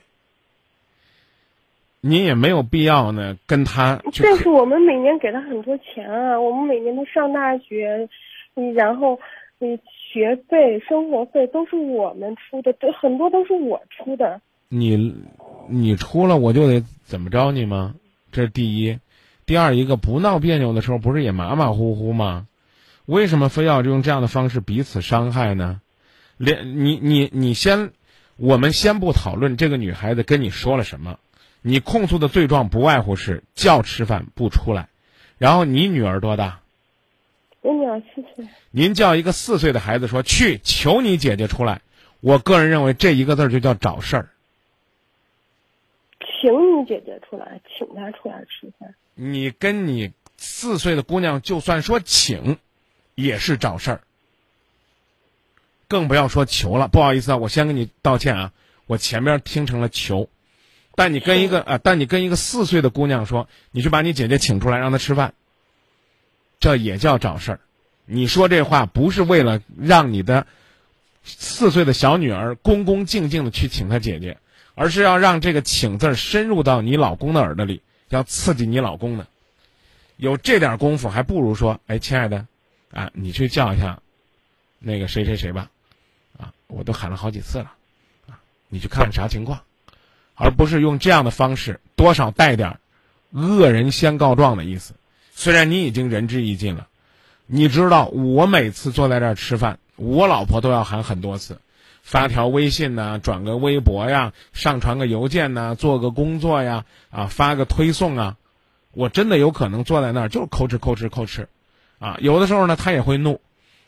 [2.01, 8.09] 您也没有必要呢跟她去但是我们每年给他很多钱啊，我们每年都上大学，
[8.55, 9.21] 嗯，然后
[9.59, 9.79] 嗯，
[10.13, 14.41] 学费、生活费都是我们出的，这，很多都是我出的。
[14.69, 15.15] 你
[15.69, 17.95] 你出了我就得怎么着你吗？
[18.33, 18.99] 这是第一，
[19.45, 22.47] 第二一个不闹别扭的时候不是也马马虎虎吗？
[23.07, 25.81] 为什么非要用这样的方式彼此伤害呢？
[26.39, 27.91] 连你你你先，
[28.37, 31.19] 我们先不讨论这个女孩子跟你说了什么，
[31.62, 34.89] 你控诉的罪状不外乎是叫吃饭不出来，
[35.39, 36.61] 然后你女儿多大？
[37.62, 41.82] 我女儿四岁，您叫一个四岁的孩子说去求你姐姐出来，
[42.20, 44.31] 我个人认为这一个字儿就叫找事儿。
[46.20, 48.95] 请你姐姐出来，请她出来吃饭。
[49.15, 52.57] 你跟你四岁的姑娘就算说请，
[53.15, 54.01] 也是找事儿。
[55.87, 58.53] 更不要说求了，不好意思啊，我先跟你道歉啊，
[58.87, 60.31] 我前边听成了求。
[60.95, 65.35] 但你跟一个啊，但你跟一个四岁的姑娘说，你去把你姐姐请出来让她吃饭，
[66.59, 67.61] 这也叫找事儿。
[68.05, 70.47] 你说这话不是为了让你的
[71.23, 74.37] 四岁的小女儿恭恭敬敬的去请她姐姐，
[74.75, 79.27] 而是要让这个“请”字深入到你老公的耳朵里，要刺激你老公的。
[80.17, 82.47] 有这点功夫，还不如说：“哎，亲爱的，
[82.91, 84.03] 啊，你去叫一下
[84.79, 85.71] 那个谁谁谁吧，
[86.37, 87.73] 啊，我都喊了好几次了，
[88.29, 89.62] 啊，你去看看啥情况。”
[90.41, 92.79] 而不是用这样的方式，多少带点
[93.31, 94.95] 恶人先告状的意思。
[95.33, 96.89] 虽然你已经仁至义尽了，
[97.47, 101.61] 你知道我每次坐在这儿吃饭，我老婆都要喊很多次，
[102.03, 108.37] 发条微信呐，转个微博呀，上传个邮件呐，做个工作呀，啊，发个推送啊，
[108.93, 111.45] 我真的有可能坐在那儿就是抠哧抠哧抠哧，
[111.99, 113.43] 啊，有的时候呢他也会怒，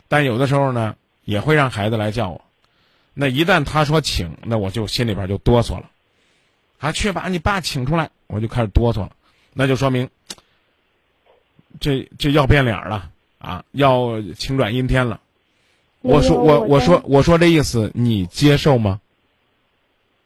[0.07, 2.41] 但有的时候呢也会让孩子来叫我。
[3.15, 5.89] 那一旦他说请，那我就心里边就哆嗦了。
[6.83, 9.11] 啊，去把你爸请出来，我就开始哆嗦了，
[9.53, 10.09] 那就说明
[11.79, 15.21] 这这要变脸了啊，要晴转阴天了。
[16.01, 18.99] 我说我我说我说这意思，你接受吗？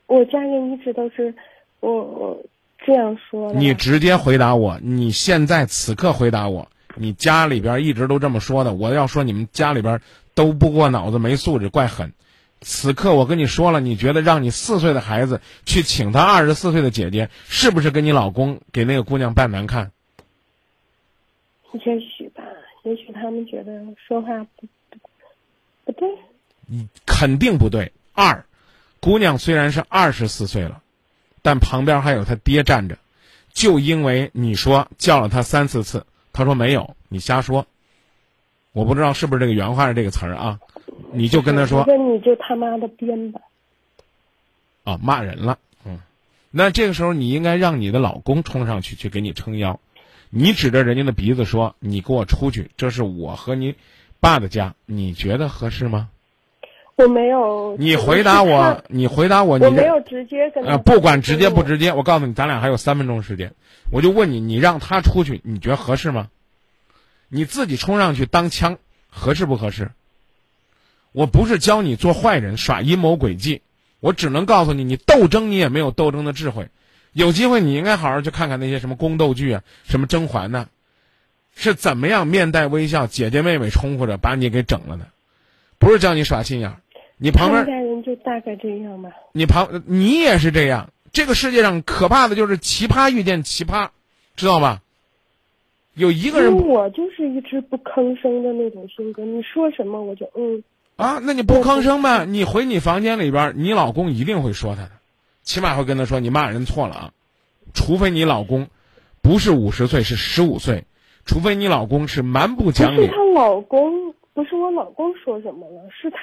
[0.07, 1.31] 我家人一直都是
[1.79, 2.43] 我我
[2.83, 3.53] 这样说。
[3.53, 8.73] 你直接回答我，你现在此刻回答我，你家里边一直都这么说的。
[8.73, 10.01] 我要说你们家里边
[10.33, 12.13] 都不过脑子没素质，怪狠。
[12.61, 19.91] 此刻我跟你说了，你觉得让你四岁的孩子去请他二十四岁的姐姐，是不是跟你老公给那个姑娘扮难看？
[21.73, 22.43] 也许吧，
[22.83, 23.71] 也许他们觉得
[24.07, 24.97] 说话不不
[25.85, 26.09] 不对。
[26.65, 27.91] 你肯定不对。
[28.13, 28.45] 二，
[28.99, 30.81] 姑娘虽然是二十四岁了，
[31.43, 32.97] 但旁边还有他爹站着，
[33.53, 37.67] 就因为你说叫了他三四次，他说没有，你瞎说。
[38.71, 40.59] 我不知道是不是这个原话是这个词儿啊。
[41.11, 43.41] 你就跟他说，那你就他妈的编吧。
[44.83, 45.99] 啊，骂人了，嗯，
[46.51, 49.79] 那这个时候你应该让你的老公冲上去去给你撑腰，
[50.29, 53.75] 你指着人家的鼻子说：“你给我出去，这是我和你
[54.19, 56.09] 爸的家，你觉得合适吗？”
[56.97, 57.75] 我没有。
[57.77, 60.63] 你回答我，你回答我，你没有直接跟。
[60.63, 63.53] 呃，不管直接不直接，我告诉你，咱俩还有三分钟时间，
[63.91, 66.29] 我就问你，你让他出去，你觉得合适吗？
[67.29, 68.79] 你自己冲上去当枪，
[69.09, 69.91] 合适不合适？
[71.17, 73.63] 我不是教你做坏人耍阴谋诡计，
[74.01, 76.67] 我只能告诉你，你斗争你也没有斗争的智慧。
[77.11, 80.69] 有机会你应该好好去看看那些什么宫斗剧啊，什么甄嬛呢，
[81.55, 85.07] 是怎么样面带微笑，姐姐妹妹冲呼着把你给整了的，
[85.79, 86.77] 不是教你耍心眼儿。
[87.17, 89.09] 你旁边家人就大概这样吧。
[89.31, 90.91] 你旁你也是这样。
[91.11, 93.89] 这个世界上可怕的就是奇葩遇见奇葩，
[94.35, 94.83] 知道吧？
[95.95, 100.63] 有一个人，我就是一直不吭声的那种性格，你说什么我就嗯。
[100.97, 102.25] 啊，那你不吭声呗？
[102.25, 104.91] 你回你房间里边，你老公一定会说他的，
[105.43, 107.13] 起码会跟他说你骂人错了啊。
[107.73, 108.67] 除非你老公
[109.21, 110.85] 不是五十岁，是十五岁，
[111.23, 112.97] 除非你老公是蛮不讲理。
[112.97, 116.17] 不是她老公，不是我老公说什么了，是他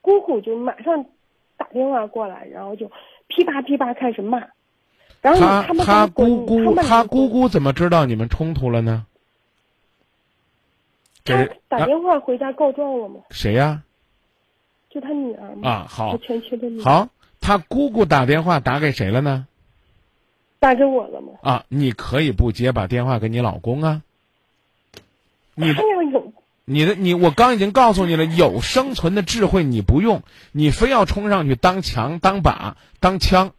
[0.00, 1.04] 姑姑就马上
[1.56, 2.90] 打电话过来，然后就
[3.28, 4.42] 噼啪噼啪开始骂。
[5.22, 9.06] 然后他他姑姑他姑姑怎么知道你们冲突了呢？
[11.24, 13.20] 他打电话回家告状了吗？
[13.30, 13.82] 谁呀？
[14.98, 16.82] 就他女儿嘛啊，好，前妻的女儿。
[16.82, 17.08] 好，
[17.40, 19.46] 他姑姑打电话打给谁了呢？
[20.58, 21.34] 打给我了吗？
[21.40, 24.02] 啊，你可以不接，把电话给你老公啊。
[25.54, 26.32] 你他要有
[26.64, 33.52] 你的你，我刚已经告诉你了，有生存的智慧你不用，你非要冲上去当墙、当靶、当枪，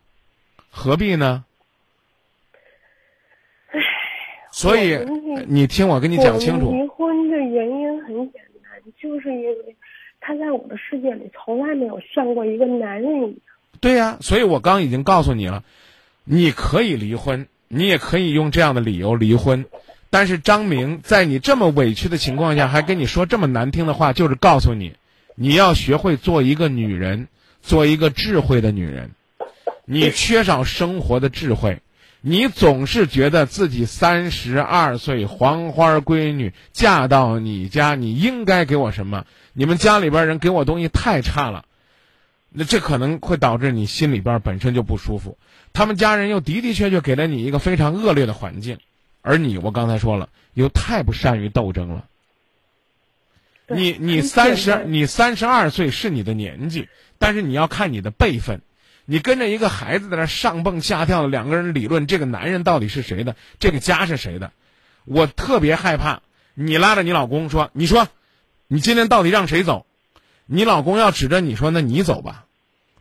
[0.70, 1.46] 何必呢？
[3.72, 3.80] 唉，
[4.52, 5.00] 所以
[5.48, 6.72] 你听我跟你讲清楚。
[6.72, 9.76] 离婚的原因很简单，就是因为。
[10.30, 13.34] 他在我的世界里从来没有像过一个男人一样。
[13.80, 15.64] 对呀，所以我刚已经告诉你了，
[16.24, 19.66] 你可以离婚，你也可以用这样的理由离婚。
[20.12, 24.94] 但是张明在你这么委屈的情况下，还跟你说这么难听的话，就是告诉你，
[25.34, 27.28] 你要学会做一个女人，
[27.64, 29.10] 做一个智慧的女人。
[29.86, 31.80] 你缺少生活的智慧，
[32.22, 39.26] 你总是觉得自己三十二岁黄花闺女嫁到你家，你应该给我什么？
[39.54, 41.64] 你们家里边人给我东西太差了，
[42.50, 45.38] 那这可能会导致你心里边本身就不舒服。
[45.72, 48.80] 他们家人又的的确确给了你一个非常恶劣的环境，
[49.22, 52.06] 而你，我刚才说了，又太不善于斗争了。
[53.68, 58.62] 你你三十你三十二岁是你的年纪，但是你要看你的辈分。
[59.12, 64.52] 你跟着一个孩子在那上蹦下跳的，两个人理论这个男人到底是谁的，这个家是谁的？
[65.04, 66.22] 我特别害怕
[66.54, 68.08] 你拉着你老公说：“你说，
[68.68, 69.88] 你今天到底让谁走？”
[70.46, 72.46] 你老公要指着你说：“那你走吧。”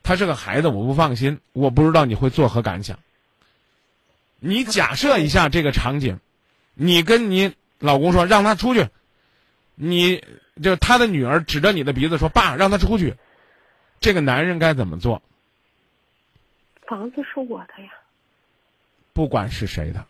[0.03, 2.99] 他是个孩子，我不放心，我不知道你会作何感想。
[4.41, 6.21] 你假设一下这个场景，
[6.73, 8.89] 你跟你老公说让他出去，
[9.75, 10.25] 你
[10.63, 13.17] 就他的女儿指着你的鼻子说：“爸，让他出去。”
[14.01, 15.21] 这个男人该怎么做？
[16.89, 17.91] 房子是我的呀，
[19.13, 20.07] 不管是谁的，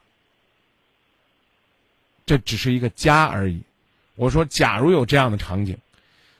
[2.24, 3.60] 这只是一个家而已。
[4.14, 5.76] 我说，假如有这样的场景，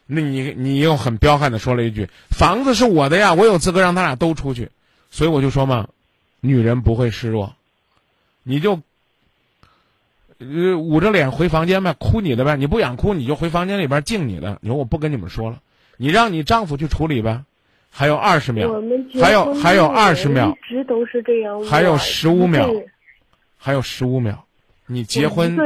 [0.06, 4.70] 那你你又很彪悍的说了一句：“房子是我的呀，我有资格让他俩都出去。”
[5.10, 5.88] 所以我就说嘛，
[6.40, 7.56] 女人不会示弱，
[8.44, 8.80] 你就
[10.38, 12.56] 呃捂着脸回房间呗，哭你的呗。
[12.56, 14.58] 你不想哭，你就回房间里边静你的。
[14.60, 15.60] 你说我不跟你们说了，
[15.96, 17.42] 你让你丈夫去处理呗。
[17.90, 18.80] 还有二十秒，
[19.20, 21.64] 还有还有二十秒，一直都是这样。
[21.64, 22.70] 还有十五秒，
[23.56, 24.44] 还有十五秒，
[24.86, 25.56] 你结婚，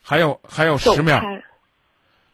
[0.00, 1.20] 还有还有十秒，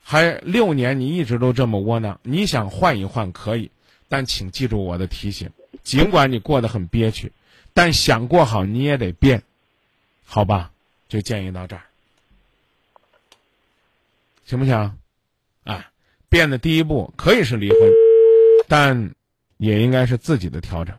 [0.03, 2.21] 还六年，你一直都这么窝囊。
[2.23, 3.71] 你想换一换可以，
[4.09, 5.49] 但请记住我的提醒，
[5.83, 7.33] 尽管你过得很憋屈，
[7.73, 9.43] 但想过好你也得变，
[10.27, 10.71] 好吧？
[11.09, 11.83] 就建议到这儿，
[14.45, 14.99] 行不行？
[15.65, 15.91] 啊，
[16.29, 17.79] 变的第一步可以是离婚。
[18.75, 19.13] 但
[19.59, 20.97] 也应该是自己的调整。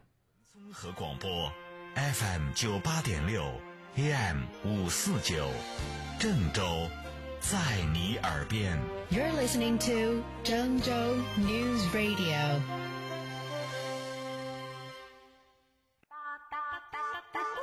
[0.53, 1.51] 综合广播
[1.95, 3.43] ，FM 九八点六
[3.95, 5.49] ，AM 五四九，
[6.19, 6.87] 郑州，
[7.39, 7.57] 在
[7.91, 8.79] 你耳边。
[9.09, 10.91] You're listening to 郑州
[11.39, 12.92] News Radio。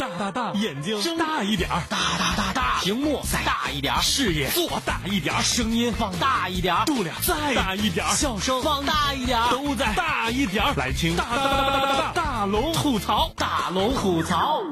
[0.00, 11.14] 大大大，眼睛睁大一点儿，大大大大，屏幕再大一点儿，视野做大一点儿，声音放大一点儿，度量再大一点儿，笑声放大一点儿，都在大一点儿，来听。
[11.16, 14.62] 大大大大大大龙吐槽，大龙吐槽。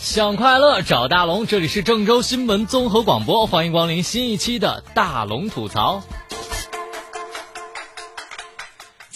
[0.00, 6.02] 想快乐找大龙，这里是郑州新闻综合广播，欢迎光临新一期的大龙吐槽。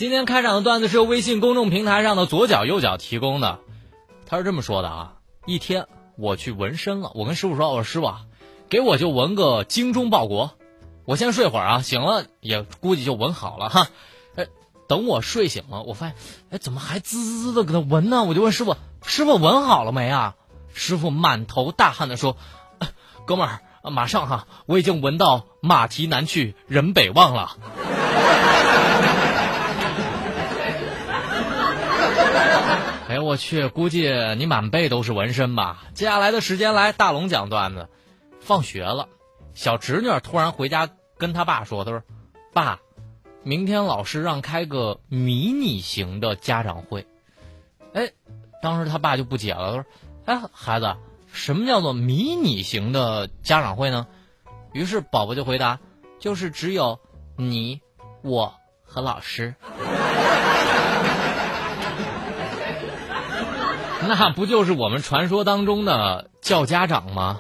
[0.00, 3.58] 今天开场的段子是由微信公众平台上的左脚右脚提供的，
[4.24, 5.12] 他是这么说的啊：
[5.44, 8.14] 一天我去纹身了，我跟师傅说，我说师傅，
[8.70, 10.52] 给我就纹个精忠报国，
[11.04, 13.88] 我先睡会儿啊，醒了也估计就纹好了哈。
[14.36, 14.46] 哎，
[14.88, 16.16] 等我睡醒了，我发现，
[16.52, 18.24] 哎，怎么还滋滋滋的搁那纹呢？
[18.24, 20.34] 我就问师傅，师傅纹好了没啊？
[20.72, 22.38] 师傅满头大汗的说，
[23.26, 23.60] 哥们儿，
[23.90, 27.58] 马上哈，我已经纹到马蹄南去人北望了。
[33.08, 33.68] 哎呦我去！
[33.68, 35.84] 估计你满背都是纹身吧？
[35.94, 37.88] 接下来的时间来大龙讲段子。
[38.40, 39.08] 放学了，
[39.54, 42.02] 小侄女突然回家跟他爸说：“他说，
[42.52, 42.80] 爸，
[43.44, 47.06] 明天老师让开个迷你型的家长会。”
[47.94, 48.10] 哎，
[48.60, 49.84] 当时他爸就不解了，
[50.26, 50.96] 他说：“哎，孩子，
[51.32, 54.08] 什么叫做迷你型的家长会呢？”
[54.74, 55.78] 于是宝宝就回答
[56.18, 56.98] ：“就是只有
[57.36, 57.80] 你、
[58.22, 58.52] 我
[58.82, 59.54] 和老师。”
[64.10, 67.38] 那不就是我们传说当中的叫家长吗？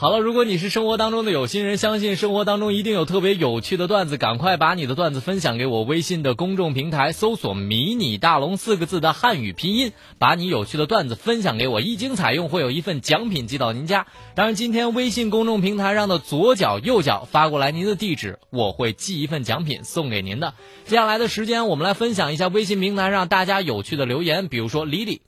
[0.00, 5.82] 好了，如果你是生活当中的有心人，相信生活当中一定有特别有趣的段子，赶快把你的段子分享给我。
[5.82, 14.06] 微信的公众平台搜索“迷你大龙”四个字的汉语拼音，把你有趣的段子分享给我，一经采用会有一份奖品寄到您家。
[14.34, 20.54] 当然，今天微信公众平台上的左脚右脚发过来您的地址，我会寄一份奖品送给您的。
[20.86, 25.20] 接下来的时间，我们来分享一下微信平台上大家有趣的留言，比如说李李，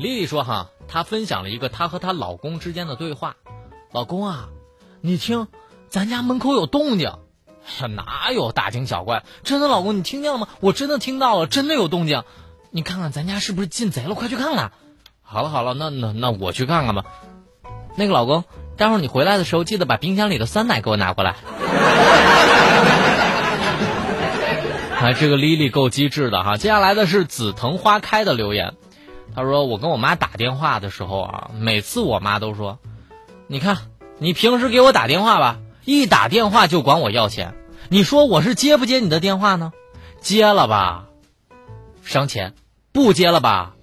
[0.00, 0.70] 李李说哈。
[0.88, 3.36] 她分享了一个她和她老公之间的对话
[3.92, 4.48] ：“老公啊，
[5.00, 5.48] 你听，
[5.88, 7.12] 咱家门口有动静。
[7.68, 9.24] ”“哎呀，哪有大惊小怪？
[9.44, 10.48] 真的，老公，你听见了吗？
[10.60, 12.24] 我真的听到了，真的有动静。
[12.70, 14.14] 你看看咱家是不是进贼了？
[14.14, 14.72] 快去看看。
[15.22, 17.04] ”“好了好了，那那那我去看看吧。
[17.94, 18.44] ”“那个老公，
[18.76, 21.36] 待会儿你回来的时候记得把冰箱里的酸奶给我拿过来。
[24.98, 26.56] ”啊，这个丽丽够机智的哈。
[26.56, 28.74] 接下来的是紫藤花开的留言。
[29.38, 32.80] 他说：“我跟我妈打电话的时候啊，每次我妈都说，
[33.46, 33.78] 你看
[34.18, 37.54] 你平时给我打电话吧，一打电话就管我要钱。
[37.88, 39.72] 你说我是接不接你的电话呢？
[40.20, 41.04] 接了吧，
[42.02, 42.50] 伤钱；
[42.90, 43.76] 不接了吧，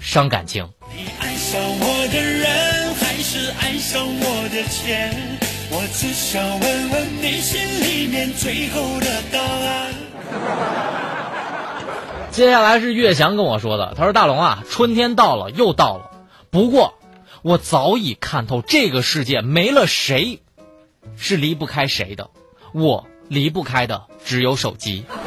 [0.00, 5.14] 伤感情。”你爱上我的人，还是爱上我的钱？
[5.70, 9.94] 我只想问问你心里面最后的答案。
[12.38, 16.12] 接下来是岳翔跟我说的，他说：“大龙啊，春天到了，又到了。
[16.50, 16.94] 不过，
[17.42, 20.40] 我早已看透，这个世界没了谁，
[21.16, 22.30] 是离不开谁的。
[22.72, 25.04] 我离不开的只有手机。”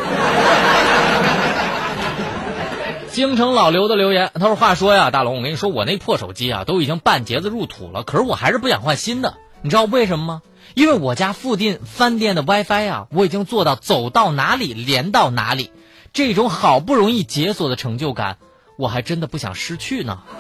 [3.12, 9.34] 京城老刘的留言，他说：“话说呀，大龙，我跟你说，我那破手机啊，都已经半截子入土了，可是我还是不想换新的。
[9.62, 10.42] 你知道为什么吗？
[10.76, 15.72] 因为我家附近饭店的 WiFi 啊，我已经做到走到哪里连到哪里。”
[16.14, 18.38] 这种好不容易解锁的成就感，
[18.78, 20.24] 我还真的不想失去呢。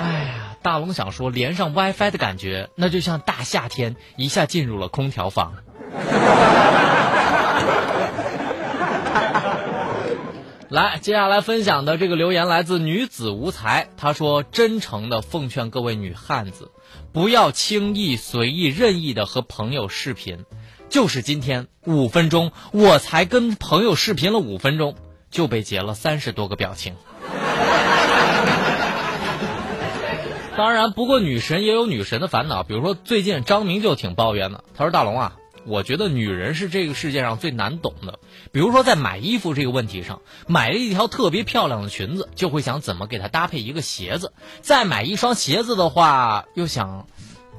[0.00, 5.54] 哎呀，大龙想说，连上 WiFi 的感觉，那就像大夏天一下进入了空调房。
[10.68, 16.70] 来，接下来分享的这个留言来自女子无才，她说：“真诚的奉劝各位女汉子，
[17.12, 20.44] 不要轻易随意任意的和朋友视频。”
[20.90, 24.96] 就是今天五分钟，我才跟朋友视频了五分钟，
[25.30, 26.96] 就被截了三十多个表情。
[30.58, 38.18] 当然，不过女神也有女神的烦恼，比如说最近张明就挺抱怨的，他说：“大龙啊，我觉得女人是这个世界上最难懂的。
[38.50, 47.06] 比如说在买衣服这个问题上，买了一条特别漂亮的裙子，就会想怎么给它搭配一个鞋子；再买一双鞋子的话，又想。”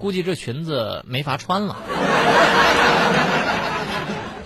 [0.01, 1.75] 估计这裙子没法穿了。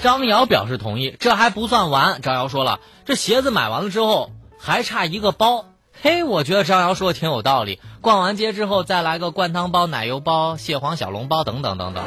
[0.03, 2.22] 张瑶表示同意，这还不算完。
[2.22, 5.68] 张瑶说了，这鞋子买完了之后还差一个包。
[6.02, 7.80] 嘿，我觉得张瑶说的挺有道理。
[8.02, 12.03] 逛完街之后再来个灌汤包、奶油包、蟹黄小笼包等等等等。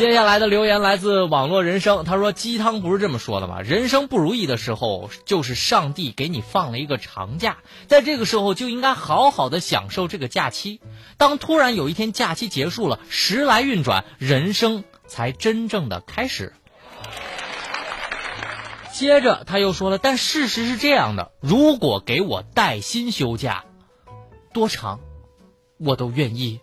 [0.00, 3.60] 接下来的留言来自网络人生，他说：“鸡汤不是这么说的吗？
[3.60, 10.80] 人生不如意的时候，就是上帝给你放了一个长假，在这个时候就应该好好的享受这个假期。
[11.18, 16.54] 当突然有一天假期结束了，时来运转，人生才真正的开始。”
[18.94, 23.66] 接着他又说了：“但事实是这样的，如果给我带薪休假，
[24.54, 24.98] 多长，
[25.78, 26.60] 我都愿意。”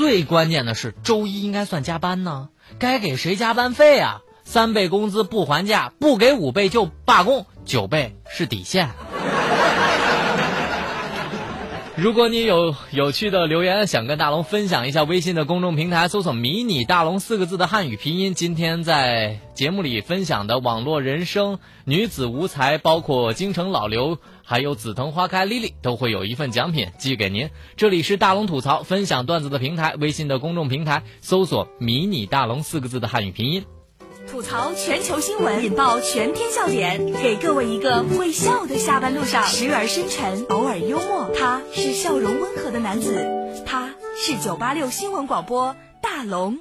[0.00, 2.48] 最关键的是，周一应该算加班呢，
[2.78, 4.22] 该给谁加班费啊？
[4.44, 8.88] 三倍工资不还价，不给五倍就罢工，九倍是底线。
[12.00, 18.32] 如果你有有趣的留言想跟大龙分享一下，微信的公众平台搜索“迷你大龙”四个字的汉语拼音。
[18.32, 27.50] 今天在节目里分享的网络人生、女子无才，包括京城老刘，还有紫藤花开 Lily，都会有一份奖品寄给您。
[27.76, 33.62] 这里是大龙吐槽分享段子的平台，微信的公众平台搜索“迷你大龙”四个字的汉语拼音。
[34.28, 41.30] 吐槽全球新闻，引爆全天笑点，给各位一个会笑的下班路上，时而深沉，偶尔幽默。
[41.36, 43.26] 他是笑容温和的男子，
[43.66, 46.58] 他是九八六新闻广播大龙。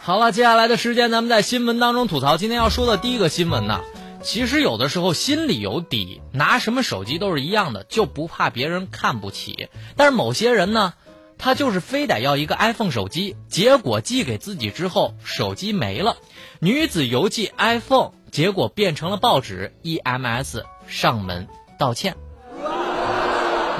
[0.00, 2.36] 好了，接下来的时间咱们在新闻当中吐槽。
[2.36, 3.80] 今天要说的第一个新闻呢，
[4.22, 9.68] 其实有的时候心里有底，拿什么手机都是一样的，就不怕别人看不起。
[9.96, 10.94] 但是某些人呢？
[11.38, 16.16] 他就是非得要一个 iPhone 手机，结果寄给自己之后，手机没了。
[16.60, 21.48] 女子邮寄 iPhone，结果变成了报纸，EMS 上门
[21.78, 22.16] 道歉。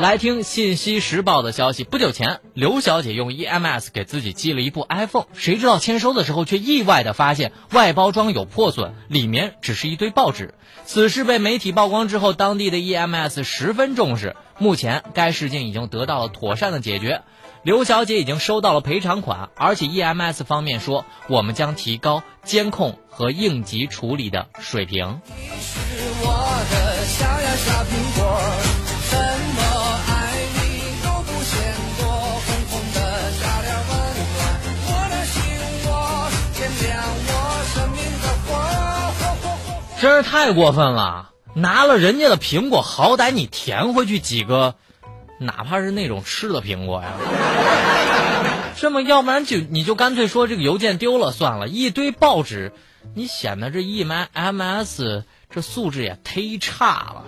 [0.01, 10.55] 来听《信息时报》的消息，不久前，刘小姐用 EMS 给自己寄了一部 iPhone，谁知道签收的时候却意外的发现外包装有破损，里面只是一堆报纸。
[10.85, 17.23] 此事被媒体曝光之后，当地的 EMS 十分重视，目前该事件已经得到了妥善的解决。
[17.63, 25.21] 刘小姐已经收到了赔偿款，而且 EMS 方面说，我们将提高监控和应急处理的水平。
[25.25, 25.79] 你是
[26.21, 26.29] 我
[26.71, 27.85] 的小呀小
[40.05, 41.31] 真是太过分了！
[41.55, 44.75] 拿了人家的苹果，好歹你填回去几个。
[45.39, 47.09] 哪怕是那种吃的苹果呀，
[48.77, 52.75] 这么要不然就你就干脆说这个邮件丢了算了，一堆报纸，
[53.15, 57.25] 你显得这 E M M S 这素质也忒差了。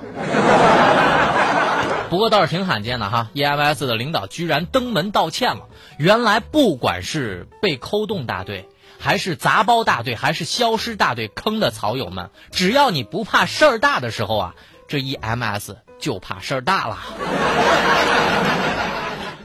[2.11, 5.63] 不过倒是挺罕见的哈，E M S 的领导居然登门道歉了。
[5.97, 14.55] 原来不管是被抠动大队，还是砸包大队，还是消失大队坑的草友们，只要你不怕事儿大的时候啊，
[14.89, 15.79] 这 E M S。
[15.99, 16.99] 就怕事儿大了。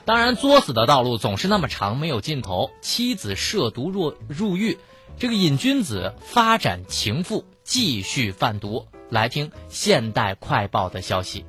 [0.03, 2.72] 当然，作死的道路总是那么长，没有尽头。
[2.82, 4.78] 妻子涉毒入入狱，
[5.18, 8.86] 这个瘾君子发展情妇，继续贩毒。
[9.10, 11.45] 来听《现代快报》的消息。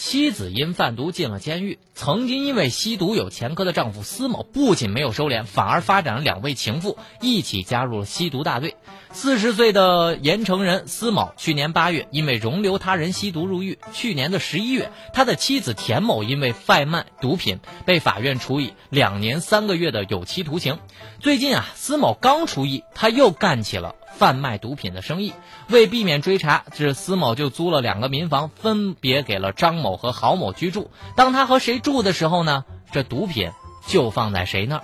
[0.00, 1.80] 妻子因贩毒进了监狱。
[1.92, 8.76] 曾经因为吸毒有前科的丈夫司某，不仅没有收敛，反而发展了两位情妇，一起加入了吸毒大队。
[9.10, 13.80] 四十岁的盐城人司某，去年八月因为容留他人吸毒入狱。
[13.92, 20.78] 去年的十一月，他的妻子田某因为贩卖毒品被法院处以两年三个月的有期徒刑。
[21.18, 25.32] 最近啊，司某刚出狱，他又干起了贩卖毒品的生意。
[25.68, 30.90] 为避免追查，这司某就租了两个民房，分别给了张某和郝某居住。
[31.16, 33.52] 当他和谁住的时候呢，这毒品
[33.86, 34.82] 就放在谁那儿。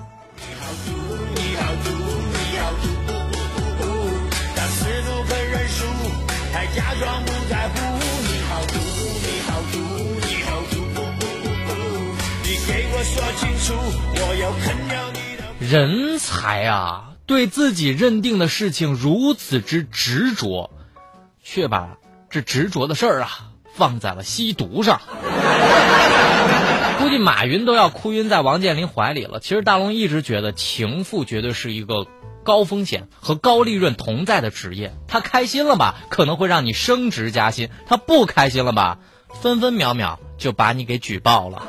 [15.61, 20.71] 人才啊，对自己认定的事情如此之执着，
[21.43, 21.97] 却把
[22.31, 23.31] 这执着的事儿啊
[23.75, 25.01] 放在了吸毒上。
[26.99, 29.41] 估计马云都要哭晕在王健林怀里了。
[29.41, 32.07] 其实大龙一直觉得情妇绝对是一个。
[32.45, 38.99] 高风险和高利润同在的职业，他开心了吧，可能会让你升职加薪；他不开心了吧，
[39.33, 41.63] 分分秒秒就把你给举报了。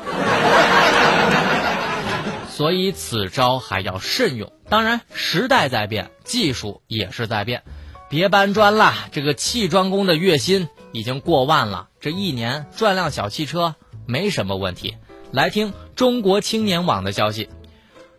[2.50, 4.52] 所以此招还要慎用。
[4.68, 7.62] 当然，时代在变，技术也是在变。
[8.08, 13.76] 别搬砖了，这个砌砖工的月薪已经过万了，这一年赚辆小汽车
[14.06, 14.96] 没什么问题。
[15.30, 17.48] 来听中国青年网的消息。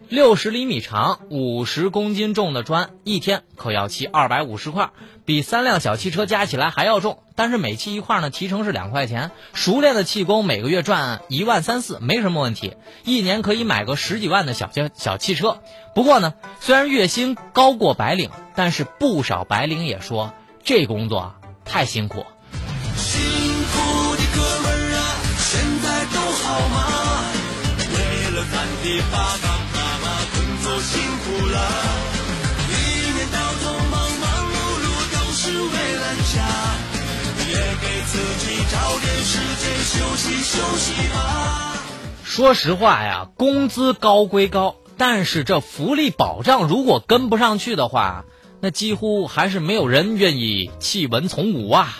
[0.09, 4.91] 六十厘米长、五十公斤重的砖，一天可要砌二百五十块，
[5.25, 7.19] 比三辆小汽车加起来还要重。
[7.37, 9.31] 但是每砌一块呢，提成是两块钱。
[9.53, 15.61] 熟练的气工每个月赚一万三四，没什么问题，一年可以买个十几万的小汽小汽车。
[15.93, 20.33] 不过呢，虽然月薪高过白领，但是不少白领也说
[20.63, 22.25] 这工作太辛苦。
[22.95, 24.99] 辛苦的哥们儿啊，
[25.37, 26.75] 现在都好吗？
[27.93, 27.95] 为
[28.35, 30.81] 了咱的爸爸妈妈工作。
[30.81, 31.57] 辛苦了，
[32.67, 32.73] 一
[33.13, 36.03] 年到头忙忙碌碌都是为了
[36.33, 36.35] 家，
[38.71, 41.77] 找点时间休息休息吧。
[42.23, 48.25] 说实话呀，工资高归高，但是这福利保障如果跟不上去的话，
[48.59, 51.97] 那几乎还是没有人愿意弃文从武啊。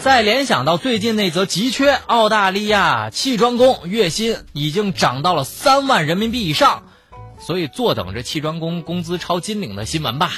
[0.00, 6.82] 再联想到最近那则急缺澳大利亚砌砖工，月薪已经涨到了三万人民币以上，
[7.38, 10.32] 所以坐等着砌砖工工资超金领的新闻吧。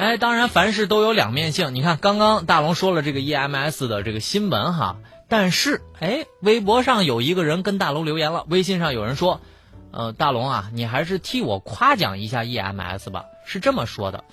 [0.00, 4.96] 哎，当然凡事都有两面性，你看刚刚大龙说了这个 EMS 的这个新闻哈，
[5.28, 9.42] 但是哎，微博上有一个人跟大龙留言了，微信上有人说，
[9.90, 14.24] 呃，大龙啊，你还是替我夸奖一下 EMS 吧，是这么说的。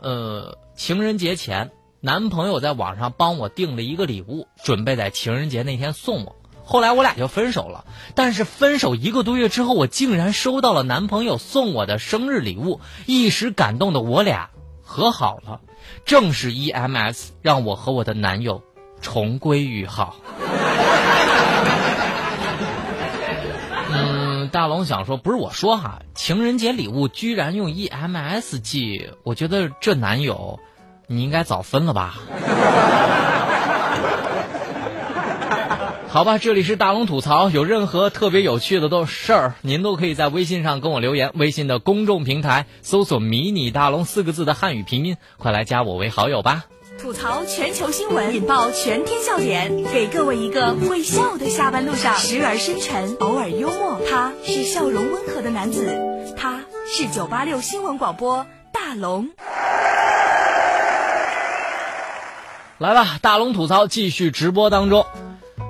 [0.00, 1.70] 呃，情人节前，
[2.00, 6.34] 男朋友在网上帮我订了一个礼物，准备在情人节那天送我。
[6.64, 7.84] 后来我俩就分手了。
[8.16, 14.50] 但是分手一个多月之后，我竟然收到了男朋友送我的生日礼物，一时感动的我俩
[14.88, 15.60] 和好了。
[16.06, 18.62] 正是 EMS 让我和我的男友
[19.02, 20.16] 重归于好。
[24.50, 30.58] 大龙想说，不是我说哈，情人节礼物居然用 EMS 寄，我觉得这男友，
[31.06, 32.14] 你应该早分了吧？
[36.10, 46.64] 好吧，这里是大龙吐槽，有任何特别有趣的都事儿，您都可以在微信上跟我留言，微信的公众平台搜索“迷你大龙”四个字的汉语拼音，快来加我为好友吧。
[46.98, 54.00] 吐槽全球新闻，引爆全天笑点，给各位一个会笑的下班路上，时而深沉，偶尔幽默。
[54.10, 55.94] 他是笑容温和的男子，
[56.38, 59.28] 他是九八六新闻广播大龙。
[62.78, 65.04] 来吧，大龙吐槽继续直播当中。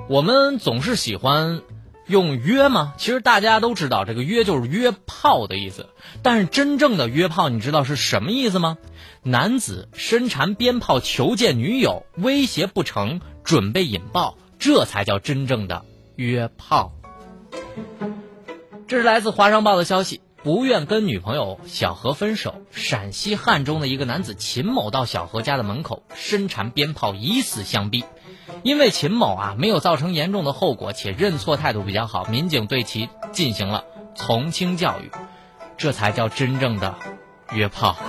[0.09, 1.61] 我们总是喜欢
[2.07, 2.95] 用约吗？
[2.97, 5.85] 其实大家都知道，这个约就是约炮的意思。
[6.23, 8.79] 但是真正的约炮，你知道是什么意思吗？
[9.21, 16.91] 男子身缠鞭炮求见女友，威胁不成，准备引爆，这才叫真正的约炮。
[18.87, 22.63] 这是来自华商报的消息，不愿跟女朋友小何分手。
[22.71, 28.03] 陕西汉中的一个男子秦某到小何家的门口，身缠鞭炮，以死相逼。
[28.63, 33.83] 因为秦某啊没有造成严重的后果，且认错态度比较好，民警对其进行了
[34.15, 35.11] 从轻教育，
[35.77, 36.95] 这才叫真正的
[37.51, 37.95] 约炮。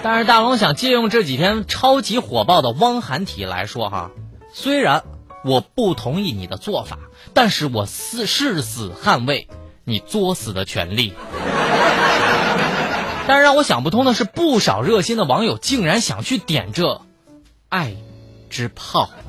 [0.00, 4.10] 但是大龙想借用这几天超级火爆的汪涵体来说哈，
[4.52, 5.02] 虽然
[5.44, 6.98] 我不同意你的做法，
[7.34, 9.48] 但是我誓誓死捍卫
[9.84, 11.14] 你作死的权利。
[13.28, 17.02] 但是让我想不通的是，不少热心的网友竟然想去点这
[17.68, 17.94] 爱
[18.48, 19.10] 之炮。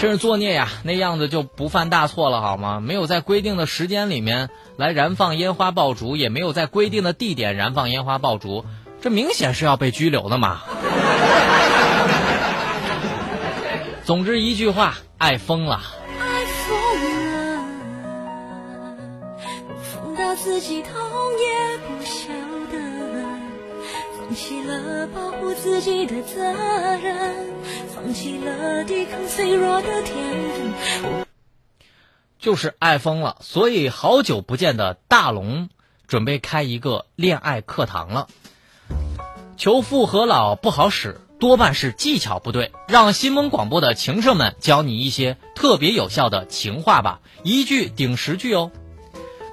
[0.00, 0.70] 真是作孽呀！
[0.84, 2.80] 那样子就不犯大错了好吗？
[2.80, 4.48] 没有在规定的时间里面
[4.78, 8.64] 来燃放烟花爆竹，也没有在规定的地点燃放烟花爆竹，
[9.02, 10.62] 这明显是要被拘留的嘛！
[14.06, 15.82] 总之一句话，爱疯了。
[20.42, 22.32] 自己痛也不晓
[22.70, 22.78] 得，
[24.16, 26.42] 放弃了保护自己的责
[26.96, 27.46] 任。
[27.92, 30.14] 放弃了抵抗脆弱的天
[31.02, 31.26] 分，
[32.38, 35.68] 就是爱疯了，所以好久不见的大龙
[36.06, 38.28] 准备开一个恋爱课堂了。
[39.56, 42.70] 求富和老不好使，多半是技巧不对。
[42.86, 48.70] 让新闻广播的情圣们教你一些特别有效的情话吧，一句顶十句哦。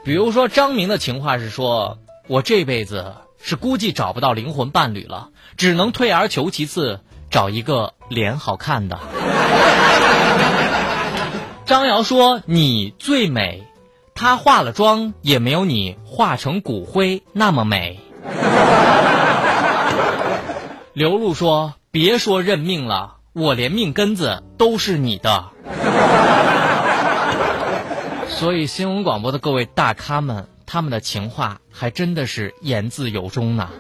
[0.05, 1.97] 比如说张明的情话是说
[2.29, 7.01] ：“我这辈子是估计找不到灵魂伴侣了，只能退而求其次。”
[7.31, 8.99] 找一个脸好看的。
[11.65, 13.67] 张瑶说：“你最美。”
[14.15, 17.99] 她化了妆也没有你化成骨灰那么美。
[20.93, 25.47] 刘露说：“别说认命了，我连命根子都是你的。”
[28.35, 33.69] 所以新闻广播的各位大咖们，他们的情话还真的是言自有中呢。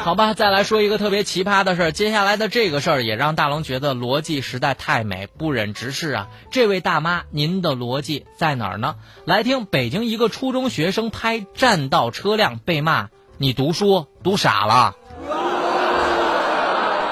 [0.00, 1.92] 好吧，再来说一个特别奇葩的事儿。
[1.92, 6.28] 接下来的这个事儿也让大龙觉得逻辑实在太美，不忍直视啊！
[6.50, 8.96] 这位大妈，您的逻辑在哪儿呢？
[9.24, 14.96] 来听北京一个初中学生拍占道车辆被骂，你读书读傻了。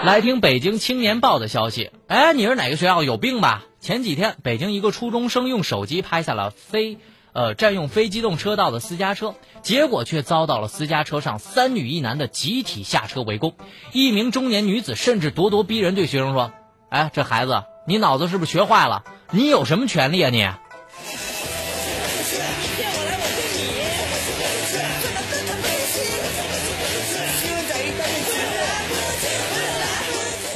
[0.05, 3.03] 来听北京青年报的消息，哎，你是哪个学校？
[3.03, 3.65] 有病吧？
[3.81, 6.99] 前几天，北京一个初中生用手机拍下了非。
[7.33, 13.55] 呃，占用非机动车道的私家车，结果却遭到了私家车上三女一男的集体下车围攻。
[13.93, 16.53] 一名中年女子甚至咄咄逼人，对学生说
[16.91, 19.05] ：“哎，这孩子，你脑子是不是学坏了？
[19.31, 20.49] 你有什么权利啊你？”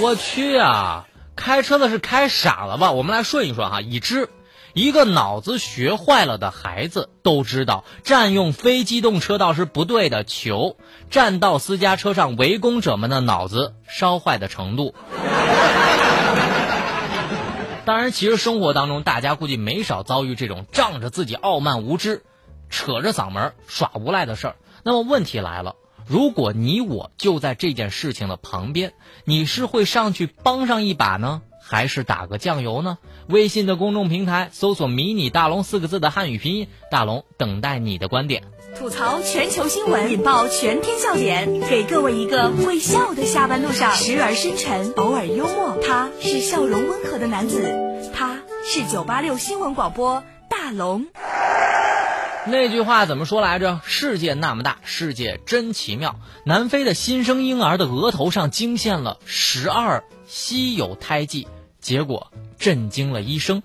[0.03, 1.07] 我去啊！
[1.37, 2.91] 开车的是开傻了吧？
[2.91, 4.29] 我们来顺一顺哈，已知。
[4.74, 10.24] 一个脑子学坏了的孩子都知道，占用非机动车道是不对的。
[10.24, 10.77] 求
[11.09, 14.93] 占道私家车上围攻者们的脑子烧坏的程度。
[17.85, 22.24] 当然，其实生活当中大家估计没少遭遇这种仗着自己傲慢无知，
[22.70, 24.57] 扯着嗓门耍无赖的事儿。
[24.83, 25.77] 那么问题来了，
[26.12, 28.93] 如果你我就在这件事情的旁边，
[29.24, 31.40] 你是会上去帮上一把呢？
[31.59, 32.98] 还是打个酱油呢？
[33.28, 38.43] 微信的公众平台搜索“迷你大龙”四个字的汉语拼音，大龙等待你的观点。
[38.76, 45.78] 吐槽全球新闻，引爆全天笑点，给各位一个会笑的下班路上，时而深沉，偶尔幽默。
[45.82, 47.72] 他是笑容温和的男子，
[48.12, 51.06] 他是九八六新闻广播大龙。
[52.44, 53.81] 那句话怎么说来着？
[53.85, 56.16] 世界那么大，世界真奇妙。
[56.44, 61.47] 南非的新生婴儿的额头上惊现了十二稀有胎记，
[61.81, 63.62] 结果震惊了医生。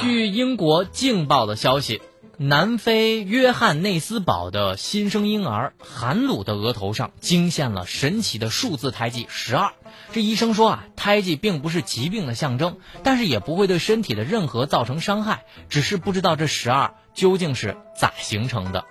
[0.00, 2.02] 据英国《镜报》的消息，
[2.36, 9.72] 南非约翰内斯堡的新生婴儿韩鲁的额头上惊现了神奇的数字胎记十二。
[10.12, 18.84] 这医生说啊，胎记并不是疾病的象征，但是也不会对身体的任何造成伤害，只是不知道这十二究竟是咋形成的。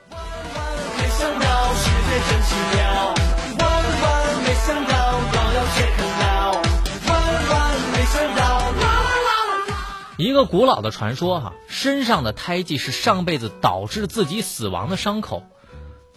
[10.17, 15.43] 一个古老的传说哈，身上的胎记是上辈子导致自己死亡的伤口。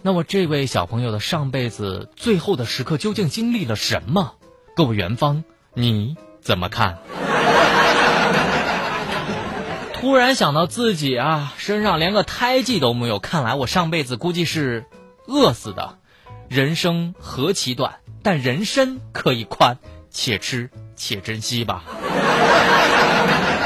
[0.03, 4.35] 那么这位小朋友的上辈子最后的时刻究竟经历了什么？
[4.75, 5.45] 各位元芳，
[5.75, 6.97] 你怎么看？
[9.93, 14.87] 突然想到自己啊，身上连个胎记都没有，看来我上辈子估计是
[15.27, 15.99] 饿死的。
[16.49, 19.77] 人生何其短，但人生可以宽，
[20.11, 21.85] 且吃且珍惜吧。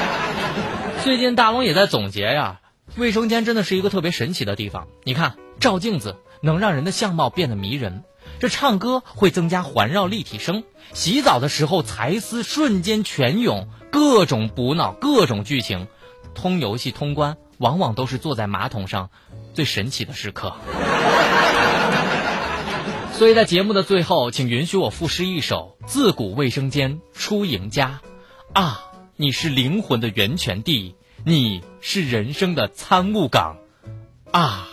[1.04, 2.60] 最近大龙也在总结呀，
[2.96, 4.88] 卫生间真的是一个特别神奇的地方。
[5.04, 8.02] 你看，照镜子能让人的相貌变得迷人。
[8.38, 15.88] 这唱歌会增加环绕立体声，洗澡的时候才思瞬间泉涌，各种补脑，各种剧情，
[16.34, 19.10] 通游戏通关往往都是坐在马桶上
[19.54, 20.54] 最神奇的时刻。
[23.14, 28.00] 所以在节目的最后，请允许我赋诗一首：自古卫生间出赢家，
[28.52, 30.94] 啊，你是灵魂的源泉地，
[31.24, 33.56] 你是人生的参悟港
[34.30, 34.68] 啊。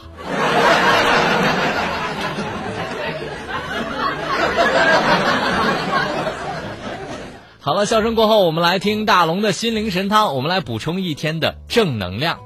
[7.66, 12.42] 好了，笑声过后，我们来听大龙的心灵神汤，我们来补充一天的正能量。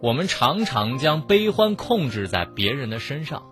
[0.00, 3.42] 我们常常将悲欢控制在别人的身上，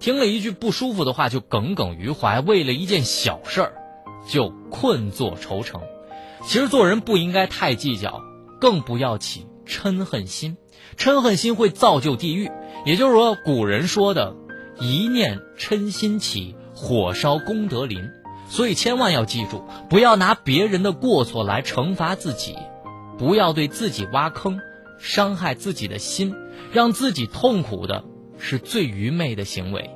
[0.00, 3.74] 听了一句不舒服的话就耿耿于怀，为了一件小事儿
[4.26, 5.82] 就困坐愁城。
[6.42, 8.24] 其实做人不应该太计较，
[8.60, 10.56] 更不要起嗔恨心，
[10.96, 12.50] 嗔恨心会造就地狱。
[12.84, 14.34] 也就是说，古人说的
[14.80, 16.56] “一念嗔心起”。
[16.80, 18.08] 火烧功德林，
[18.48, 22.56] 所以千万要记住，不要拿别人的过错来惩罚自己，
[23.18, 24.60] 不要对自己挖坑，
[25.00, 26.36] 伤害自己的心，
[26.72, 28.04] 让自己痛苦的
[28.38, 29.90] 是最愚昧的行为。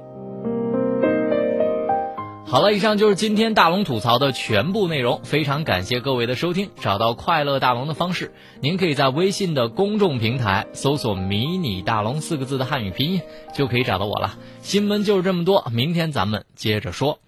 [2.53, 6.69] 好了，以上就是今天大龙吐槽的全部内容，非常感谢各位的收听。
[6.83, 13.23] 找到快乐大龙的方式，您可以在微信的公众平台搜索“迷你大龙”四个字的汉语拼音，
[13.55, 14.37] 就可以找到我了。
[14.61, 17.21] 新闻就是这么多，明天咱们接着说。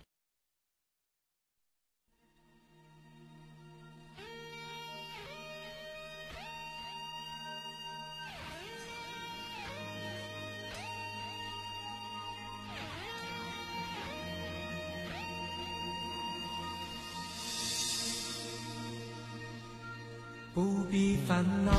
[20.95, 21.73] 不必烦恼，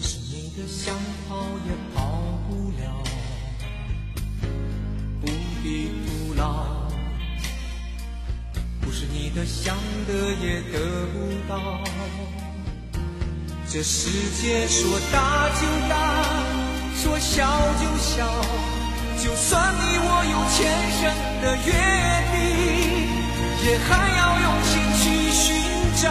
[0.00, 0.96] 是你的想
[1.28, 1.36] 跑
[1.66, 2.00] 也跑
[2.48, 3.04] 不了。
[5.20, 5.26] 不
[5.62, 6.64] 必徒劳，
[8.80, 9.76] 不是你的想
[10.08, 11.84] 得也得不到。
[13.68, 14.08] 这世
[14.40, 15.92] 界说大就大，
[16.96, 17.44] 说小
[17.74, 18.26] 就小，
[19.22, 20.56] 就算你我有前
[20.96, 21.02] 生
[21.42, 21.68] 的约
[22.32, 22.40] 定，
[23.66, 25.44] 也还要用心去寻
[26.02, 26.08] 找，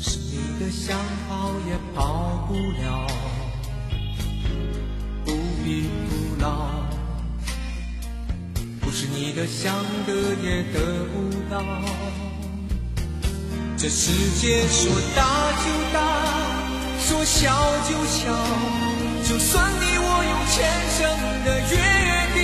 [0.00, 3.06] 是你的想跑也跑不了。
[5.24, 5.30] 不
[5.64, 6.46] 必徒劳，
[8.80, 9.74] 不是你的想
[10.06, 10.12] 得
[10.42, 11.14] 也得不
[11.50, 11.54] 到。
[13.76, 15.98] 这世界说大就大，
[17.00, 17.50] 说小
[17.88, 18.32] 就小，
[19.28, 20.54] 就算你我有前
[20.98, 21.00] 生
[21.44, 21.72] 的约
[22.34, 22.40] 定，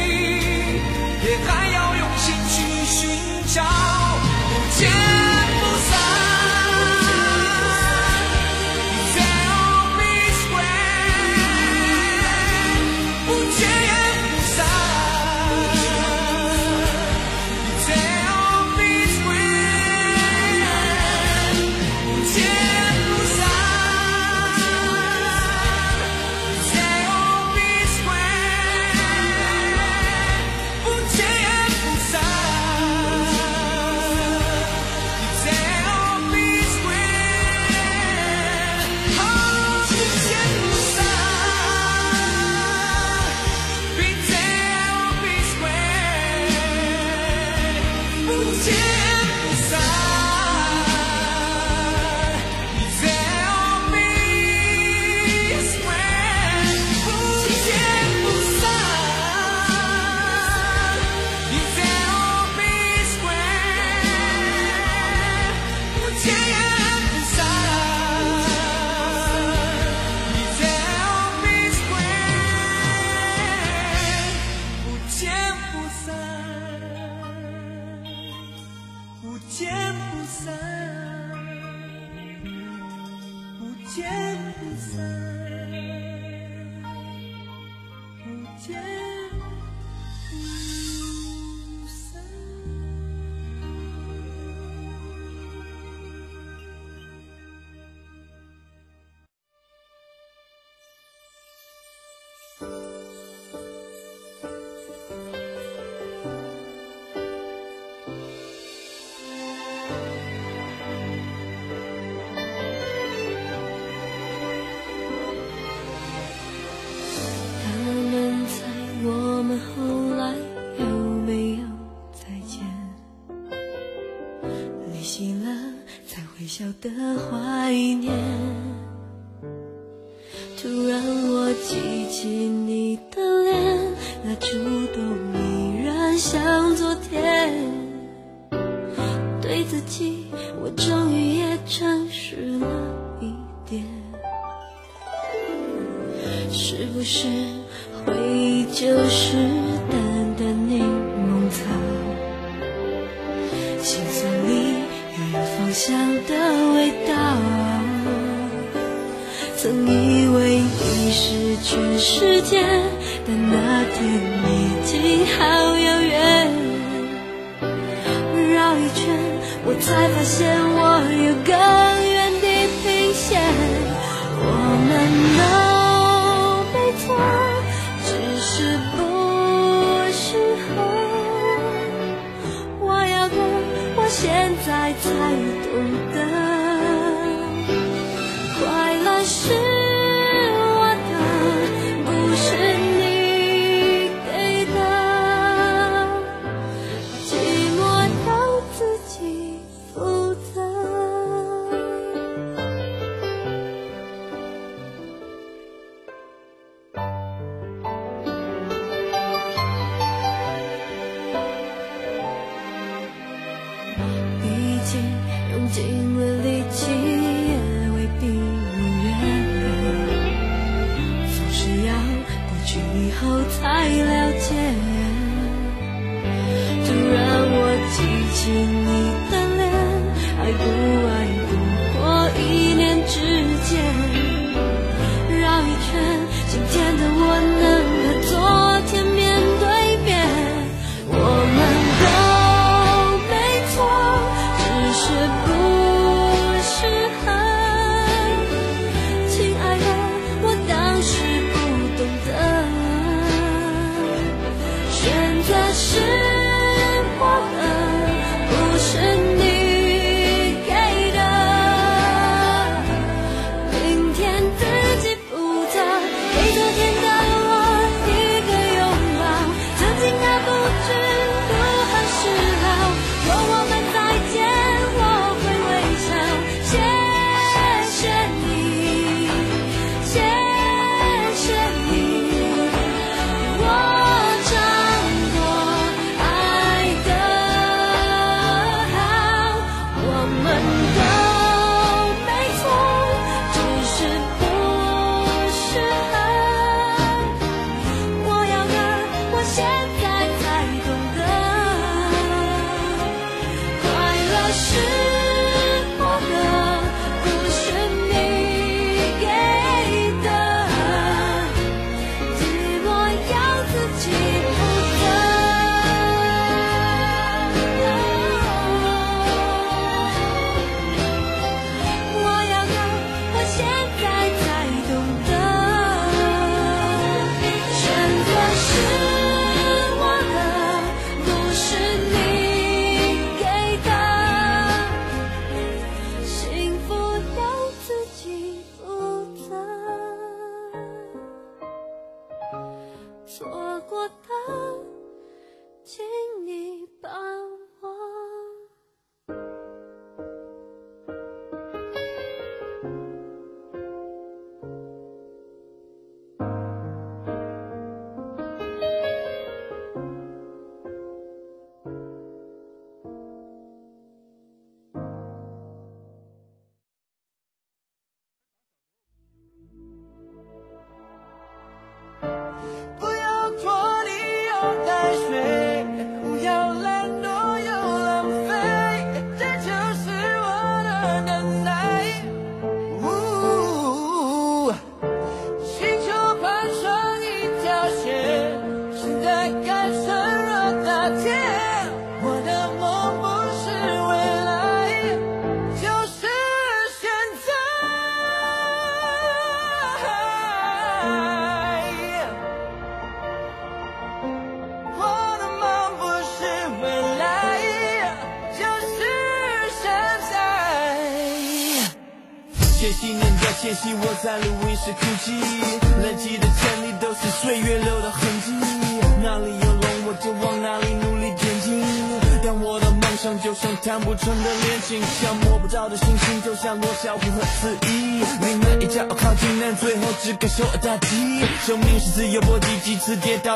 [1.22, 2.56] 也还要用心去
[2.86, 2.98] 寻
[3.54, 3.56] 找，
[4.78, 5.27] 见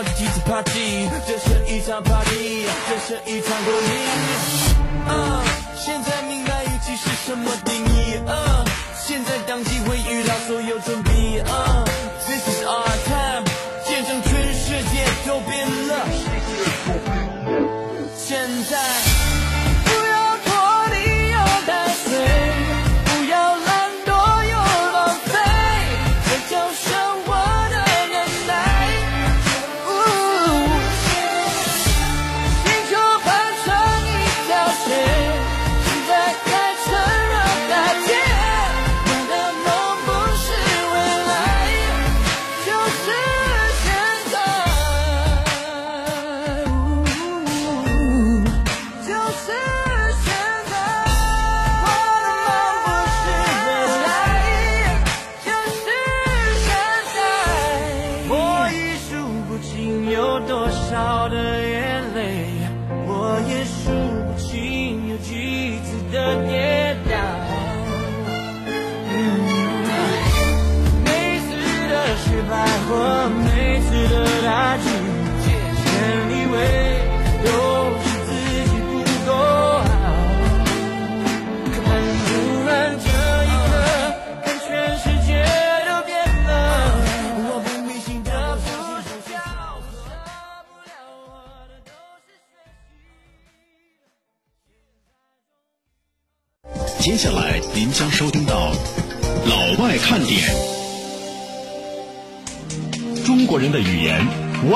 [0.03, 0.72] 次跌倒就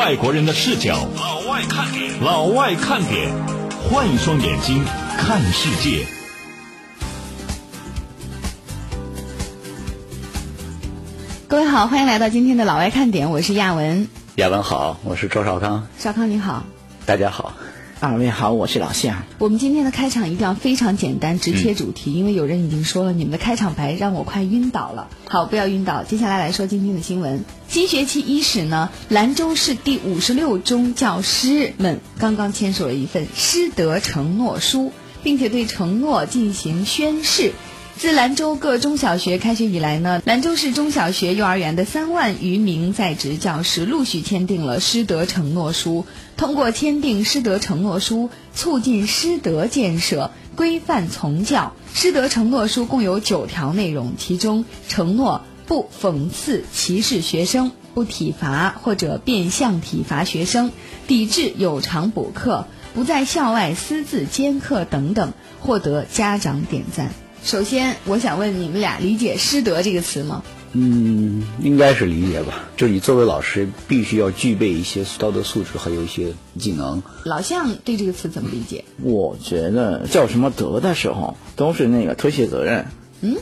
[0.06, 3.28] 外国人的视角，老外看点，老外看点，
[3.90, 4.84] 换一双眼睛
[5.18, 6.06] 看世界。
[11.48, 14.06] 各位好，欢迎来到今天的老外看点，我是亚文。
[14.36, 16.62] 亚文好，我是周少康，少康你好，
[17.04, 17.52] 大家好。
[18.06, 19.24] 二位好，我是老夏。
[19.38, 25.08] 我们今天的开场一定要非常简单，直切主题，因为有人已经说了，你们的开场白让我快晕倒了。
[25.28, 26.04] 好，不要晕倒。
[26.04, 27.44] 接下来来说今天的新闻。
[27.66, 34.92] 新学期伊始呢，兰州市第五十六中教师们刚刚签署了一份师德承诺书，
[35.24, 37.54] 并且对承诺进行宣誓。
[37.98, 46.04] 自兰州各中小学开学以来呢，兰州市中小学、幼儿园的三万余名在职教师陆续签订了师德承诺书。
[46.36, 51.72] 通过签订师德承诺书，促进师德建设，规范从教。
[51.94, 60.70] 师德承诺书共有九条内容，其中承诺不讽刺、歧视学生，不体罚或者变相体罚学生，
[61.08, 67.10] 抵制有偿补课，不在校外私自兼课等等，获得家长点赞。
[67.46, 70.42] 首先，我想问你们俩理解“师德”这个词吗？
[70.72, 72.64] 嗯，应该是理解吧。
[72.76, 77.00] 就你作为老师，必须要具备一些道德素质，还有一些技能。
[77.22, 78.84] 老向对这个词怎么理解？
[79.00, 82.86] 我觉得叫什么德的时候，都是那个推卸责任。
[83.20, 83.36] 嗯，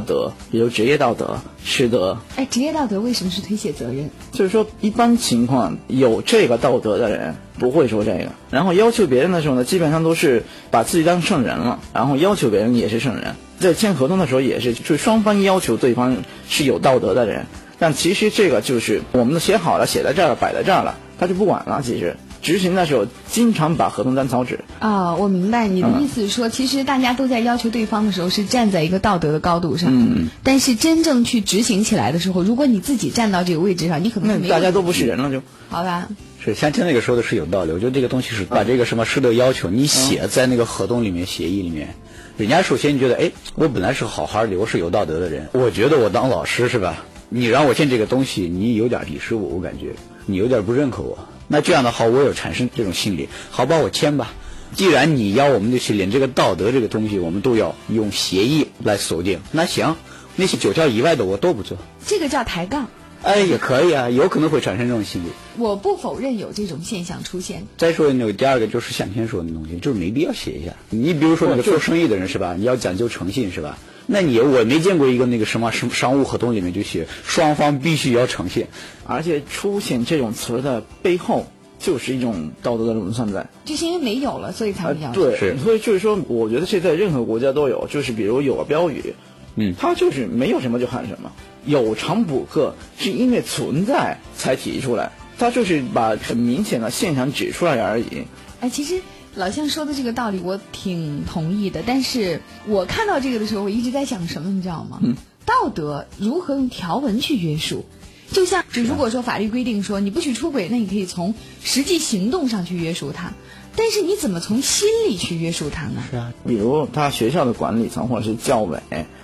[0.00, 2.18] 德，比如职业道德、师德。
[2.36, 4.10] 哎，职业道德为什么是推卸责任？
[4.32, 13.34] 就是说，一般情况有这个道德的人不会说这个，然后要求别人的时候呢，基本上都是把自己当圣人了，然后要求别人也是圣人。
[13.58, 16.16] 在签合同的时候也是，就是双方要求对方
[16.48, 17.46] 是有道德的人，
[17.78, 21.80] 但其实这个就是我们都写好了，写在这儿了，摆在这儿了，他就不管了。
[21.82, 24.60] 其实执行的时候，经常把合同当草纸。
[24.78, 35.42] 啊、我明白你的意思是说，其实大家都在要求对方的时候是站在一个道德的高度上，嗯，但是真正去执行起来的时候，如果你自己站到这个位置上，你可能是没有大家都不是人了就。
[35.70, 36.06] 好吧。
[36.44, 37.72] 是，像听那个说的是有道理。
[37.72, 41.94] 我觉得这个东西是把这个什么师德要求你写在那个合同里面、协议里面。
[42.36, 45.48] 人家首先觉得，哎，我本来是好好的，我是有道德的人。
[45.52, 47.04] 我觉得我当老师是吧？
[47.30, 49.94] 你让我签这个东西，你有点鄙视我，我感觉
[50.26, 51.18] 你有点不认可我。
[51.48, 54.32] 那这样的话，我有产生这种心理，好吧，我签吧。
[54.74, 59.40] 既然你要我们的去连这个道德这个东西，我们都要用协议来锁定。
[59.52, 59.96] 那行，
[60.36, 61.78] 那些九条以外的我都不做。
[62.04, 62.88] 这个叫抬杠。
[63.22, 65.28] 哎，也可以啊，有可能会产生这种心理。
[65.56, 67.66] 我不否认有这种现象出现。
[67.78, 70.72] 再说那个第二个就是向天说的东西，就是没必要写一下。
[70.90, 72.54] 你比如说那个做生意的人是吧？
[72.58, 73.78] 你要讲究诚信是吧？
[74.06, 78.66] 那你我没见过一个那个什么什么商务合同里面就写双方必须要诚信，
[79.06, 81.46] 而且出现这种词的背后
[81.78, 83.46] 就是一种道德的沦丧在。
[83.64, 85.30] 就是因为没有了，所以才会要求。
[85.30, 89.14] 对，所以就是说，我觉得这在任何国家都有，就是比如有个标语，
[89.56, 91.32] 嗯，它就是没有什么就喊什么。
[91.64, 98.24] 有偿补课是因为存在才提出来，它就是把很明显的现象指出来而已。
[98.60, 99.00] 哎，其实
[99.36, 105.00] 老向说的这个道理我挺同意的，但是我看到这个的时候，我一直在想什么，你知道吗？
[105.02, 107.84] 嗯，道德如何用条文去约束？
[108.30, 113.32] 就像，就如果说法律规定说你不许出轨，那你可以从实际行动上去约束他，
[113.76, 116.02] 但是你怎么从心里去约束他呢？
[116.10, 118.80] 是啊，比如他学校的管理层或者是教委，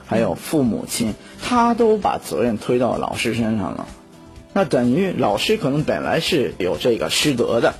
[0.06, 3.88] 还有父母亲，他都把责任推到老师身上了，
[4.52, 7.74] 那等于老师可能本来是有这个师德的，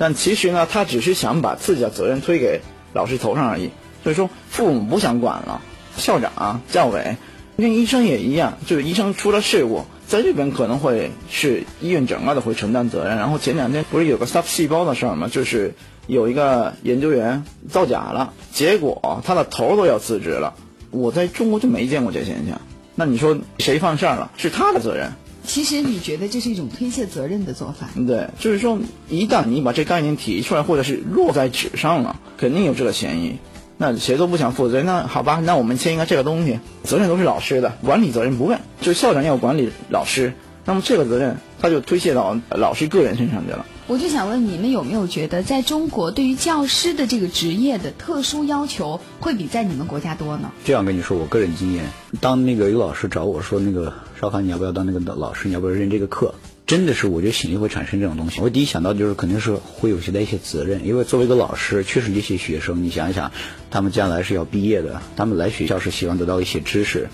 [0.00, 2.62] 但其实呢，他只是想把自己的责任推给
[2.94, 3.68] 老师头上而已。
[4.02, 5.60] 所以说，父母不想管了，
[5.94, 7.18] 校长、教委，
[7.58, 13.18] 跟医生也一样，就是医生出了事故，在这边可能会是医院整个的会承担责任。
[13.18, 15.28] 然后前两天不是有个 SARS 细胞的事儿吗？
[15.30, 15.74] 就是
[16.06, 20.54] 有一个研究员造假了，结果他的头都要辞职了。
[20.90, 22.58] 我在中国就没见过这现象。
[22.94, 24.30] 那你说谁犯事儿了？
[24.38, 25.12] 是他的责任。
[25.50, 27.88] 其实你觉得这是一种推卸责任的做法？
[28.06, 28.78] 对，就是说，
[29.08, 33.38] 一旦你把这概念提出来，或者是落在纸上了，肯定有这个嫌疑。
[33.76, 43.66] 那谁都不想负责任，那好吧，那我们签一个这个东西，责任都是老师的，管理责任不问，就校长要管理老师，那么这个责任他就推卸到老师个人身上去了。
[43.88, 50.52] 我就想问你们有没有觉得，在中国对于教师的这个职业的特殊要求会比在你们国家多呢？
[50.64, 51.86] 这样跟你说，我个人经验，
[52.20, 55.48] 当那个有老师找我说那个少涵，你要不要当那个老师？
[55.48, 56.34] 你要不要认这个课？
[56.66, 58.42] 真的是，我觉得心里会产生这种东西。
[58.42, 63.32] 我第一想到就是肯定是会有些的一些责任，因为作为一个老师，确实这些学生，你想一想，
[63.70, 67.08] 他们将来是要毕业的，他们来学校是希望得到一些知识，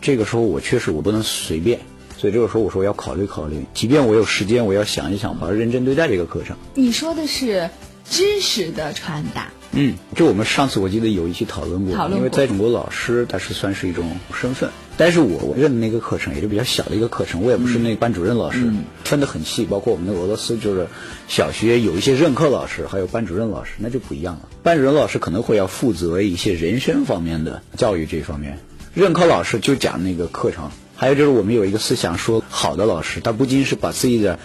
[0.00, 1.78] 这个时候我确实我不能随便。
[2.16, 6.56] 所以这个时候我说我要考虑考虑，即便我有时间，我要想一想，我要认真对待这个课程。
[6.74, 7.70] 你说的是
[8.04, 9.52] 知识的传达。
[9.70, 18.70] 嗯，就我们上次我记得有一期讨论过，讨论过因为在中国老师他是算是一种身份，但是我我认的那个课程也是比较小的一个课程，我也不是那个班主任老师，
[19.04, 20.88] 分得很细，包括我们的俄罗斯就是
[21.28, 24.48] 小学有一些任课老师，还有班主任老师，那就不一样了。
[24.64, 28.58] 班主任老师可能会要负责一些人生方面的教育这方面，
[28.92, 30.70] 任课老师就讲那个课程。
[30.96, 34.36] 还有就是我们有一个思想说，好的老师他不仅是把自己的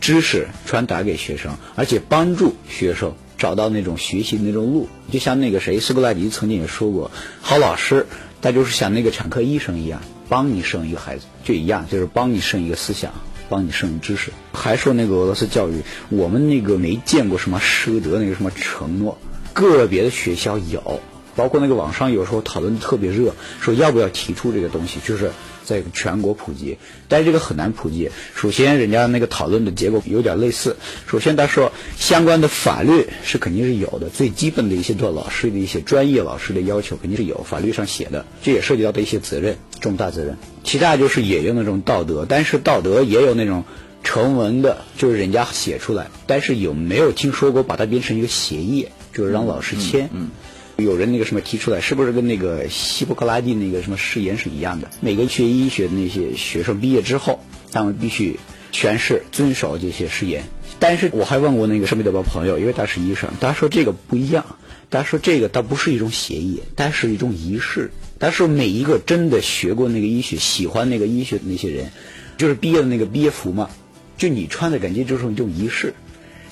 [0.00, 4.88] 知识传达给学生，而且帮助学生找到那种学习的那种路。
[5.10, 7.10] 就像那个谁，苏格拉底曾经也说过，
[7.40, 8.06] 好老师
[8.46, 13.12] 他就是像那个产科医生一样，帮你生一个孩子就一样，就是帮你生一个思想，
[13.48, 14.30] 帮你生知识。
[14.52, 19.18] 还说那个俄罗斯教育，我们那个没见过什么师德那个什么承诺，
[19.52, 21.00] 个别的学校有，
[21.34, 25.32] 包括那个网上有时候讨论特别热，说要不要提出这个东西，就是。
[25.66, 26.78] 在全国普及，
[27.08, 28.10] 但是这个很难普及。
[28.34, 30.76] 首先，人家那个讨论的结果有点类似。
[31.06, 38.24] 首先，他说相关的法律是肯定是有的，最基本的一些做老师的一些专业老师的要求肯定是有，法律上写的。
[38.42, 40.38] 这也涉及到的一些责任，重大责任。
[40.62, 43.64] 其他就是也有那种道德，但是道德也有那种
[44.04, 50.08] 成文的，就是人家写出来，但是有没有听说过把它变成一个协议，就是让老师签？
[50.12, 50.30] 嗯。
[50.76, 54.90] 有人那个什么提出来，是不是跟那个希波克拉底那个什么誓言是一样的？
[55.00, 57.40] 每个学医学的那些学生毕业之后，
[57.72, 58.38] 他们必须
[58.72, 60.44] 宣誓遵守这些誓言。
[60.78, 64.44] 但是我还问过那个圣彼得堡朋友，因为他是医生，他说这个不一样。
[64.88, 67.90] 他说这个倒不是一种协议，但是一种仪式。
[68.20, 71.90] 他说每一个真的学过那个医学、喜欢那个医学的那些人，
[72.36, 73.70] 就是毕业的那个毕业服嘛，
[74.16, 75.94] 就你穿的感觉就是一种仪式。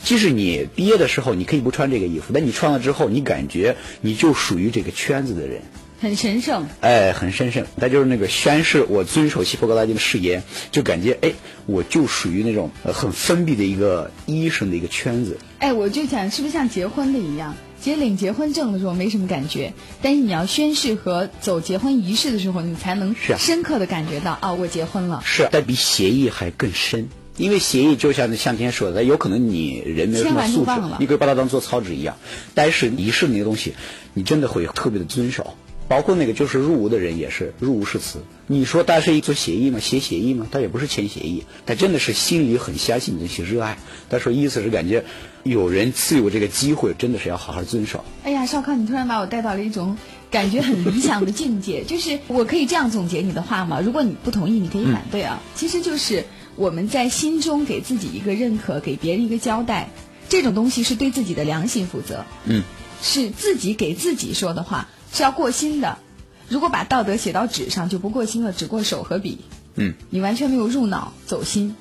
[0.05, 5.62] 即使你毕业的时候，你可以不穿这个衣服，但你穿了之后，你感觉你就属于这个圈子的人，
[6.01, 6.66] 很神圣。
[6.81, 7.66] 哎，很神圣。
[7.81, 11.32] 他就是那个宣誓，我遵守希波克拉底的誓言，就感觉哎，
[11.64, 15.39] 我就属于那种很封闭的一个医生的一个圈子。
[15.59, 19.72] 哎，我就想，是不是像结婚的一样，其实领结婚证的时候没什么感觉，
[20.02, 25.22] 但是你要宣誓和走结婚仪式的时候，你才能深刻的感觉到啊，我结婚了。
[25.24, 27.09] 是，但比协议还更深。
[27.36, 30.70] 因为协议就像向天说的，有可能你人没有什么素质，
[31.01, 32.16] 你可以把它当做草纸一样。
[32.55, 33.74] 但是仪式那个东西，
[34.12, 35.55] 你真的会特别的遵守。
[35.86, 38.20] 包括那个就是入伍的人也是入伍誓词。
[38.47, 39.81] 你说他是一做协议吗？
[39.81, 40.47] 写协议吗？
[40.51, 43.77] 他也不是签协议，他真的是心里很相信这些热爱。
[44.09, 45.05] 他说意思是感觉
[45.43, 48.02] 有人赐予我这个机会，真的是要好好遵守。
[48.23, 49.98] 哎呀，少康，你突然把我带到了一种
[50.31, 51.85] 感觉很理想的境界。
[51.85, 53.81] 就是我可以这样总结你的话吗？
[53.81, 55.43] 如果你不同意，你可以反对啊。
[55.56, 56.24] 其实就是。
[56.56, 59.90] 我们在心中给自己一个认可，给别人一个交代，
[60.28, 62.24] 这种东西是对自己的良心负责。
[62.44, 62.62] 嗯，
[63.02, 65.98] 是自己给自己说的话是要过心的。
[66.48, 69.39] 如果把道德写到纸上就不过心了，只过手和笔。
[69.76, 71.74] 嗯，你完全没有入脑走心，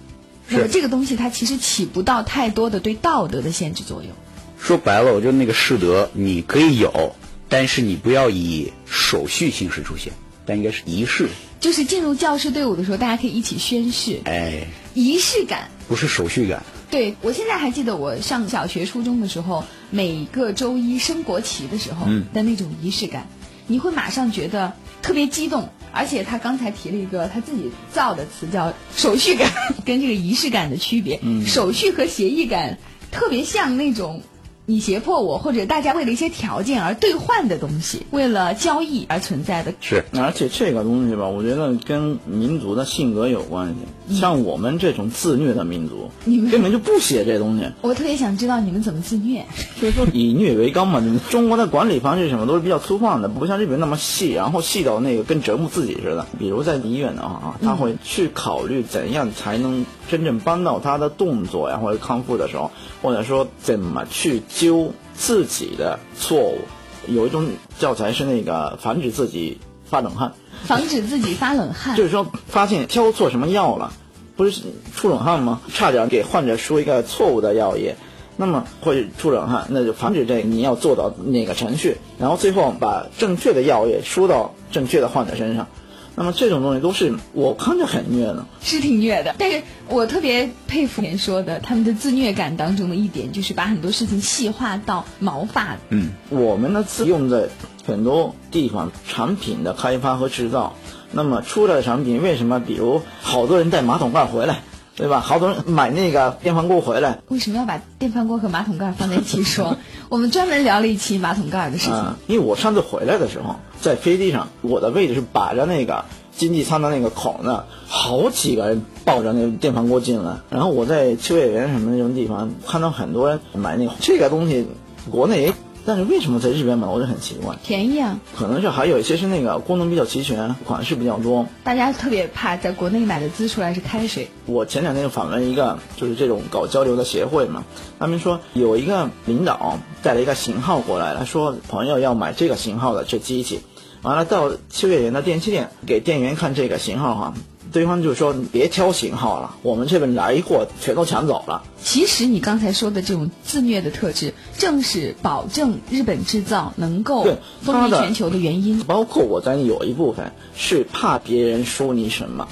[0.48, 4.12] 那么这个东西它其实起不到太多的对道德的限制作用。
[4.58, 7.16] 说白了，我觉得那个师德你可以有，
[7.50, 10.14] 但是你不要以手续形式出现，
[10.46, 11.30] 但应该是仪式。
[11.60, 14.20] 就是进入教师队伍的时候，大家可以一起宣誓。
[14.26, 16.62] 哎，仪式感不是手续感，
[16.92, 23.28] 对我现在还记得我上小学、初中的时候，每个周一升国旗的时候嗯的那种仪式感，
[23.68, 25.70] 你会马上觉得特别激动。
[25.96, 29.52] 而且他刚才提了一个他自己造的词叫手续感，
[29.86, 31.20] 跟这个仪式感的区别。
[31.22, 32.80] 嗯手续和协议感
[33.12, 34.24] 特别像那种
[34.66, 39.74] 你胁迫我，或者大家为了一些条件而兑换的东西，为了交易而存在的。
[39.82, 44.18] 是，而且这个东西吧，我觉得跟民族的性格有关系。
[44.18, 47.66] 像我们这种自虐的民族，你们根本就不写这东西。
[47.82, 49.46] 我特别想知道你们怎么自虐。
[49.80, 56.26] 所以说以虐为纲嘛，你们中国的管理方式什么都是比较粗放的，不像日本那么细，然后细到那个跟折磨自己似的。
[56.40, 62.72] 比如在医院的话啊，他会去考虑怎样才能真正帮到他的动作呀，或者康复的时候，
[63.02, 66.60] 或者说怎么去纠自己的错误。
[67.08, 67.50] 有一种
[67.80, 70.34] 教材是那个防止自己发冷汗。
[70.64, 73.92] 防止自己发冷汗，就是说发现挑错什么药了，
[74.38, 74.62] 不是
[74.96, 75.60] 出冷汗吗？
[75.74, 77.98] 差点给患者输一个错误的药液，
[78.38, 85.68] 那么会出冷汗，那就防止这个你要做到那个程序，然后最后把正确的药液输到正确的患者身上。
[86.16, 89.34] 那么这种东西都是我看着很虐的，是挺虐的。
[89.38, 95.78] 但是我特别佩服您说的，他们的自虐感当中的一点，就是把很多事情细化到毛发。
[95.90, 97.50] 嗯，我们的字用在
[97.86, 100.76] 很多地方，产品的开发和制造。
[101.12, 102.60] 那么出来的产品为什么？
[102.60, 104.62] 比如好多人带马桶盖回来，
[104.96, 105.20] 对吧？
[105.20, 109.78] 好多人买那个电饭锅回来，为什么要把电饭锅和马桶盖放在一起说？
[110.10, 111.94] 我们专门聊了一期马桶盖的事情。
[111.94, 116.06] 啊，因为我上次回来的时候，在飞机上，我的位置是把着那个
[116.36, 120.38] 经济舱的那个口呢，好几个人抱着那个电饭锅进来。
[120.52, 124.68] 然后我在秋叶原什么那种地方看到很多人买那个这个东西，
[125.10, 125.54] 国内也，
[125.86, 127.58] 但是为什么在日本买，我就很奇怪。
[127.64, 128.20] 便宜啊！
[128.36, 131.46] 可能是还有一些是那个功能比较齐全，款式比较多。
[131.64, 134.30] 大家特别怕在国内买的滋出来是开水。
[134.46, 137.64] 我前两天访问一个就是这种搞交流的协会嘛，
[138.00, 143.62] 他们说有一个领导带了一个型号过来，他说朋友要买这个型号的这机器，
[144.04, 147.34] 完了到秋叶原的电器店给店员看这个型号哈，
[147.74, 151.64] 对方就说你别挑型号了，我们这边来货全都抢走了。
[151.84, 158.80] 其实你刚才说的这种自虐的特质，正是保证日本制造能够对风靡全球的原因。
[158.84, 162.48] 包括我在有一部分是怕别人说你什么，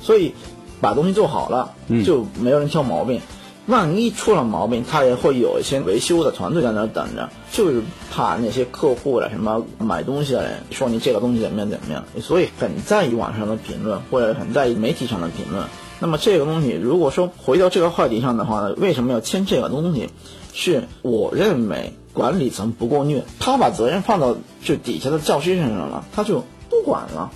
[0.00, 0.32] 所以
[0.80, 1.74] 把东西做好了，
[2.04, 3.20] 就没有人挑毛病。
[3.66, 15.66] 万一出了毛病，他也会有一些维修的团队在那儿等着，就是怕那些客户了什么买东西的人说你这个东西怎么样怎么样，所以很在意网上的评论，或者很在意媒体上的评论。
[16.00, 20.08] 那么这个东西，如果说回到这个话题上的话呢，为什么要签这个东西？
[20.54, 27.30] 是我认为管理层不够虐，他把责任放到就底下的教师身上了，他就不管了，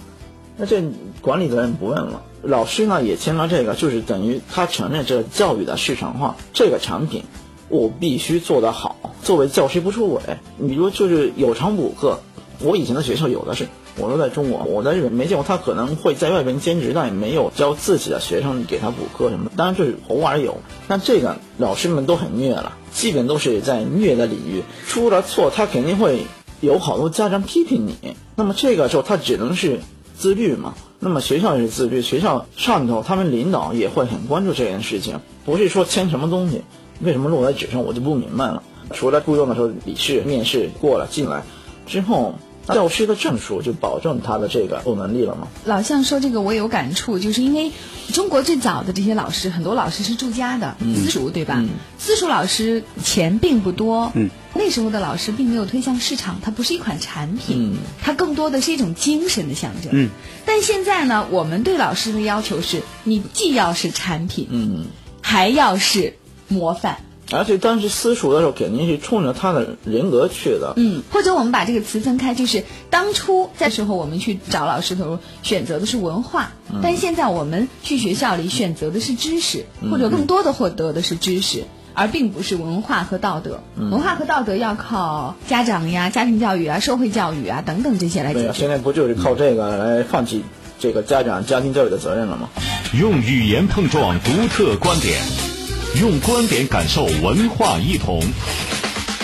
[0.56, 0.82] 那这
[1.22, 2.22] 管理责任不问了。
[2.43, 7.24] 老师呢也签了这个，就是等于他承认这个教育的市场化，这个产品
[7.68, 8.97] 我必须做得好。
[9.22, 10.20] 作为教师不出轨，
[10.59, 12.20] 你比如就是有偿补课，
[12.60, 13.68] 我以前的学校有的是。
[13.98, 19.51] 我都在中国，我在日本没见过他可能会在外边兼职，但也没有教自己的学生给他补课什么。
[19.56, 26.26] 当然这是偶尔有，但这个老师们都很虐了，基本都是在虐的领域，出了错他肯定会
[26.60, 28.16] 有好多家长批评你。
[28.34, 29.80] 那么这个时候他只能是
[30.14, 30.74] 自律嘛。
[31.01, 36.60] 那么学校也是自律，学校上头他们领导也会很关注这件事情，不是说签什么东西，
[37.01, 38.62] 为什么落在纸上我就不明白了。
[38.93, 41.43] 除了雇佣的时候笔试、面试过了进来
[41.86, 42.35] 之后。
[42.68, 45.47] 教师的证书就保证他的这个够能力了吗？
[45.64, 47.70] 老向说这个我有感触，就是因为
[48.12, 51.55] 中国最早的这些老师，很多老师是住家的、嗯、私塾，对吧？
[51.59, 60.10] 嗯、私塾老师钱并不多，嗯，那时候的老师并没有推向市场，它不是一款产品，嗯，它更多的是一种精神的象征，嗯。
[60.44, 64.86] 但现在呢，我们对老师的要求是，你既要是产品，嗯，
[65.20, 66.14] 还要是
[66.48, 66.98] 模范。
[67.32, 70.74] 而且当时私塾的时候，肯定是冲着他的人格去的。
[70.77, 81.64] 嗯，或者我们把这个词分开，就是当初在时候我们去找老师的时候，选择的是文化，嗯、但现在我们去学校里选择的是知识，嗯、或者更多的获得的是知识，
[81.94, 83.59] 而并不是文化和道德。
[83.74, 88.44] 嗯、文化和道德要靠家长呀、家庭教育啊、社会教育啊等等这些来解决。
[88.44, 90.44] 对啊，现在不就是靠这个来放弃
[90.78, 92.51] 这个家长家庭教育的责任了吗？
[92.97, 95.56] 用语言碰撞独特观点。
[95.94, 98.22] 用观点感受文化异同，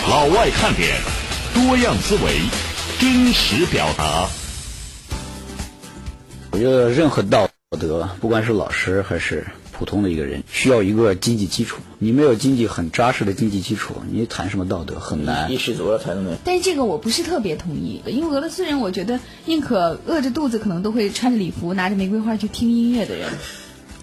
[0.09, 0.95] 老外看点，
[1.53, 2.39] 多样思维，
[2.99, 4.27] 真实表达。
[6.49, 7.47] 我觉得任何道
[7.79, 11.77] 德，不管是老师还是普通的一个人，需要一个经济基础。
[11.99, 15.51] 你没有经济很扎实的经济基础，你谈什么道德很难。
[15.51, 16.35] 衣食足了才能。
[16.43, 23.29] 但是这个我不是特别同意，因为俄罗斯人，我觉得宁可饿着肚子，可能都会穿着礼服，拿着玫瑰花去听音乐的人。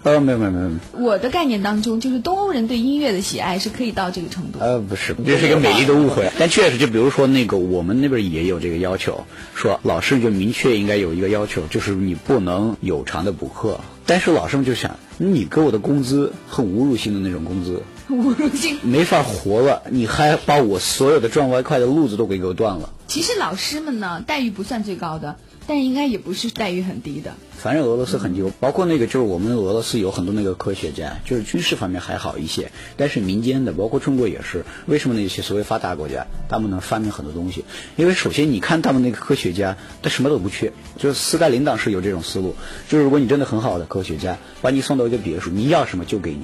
[0.03, 4.59] 呃，没有没有没有，我的概念当中，就是东欧人对音乐的喜爱是可以到这个程度。
[4.59, 6.31] 呃，不是，这是一个美丽的误会。
[6.39, 13.79] 但确实，就比如说那个我们那边也有这个要求，说老师就明确应该有一个要求，就是你不能有偿的补课。
[14.07, 22.89] 但是老师们就想，你给我的工资很侮辱性的那种工资，侮辱性没法活了，你还把我所有的赚外快的路子都给给我断了。
[23.07, 25.35] 其实老师们呢，待遇不算最高的，
[25.67, 27.33] 但应该也不是待遇很低的。
[27.57, 34.65] 反正俄罗斯很牛，包括那个就是我们俄罗斯有很多那个科学家，就是军事方面还好一些，但是民间的，包括中国也是。
[34.87, 37.63] 为什么那些所谓发达国家，他们能发明很多东西？
[37.97, 40.73] 因为首先你看他们那个科学家，他什么都不缺。
[40.97, 42.55] 就是斯大林当时有这种思路，
[42.89, 46.41] 就是如果你真的很好的科学家，把你送到一个别墅，你要什么就给你。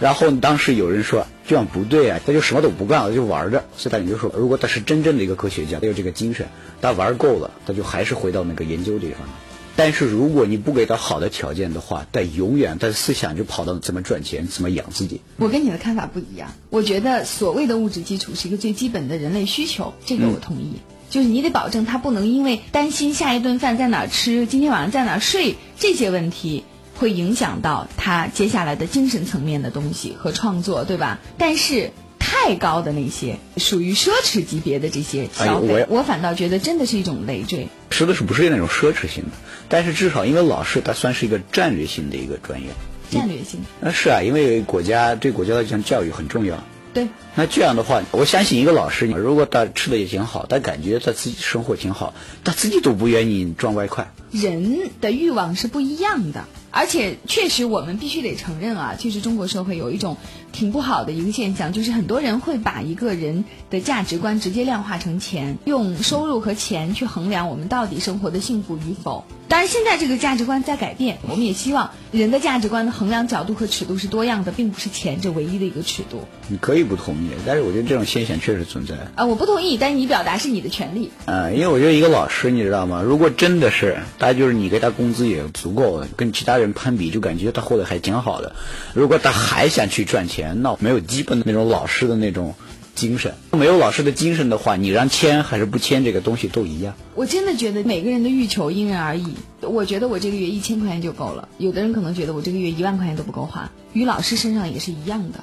[0.00, 3.64] 然后当时有人说这样不对啊，他就什么都不干了，就玩着。
[3.76, 6.46] 斯大林就说，如果他是真正的一个科学家，他有这个精神，
[6.80, 9.30] 他玩够了，他就还是回到那个研究这一方面。
[9.76, 15.20] 但是如果你不给他好的条件的话，他永远他的思想就跑到怎么赚钱，怎么养自己。
[15.36, 20.74] 我跟你的看法不一样，我觉得所谓的物质基础是一个最基本的人类需求，这个我同意。
[21.08, 26.62] 就是你得保证他不能因为担心下一顿饭在哪儿吃，今天晚上在哪儿睡这些问题，
[27.00, 31.18] 会影响到他接下来的精神层面的东西和创作，对吧？
[31.38, 37.68] 但是太高的那些属于奢侈级别的这些消费，哎我我反倒觉得真的是一种累赘。
[37.88, 39.30] 说的是不是那种奢侈性的，
[39.70, 42.68] 但是至少因为老师他算是一个战略性的一个专业。
[43.10, 46.62] 战略性，那是啊，因为国家对国家来讲教育很重要。
[46.92, 47.08] 对。
[47.34, 52.12] 那这样的话，我相信一个老师，如果他吃的也挺好，他感觉他自己生活挺好，
[52.44, 54.12] 他自己都不愿意赚外快。
[54.30, 60.16] 人的欲望是不一样的，而且确实我们必须得承认啊，就是中国社会有一种
[60.52, 69.24] 挺不好的一个现象，就是很多人会把一个人的价值观直接量化成钱，用收入和钱去衡量我们到底生活的幸福与否。
[69.48, 76.22] 当然，现在这个价值观在改变，我们也希望人的价值观的衡量角度和尺度是多样的，并不是钱这唯一的一个尺度。
[76.46, 78.94] 你可以不同意，但是我觉得这种现象确实存在。
[79.16, 81.10] 啊，我不同意，但是你表达是你的权利。
[81.24, 83.02] 呃，因为我觉得一个老师，你知道吗？
[83.02, 88.54] 如果真的是，他就是你给他工资也足够了，跟其他人攀比，就感觉他活得还挺好的。
[88.94, 92.54] 如果他还想去赚钱，那没有基本的那种老师的那种
[92.94, 96.94] 精神，没有老师的精神的话，你让签还是不签，这个东西都一样。
[97.14, 99.34] 我真的觉得每个人的欲求因人而异。
[99.60, 103.70] 我觉得我这个月一千块钱就够了，有的人可能觉得我这个月一万块钱都不够花。
[103.92, 105.40] 于老师身上也是一样的，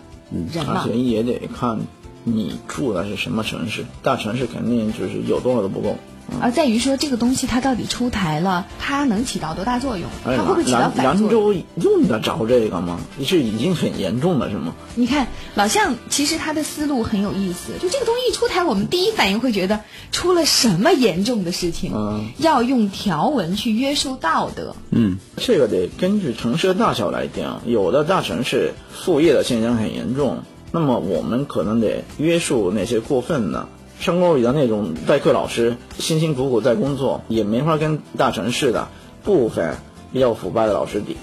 [0.53, 1.80] 人嘛而且也得看
[2.24, 5.98] 你住的是什么城市，大城市肯定就是有多少都不够。
[6.42, 10.08] 而在于说这个东西它到底出台了，它能起到多大作用？
[10.26, 11.54] 哎它会不会起到反作用？
[11.54, 13.00] 兰州用得着这个吗？
[13.24, 14.74] 是已经很严重了，是吗？
[14.96, 19.82] 你看老向其实他的思路很有意思，就这个东西一出台，我们第一反应会觉得
[20.12, 24.76] 出了什么严重的事情，嗯，要用条文去约束道德。
[24.92, 27.48] 嗯，这个得根据城市的大小来定。
[27.66, 33.68] 有的大城市副业的现象很严重，那么我们可能得约束那些过分的。
[34.00, 38.88] 山沟里的那种代课老师，辛辛苦苦在工作，也没法跟大城市的
[39.24, 39.77] 部分
[40.14, 41.17] 比较腐败的老师比，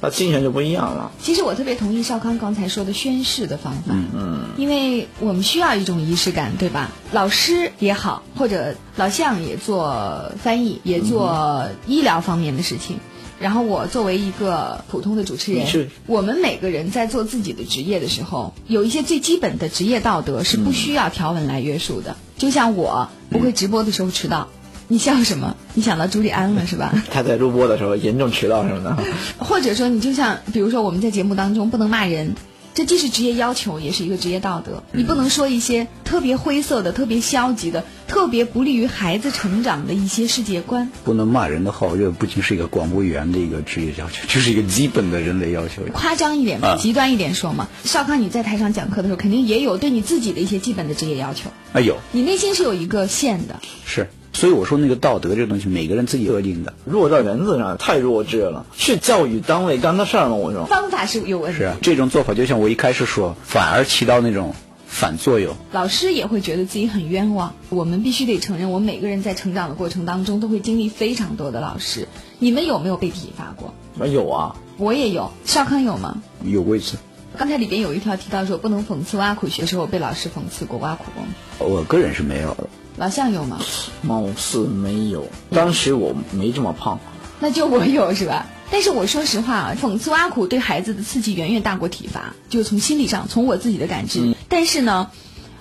[0.00, 1.12] 那精神就不一样了。
[1.20, 6.90] 其实我特别同意少康刚才说的宣誓的方法，嗯嗯，因为我们需要一种仪式感，对吧？
[7.12, 12.98] 老师也好，或者老向也做翻译，也做医疗方面的事情。
[13.38, 22.16] 然后我作为一个普通的主持人是，我们每个人在做自己的职业的时候，有一些最基本的职业道德是不需要条文来约束的。
[22.38, 24.48] 就像我不会直播的时候迟到，
[24.88, 25.56] 你笑什么？
[25.74, 26.94] 你想到朱利安了是吧？
[27.10, 28.96] 他在录播的时候严重迟到什么的。
[29.38, 32.34] 或者说，你就像比如说我们在节目当中不能骂人，
[32.76, 34.82] 这既是职业要求，也是一个职业道德。
[34.92, 40.90] 你不能说一些特别灰色的、特别消极的、特别不利于孩子成长的一些世界观。
[41.02, 45.84] 不能骂人的话，我觉得不仅是一个广播员的一个职业要求， 就是一个基本的人类要求。
[45.94, 53.58] 夸张一点嘛，啊极端一点说嘛，少康你在台上讲课的时候，肯定也有对你自己的一些基本的职业要求，啊，有你内心是有一个线的。
[53.86, 56.74] 是，所以我说那个道德这个东西，每个人自己设定的。
[56.84, 60.34] 弱到原则上太弱智了，是教育单位干的事儿吗？
[60.34, 60.66] 我说。
[60.66, 61.58] 方法是有问题。
[61.58, 64.54] 是啊，这种做法就像我一开始说，反而起到那种
[64.86, 65.56] 反作用。
[65.72, 67.54] 老师也会觉得自己很冤枉。
[67.70, 72.06] 我们必须得承认，我们每个人在成长的过程当中都会经历非常多的老师。
[72.38, 73.72] 你们有没有被体罚过？
[74.06, 75.30] 有啊，我也有。
[75.46, 76.20] 少康有吗？
[76.44, 76.98] 有过一次，
[77.38, 81.30] 刚才里边有一条提到说不能讽刺挖苦，学生，我被老师讽刺过挖苦过吗？
[81.58, 82.68] 我个人是没有的。
[82.96, 83.58] 老向有吗？
[84.02, 86.98] 貌似没有，当时我没这么胖。
[87.40, 88.46] 那就我有是吧？
[88.70, 94.34] 但是我说实话啊，讽刺挖苦对孩子的刺激远远大过体罚，就从心理上，从我自己的感知。
[94.48, 95.10] 但是呢，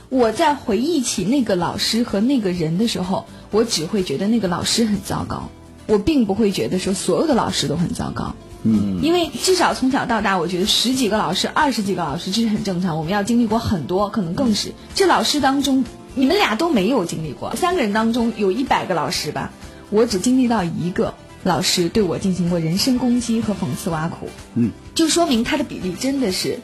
[0.09, 5.49] 我在回忆起那个老师和那个人的时候，我只会觉得那个老师很糟糕，
[5.87, 8.33] 我并不会觉得说所有的老师都很糟糕。
[8.63, 12.97] 嗯，因为至少从小到大，我觉得十几个老师、二十几个老师这是很正常。
[12.97, 15.83] 我们要经历过很多，可能更是这老师当中，
[16.15, 17.55] 你们俩都没有经历过。
[17.55, 19.51] 三个人当中有一百个老师吧，
[19.89, 21.13] 我只经历到一个
[21.43, 24.29] 老师对我进行过人身攻击和讽刺挖苦。
[24.55, 26.59] 嗯，就说明他的比例真的是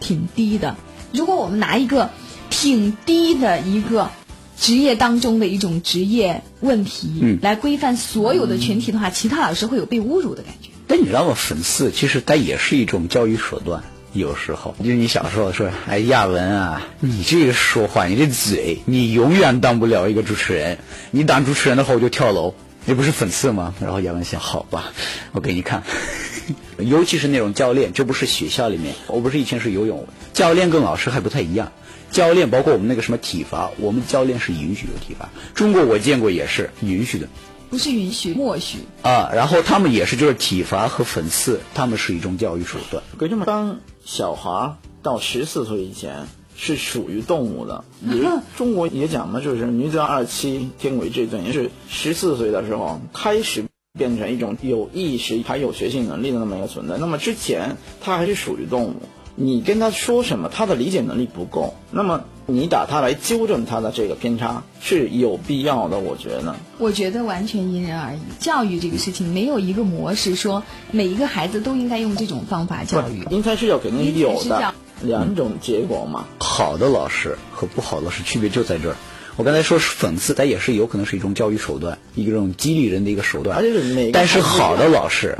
[0.00, 0.76] 挺低的。
[1.12, 2.10] 如果我们拿一个
[2.50, 4.10] 挺低的一个
[4.56, 10.70] 职业当中的一种职业问题，嗯来规范所有的群体的话，其他老师会有被侮辱的感觉。
[10.86, 11.34] 但你知道吗？
[11.36, 13.82] 讽刺其实它也是一种教育手段。
[14.14, 20.78] 有时候，就你小时候说，哎，亚文啊，你这个说话，你这嘴，你永远当不了一个主持人。
[21.10, 22.54] 你当主持人的话，我就跳楼，
[22.86, 23.74] 那不是讽刺吗？
[23.80, 24.92] 然后亚文想，好吧，
[25.32, 25.82] 我给你看。
[26.78, 31.72] 尤其是那种教练，这不是学校里面，我不是以前是游泳，教练跟老师还不太一样。
[32.12, 35.30] 教练包括我们那个什么体罚，我们教练是允许有体罚。
[35.54, 37.28] 中国我见过也是允许的。
[37.70, 38.78] 不是允许，默许。
[39.02, 43.02] 啊，然后他们也是，就是体罚和讽刺，他们是一种教育手段。
[43.18, 46.26] 可这么当小孩儿到十四岁以前
[46.56, 48.22] 是属于动物的，也
[48.56, 53.64] 中国也讲嘛，就是女子二七，天癸至尊，也是十四岁的时候开始
[53.98, 56.96] 变成一种有意识还有学习能力的那么一个存在。
[56.98, 58.94] 那么之前它还是属于动物，
[59.36, 66.56] 你跟他说什么，他的理解能力不够，那么你打他来纠正他的这个偏差是有必要的，我觉得。
[66.78, 68.18] 我觉得完全因人而异。
[68.38, 73.24] 教育这个事情没有一个模式，说每一个孩子都应该用这种方法教育。
[73.30, 76.26] 因材施教肯定有的两种结果嘛。
[76.38, 78.96] 好的老师和不好的老师区别就在这儿。
[79.36, 83.56] 我刚才说是讽刺，它也是有可能是一种教育手段，一种激励人的一个手段。
[83.56, 85.36] 而且是但是好的老师，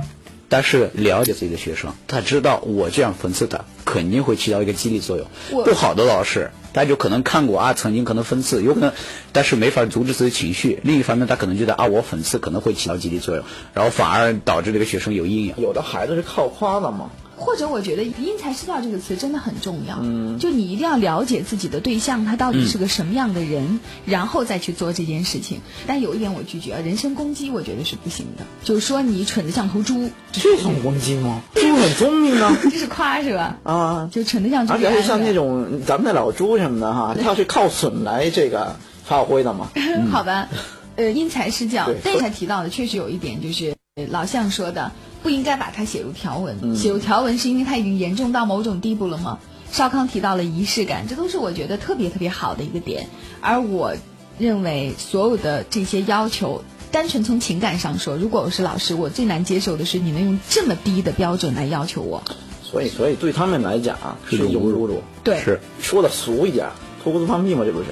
[0.49, 5.27] 他是了解自己的学生，他知道我这样讽刺他肯定会起到一个激励作用。
[5.65, 8.93] 不好的老师，他就可能看过啊，曾经可能讽刺，有可能，
[9.33, 10.79] 但是没法阻止自己情绪。
[10.83, 15.55] 另一方面，他可能觉得啊，我讽刺可能会起到激励作用，然后反而导致这个学生有阴影。
[15.57, 17.11] 有的孩子是靠夸的嘛。
[17.37, 19.99] 或者我觉得“因材施教”这个词真的很重要。
[20.03, 25.61] 嗯，就你一定要了解自己的对象，他到底是个什么样的人，然后再去做这件事情。
[25.87, 28.45] 但有一点我拒绝，人身攻击我觉得是不行的。
[28.63, 31.43] 就是说你蠢的像头猪，这种攻击吗？
[31.55, 32.57] 猪很聪明啊。
[32.63, 33.59] 这是夸是吧？
[33.63, 34.73] 啊，就蠢的像猪。
[34.73, 39.71] 而且是像那种咱们的老猪什么的哈，它是靠损来这个发挥的嘛。
[40.11, 40.49] 好吧，
[40.97, 41.97] 呃，因材施教对。
[42.03, 44.93] 刚才提到的确实有一点，就是呃老向说的，
[45.25, 46.59] 不应该把它写入条文。
[46.63, 49.41] 嗯写入条文是因为它已经严重到某种地步了吗？
[49.73, 53.09] 少康提到了仪式感，这都是我觉得特别特别好的一个点。
[53.41, 53.95] 而我
[54.39, 56.63] 认为所有的这些要求，
[56.93, 62.23] 单纯从情感上说，如果我是老师，我最难接受的是你能用这么低的标准来要求我。
[62.63, 65.03] 所以，所以对他们来讲啊是是一种侮辱。
[65.25, 66.69] 对是说的俗一点，
[67.03, 67.87] 脱裤子放屁嘛，这不是？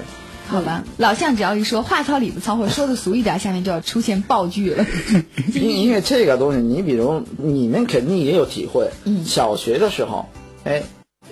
[0.47, 4.85] 好吧，老向只要一说话糙理不糙，或者说的俗一点，下面就要出现爆剧了。
[5.55, 8.89] 因因为这个东西，你比如你们肯定也有体会。
[9.05, 10.29] 嗯小学的时候，
[10.63, 10.83] 哎，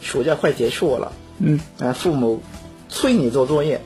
[0.01, 2.41] 暑假快结束了，嗯，哎，父母
[2.89, 3.81] 催你做作业，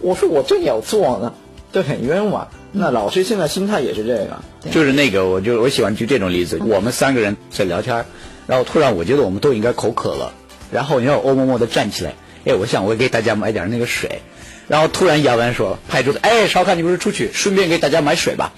[0.00, 1.34] 我说我正要做呢，
[1.72, 2.48] 就很冤枉。
[2.72, 4.38] 那老师现在心态也是这个，
[4.70, 6.58] 就是那个，我就我喜欢举这种例子。
[6.58, 8.04] 我们三个人在聊天，
[8.46, 10.32] 然后突然我觉得我们都应该口渴了，
[10.72, 14.22] 然后你要欧默默的站起来，哎，我想我给大家买点那个水，
[14.70, 18.52] 然后突然亚文说拍桌子，哎，少康你不是出去，顺便给大家买水吧，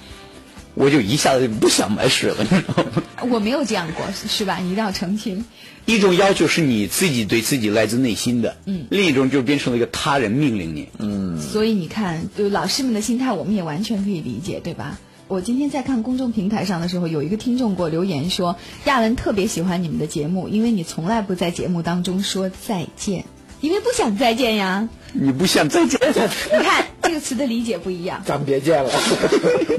[0.75, 3.03] 我就一下子就不想买水了，你知道吗？
[3.31, 4.59] 我没有这样过，是是吧？
[4.61, 5.43] 你一定要澄清。
[5.85, 14.99] 一种要求是你自己对自己来自内心的，嗯另一种就变成了一个他人命令你，嗯，所以你看，就老师们的心态，我们也完全可以理解，对吧？
[15.27, 23.25] 我今天在看公众平台上的时候，有一个听众给我留言说，亚文特别喜欢你们的节目，因为你从来不在节目当中说再见，
[23.61, 24.87] 因为不想再见呀。
[25.13, 28.21] 你不想再见，你看这个词的理解不一样。
[28.25, 28.89] 咱们别见了。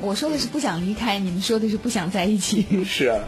[0.00, 2.64] 我说的是不想离开，你们说的是不想在一起。
[2.84, 3.20] 是啊。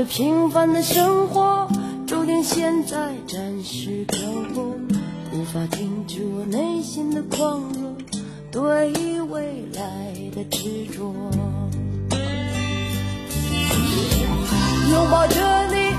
[0.00, 1.68] 这平凡的生活，
[2.06, 4.18] 注定现在暂时漂
[4.54, 4.74] 泊，
[5.30, 7.92] 无法停止我内心的狂热，
[8.50, 11.14] 对未来的执着，
[14.90, 15.89] 拥抱着你。